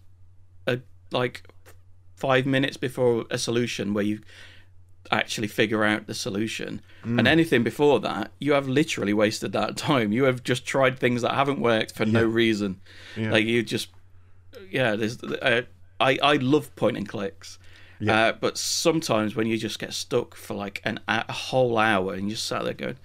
[1.13, 1.43] like
[2.15, 4.21] five minutes before a solution where you
[5.11, 7.19] actually figure out the solution, Mm.
[7.19, 10.11] and anything before that, you have literally wasted that time.
[10.13, 12.79] You have just tried things that haven't worked for no reason.
[13.17, 13.31] Yeah.
[13.31, 13.89] Like you just,
[14.71, 14.95] yeah.
[14.95, 15.63] There's, uh,
[15.99, 17.59] I, I love point and clicks.
[18.07, 22.23] Uh, but sometimes when you just get stuck for like an, a whole hour and
[22.29, 22.97] you just sat there going,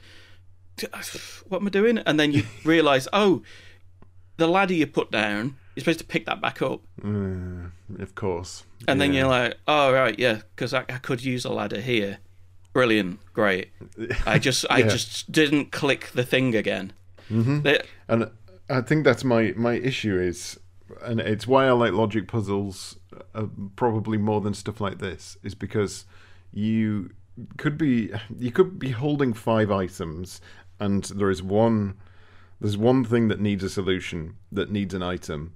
[1.48, 1.98] what am I doing?
[1.98, 3.42] And then you realise, oh,
[4.38, 6.80] the ladder you put down, you're supposed to pick that back up.
[7.00, 11.44] Mm, of course And then you're like, oh, right, yeah, because I, I could use
[11.44, 12.18] a ladder here.
[12.72, 13.70] Brilliant, great.
[14.26, 14.88] I just, I Yeah.
[14.88, 16.92] just didn't click the thing again.
[17.30, 17.66] Mm-hmm.
[18.08, 18.30] And
[18.68, 20.58] I think that's my my issue is,
[21.02, 22.98] and it's why I like logic puzzles
[23.34, 23.46] uh,
[23.76, 26.04] probably more than stuff like this, is because
[26.52, 27.10] you
[27.56, 30.40] could be you could be holding five items,
[30.80, 31.94] and there is one
[32.60, 35.52] there's one thing that needs a solution that needs an item,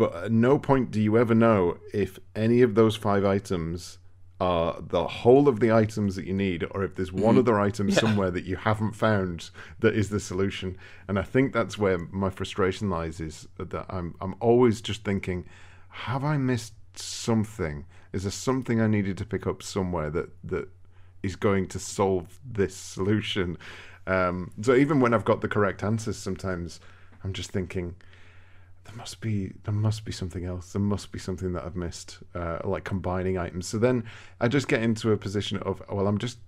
[0.00, 3.98] but at no point do you ever know if any of those five items
[4.40, 7.90] are the whole of the items that you need, or if there's one other item
[7.90, 9.50] somewhere that you haven't found
[9.80, 10.78] that is the solution.
[11.06, 15.44] And I think that's where my frustration lies: is that I'm I'm always just thinking,
[15.90, 17.84] have I missed something?
[18.14, 20.70] Is there something I needed to pick up somewhere that that
[21.22, 23.58] is going to solve this solution?
[24.06, 26.80] Um, so even when I've got the correct answers, sometimes
[27.22, 27.96] I'm just thinking
[28.90, 30.72] there must be there must be something else.
[30.72, 33.66] There must be something that I've missed, uh, like combining items.
[33.68, 34.04] So then
[34.40, 36.38] I just get into a position of well, I'm just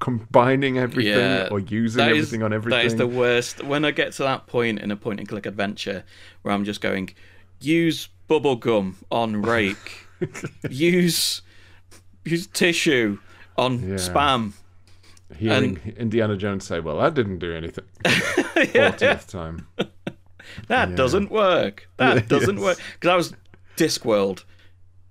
[0.00, 2.78] combining everything Yeah, or using is- everything on everything.
[2.78, 3.62] That is the worst.
[3.64, 6.04] When I get to that point in a point and click adventure
[6.42, 7.14] where I'm just going,
[7.60, 10.06] use bubble gum on rake,
[10.70, 11.42] use
[12.24, 13.18] use tissue
[13.56, 13.94] on Yeah.
[13.96, 14.52] spam.
[15.36, 19.66] Hearing Indiana Jones say, "Well, that didn't do anything." Fortieth time.
[20.68, 20.96] That Yeah.
[20.96, 21.88] doesn't work.
[21.96, 22.64] That doesn't Yes.
[22.64, 22.78] work.
[22.94, 23.34] Because I was
[23.76, 24.44] Discworld.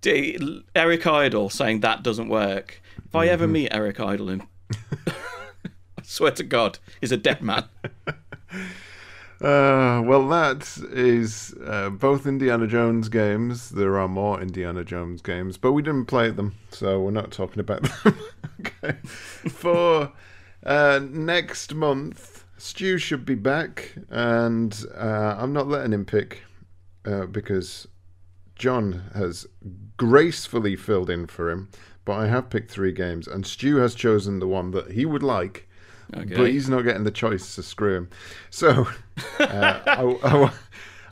[0.01, 2.81] D- Eric Idle saying that doesn't work.
[3.05, 4.43] If I ever meet Eric Idle, in-
[5.07, 7.65] I swear to God, he's a dead man.
[9.41, 13.69] Uh, well, that is uh, both Indiana Jones games.
[13.69, 17.61] There are more Indiana Jones games, but we didn't play them, so we're not talking
[17.61, 18.17] about them.
[18.59, 18.97] okay.
[19.47, 20.11] For
[20.65, 26.43] uh, next month, Stu should be back, and uh, I'm not letting him pick
[27.05, 27.87] uh, because
[28.55, 29.47] John has
[29.97, 31.69] gracefully filled in for him.
[32.05, 35.23] But I have picked three games, and Stu has chosen the one that he would
[35.23, 35.67] like.
[36.15, 36.35] Okay.
[36.35, 38.09] But he's not getting the choice, so screw him.
[38.49, 38.87] So,
[39.39, 40.51] uh, I, I,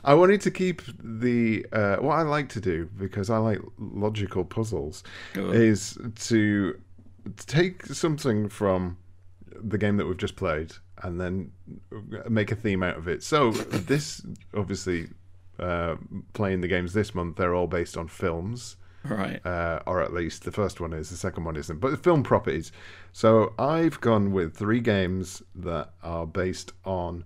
[0.04, 4.44] I wanted to keep the uh, what I like to do because I like logical
[4.44, 5.04] puzzles
[5.34, 5.52] Cool.
[5.52, 5.96] is
[6.26, 6.80] to
[7.46, 8.96] take something from
[9.50, 10.72] the game that we've just played
[11.02, 11.52] and then
[12.28, 13.22] make a theme out of it.
[13.22, 14.22] So this
[14.54, 15.08] obviously
[15.58, 15.96] uh,
[16.34, 19.44] playing the games this month, they're all based on films Right.
[19.46, 21.78] uh, or at least the first one is, the second one isn't.
[21.80, 22.72] But film properties.
[23.12, 27.24] So I've gone with three games that are based on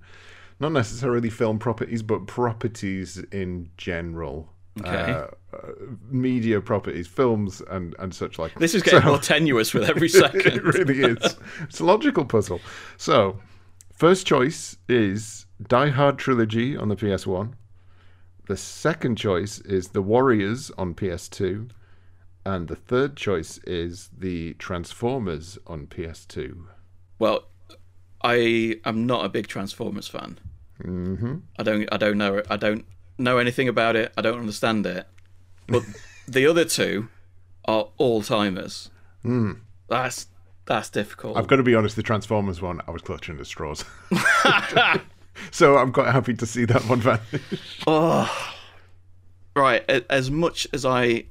[0.61, 4.49] not necessarily film properties, but properties in general.
[4.81, 4.89] Okay.
[5.13, 5.27] Uh,
[5.57, 5.73] uh,
[6.09, 8.55] media properties, films, and, and such like.
[8.59, 10.47] This is getting So- more tenuous with every second.
[10.47, 11.37] it really is.
[11.63, 12.61] It's a logical puzzle.
[12.97, 13.39] So,
[14.03, 17.53] first choice is Die Hard Trilogy on the PS1.
[18.49, 21.71] The second choice is The Warriors on PS2.
[22.45, 26.65] And the third choice is the Transformers on PS2.
[27.21, 27.45] Well,
[28.25, 30.41] I am not a big Transformers fan.
[30.81, 31.89] hmm I don't.
[31.93, 32.43] I don't know.
[32.51, 32.85] I don't
[33.19, 34.13] know anything about it.
[34.17, 35.07] I don't understand it.
[35.69, 35.85] But
[36.27, 37.07] the other two
[37.67, 38.91] are all timers.
[39.23, 39.53] Hmm.
[39.89, 40.27] That's
[40.67, 41.37] that's difficult.
[41.37, 43.85] I've got to be honest, the Transformers one, I was clutching at straws.
[45.51, 47.81] so I'm quite happy to see that one vanish.
[47.87, 48.55] Oh,
[49.57, 49.83] right.
[50.11, 51.25] As much as I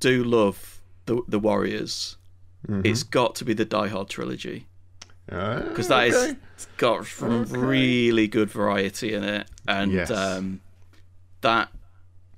[0.00, 2.16] do love the the Warriors,
[2.68, 2.84] Mm-hmm.
[2.84, 4.66] it's got to be the Die Hard trilogy
[5.26, 10.10] Because because that is it's got some really good variety in it, and Yes.
[10.10, 10.60] um,
[11.42, 11.68] that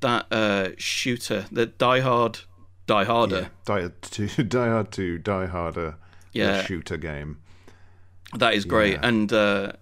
[0.01, 2.40] that uh, shooter, the Die Hard,
[2.86, 5.97] Die Harder, Die, Hard 2, Die Hard 2, Die Harder,
[6.33, 6.63] Yeah.
[6.65, 7.39] shooter game.
[8.37, 8.95] that is great.
[8.95, 9.07] Yeah.
[9.09, 9.73] And uh,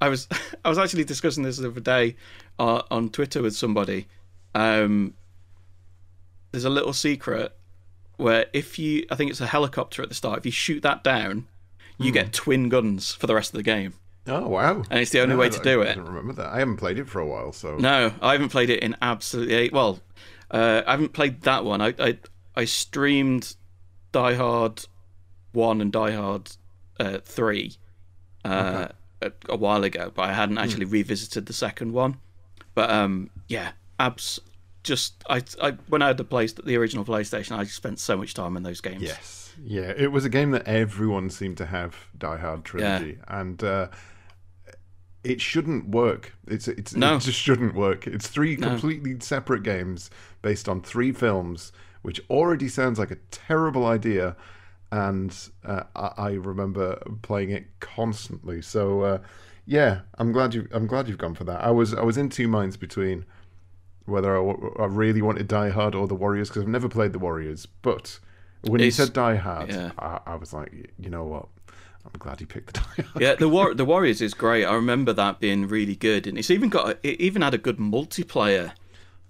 [0.00, 0.28] I was
[0.64, 2.16] I was actually discussing this the other day
[2.58, 4.06] uh, on Twitter with somebody.
[4.54, 5.14] Um,
[6.50, 7.56] there's a little secret
[8.16, 10.38] where if you, I think it's a helicopter at the start.
[10.38, 11.46] If you shoot that down,
[11.98, 12.14] you Hmm.
[12.14, 13.94] get twin guns for the rest of the game.
[14.26, 14.82] Oh wow!
[14.90, 15.94] And it's the only No, way to do I it.
[15.96, 16.46] don't remember that.
[16.52, 19.70] I haven't played it for a while, so No, I haven't played it in absolutely
[19.72, 19.98] well.
[20.50, 21.80] Uh, I haven't played that one.
[21.80, 22.18] I I,
[22.54, 23.56] I streamed
[24.12, 24.84] Die Hard
[25.52, 26.50] one and Die Hard
[27.00, 27.76] uh, three
[28.44, 28.88] uh,
[29.20, 32.16] a, a while ago, but I hadn't actually revisited the second one.
[32.74, 34.40] But um, yeah, abs.
[34.82, 38.34] Just I, I when I had the place the original PlayStation, I spent so much
[38.34, 39.02] time in those games.
[39.02, 43.62] yes, yeah, it was a game that everyone seemed to have Die Hard trilogy, and
[43.62, 43.86] uh,
[45.22, 46.32] it shouldn't work.
[46.48, 47.14] It's it's No.
[47.16, 48.08] it just shouldn't work.
[48.08, 48.70] It's three No.
[48.70, 50.10] completely separate games
[50.42, 51.70] based on three films,
[52.02, 54.34] which already sounds like a terrible idea.
[54.92, 58.60] And uh, I, I remember playing it constantly.
[58.62, 59.18] So uh,
[59.66, 61.64] yeah, I'm glad you I'm glad you've gone for that.
[61.64, 63.24] I was I was in two minds between
[64.04, 67.66] whether I really wanted Die Hard or the Warriors because I've never played the Warriors.
[67.66, 68.20] But
[68.62, 69.92] when you said Die Hard, yeah.
[69.98, 71.46] I, I was like, you know what?
[72.04, 73.22] I'm glad you picked the Die Hard.
[73.22, 74.66] Yeah, the War the Warriors is great.
[74.66, 77.78] I remember that being really good, and it's even got it even had a good
[77.78, 78.72] multiplayer.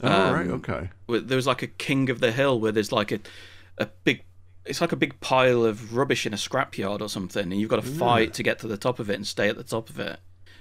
[0.03, 0.91] Oh, Um, right, okay.
[1.07, 3.21] where there was like a King of the Hill where there's like a
[3.79, 4.25] a big
[4.65, 7.83] it's like a big pile of rubbish in a scrapyard or something, and you've got
[7.83, 9.99] to fight to get to the top of it and stay at the top of
[9.99, 10.19] it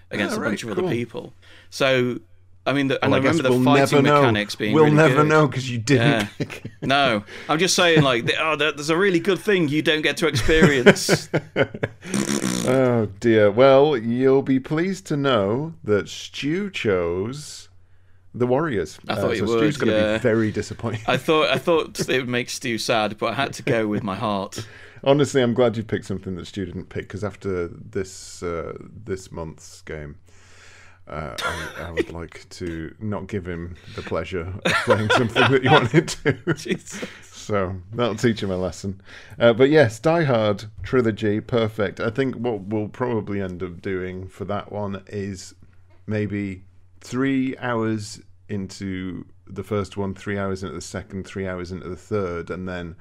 [0.10, 1.34] against Ah, a bunch right, of other people.
[1.69, 2.19] So,
[2.65, 4.22] I mean, the, and Well, I guess remember the we'll fighting never know.
[4.22, 5.28] mechanics being We'll really never good.
[5.28, 6.28] know because you didn't.
[6.40, 6.48] Yeah.
[6.84, 10.18] No, I'm just saying, like, the- oh, there's a really good thing you don't get
[10.18, 11.30] to experience.
[12.64, 13.49] Oh dear.
[13.52, 17.69] Well, you'll be pleased to know that Stu chose
[18.33, 18.97] the Warriors.
[19.07, 20.17] Uh, I thought you so Stu's going to yeah.
[20.17, 21.01] be very disappointed.
[21.07, 24.03] I thought I thought it would make Stu sad, but I had to go with
[24.03, 24.65] my heart.
[25.03, 29.31] Honestly, I'm glad you picked something that Stu didn't pick because after this uh, this
[29.31, 30.15] month's game,
[31.07, 35.61] uh, I, I would like to not give him the pleasure of playing something that
[35.63, 36.53] he wanted to.
[36.53, 37.03] Jesus.
[37.23, 39.01] So that'll teach him a lesson.
[39.39, 41.99] Uh, but yes, Die Hard trilogy, perfect.
[41.99, 45.55] I think what we'll probably end up doing for that one is
[46.05, 46.63] maybe
[47.02, 51.95] three hours into the first one, three hours into the second, three hours into the
[51.95, 52.95] third, and then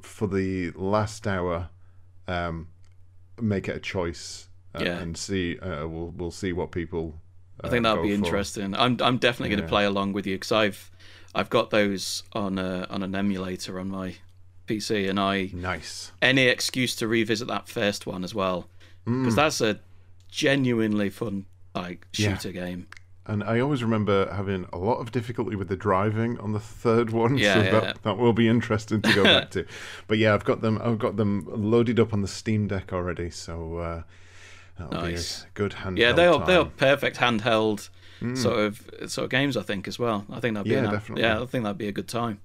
[0.00, 1.68] for the last hour,
[2.28, 2.68] um,
[3.40, 4.98] make it a choice uh, Yeah.
[4.98, 5.58] and see.
[5.58, 7.20] Uh, we'll we'll see what people.
[7.64, 8.14] I think uh, that'll be for.
[8.26, 8.74] interesting.
[8.74, 9.66] I'm I'm definitely going Yeah.
[9.66, 10.90] to play along with you because I've
[11.34, 14.16] I've got those on a, on an emulator on my
[14.66, 16.12] PC, and I Nice.
[16.20, 18.68] any excuse to revisit that first one as well
[19.04, 19.36] because Mm.
[19.36, 19.78] that's a
[20.30, 22.36] genuinely fun like Yeah.
[22.36, 22.88] shooter game.
[23.28, 27.10] And I always remember having a lot of difficulty with the driving on the third
[27.10, 27.70] one, Yeah, so yeah.
[27.80, 29.66] that, that will be interesting to go back to.
[30.06, 30.80] But yeah, I've got them.
[30.82, 34.02] I've got them loaded up on the Steam Deck already, so uh,
[34.78, 35.42] that'll Nice.
[35.42, 35.98] be a good handheld.
[35.98, 36.46] Yeah, they are time.
[36.46, 37.88] they are perfect handheld
[38.34, 38.80] sort of
[39.10, 39.56] sort of games.
[39.56, 40.24] I think as well.
[40.30, 41.22] I think that'd be Yeah, an, definitely.
[41.24, 42.40] yeah, I think that'd be a good time.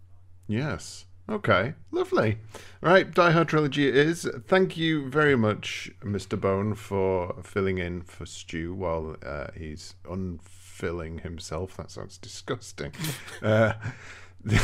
[0.47, 1.05] Yes.
[1.29, 1.75] Okay.
[1.91, 2.39] Lovely.
[2.81, 4.27] Right, Die Hard trilogy it is.
[4.47, 6.37] Thank you very much, Mr.
[6.39, 9.93] Bone, for filling in for Stu while uh, he's
[10.81, 11.77] unfilling himself.
[11.77, 12.91] That sounds disgusting.
[13.41, 13.73] uh,
[14.45, 14.55] do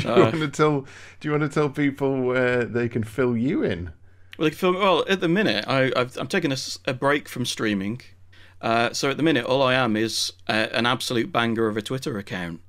[0.00, 0.20] you Uh.
[0.20, 0.80] want to tell?
[1.20, 3.92] Do you want to tell people where they can fill you in?
[4.38, 7.46] Well, the film, well, at the minute, I, I've, I'm taking a, a break from
[7.46, 8.00] streaming.
[8.60, 11.82] Uh, so at the minute, all I am is uh, an absolute banger of a
[11.82, 12.60] Twitter account.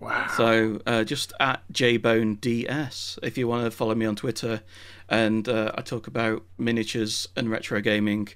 [0.00, 0.26] Wow.
[0.36, 4.62] So uh, just at jboneds if you want to follow me on Twitter,
[5.08, 8.28] and uh, I talk about miniatures and retro gaming,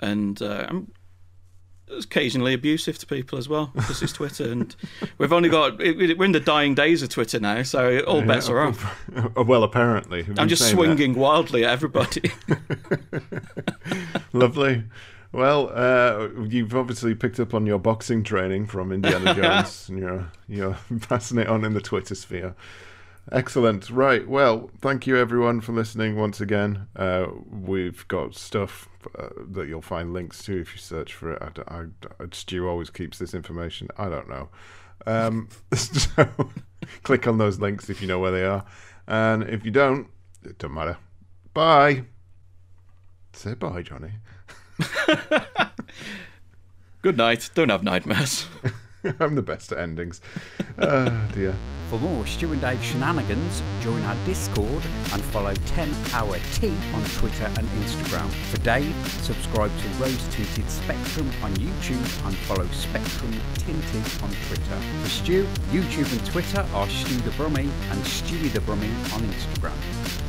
[0.00, 0.90] and uh, I'm
[1.98, 4.74] occasionally abusive to people as well because it's Twitter, and
[5.18, 8.60] we've only got we're in the dying days of Twitter now, so all bets are
[8.68, 9.00] off.
[9.36, 10.26] Oh, well, apparently.
[10.36, 10.84] I'm just saying that.
[10.84, 12.30] swinging wildly at everybody.
[14.32, 14.84] Lovely.
[15.32, 20.30] Well, uh, you've obviously picked up on your boxing training from Indiana Jones, and you're
[20.48, 20.76] you're
[21.08, 22.54] passing it on in the Twitter sphere.
[23.30, 23.88] Excellent.
[23.88, 24.26] Right.
[24.26, 26.88] Well, thank you everyone for listening once again.
[26.96, 31.42] Uh, we've got stuff uh, that you'll find links to if you search for it.
[31.42, 31.84] I, I,
[32.20, 33.88] I, Stu always keeps this information.
[33.96, 34.48] I don't know.
[35.06, 36.26] Um, so
[37.04, 38.64] click on those links if you know where they are,
[39.06, 40.08] and if you don't,
[40.44, 40.96] it doesn't matter.
[41.54, 42.04] Bye.
[43.34, 44.12] Say bye, Johnny.
[47.02, 47.50] Good night.
[47.54, 48.46] Don't have nightmares.
[49.20, 50.20] I'm the best at endings.
[50.78, 51.54] Oh dear.
[51.90, 57.04] For more Stu and Dave shenanigans, join our Discord and follow 10 Hour Tea on
[57.16, 58.30] Twitter and Instagram.
[58.50, 64.78] For Dave, subscribe to Rose Tinted Spectrum on YouTube and follow Spectrum Tinted on Twitter.
[65.02, 70.21] For Stu, YouTube and Twitter are Stu the Brummy and Stewie the Brummy on Instagram.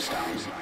[0.00, 0.57] Zone.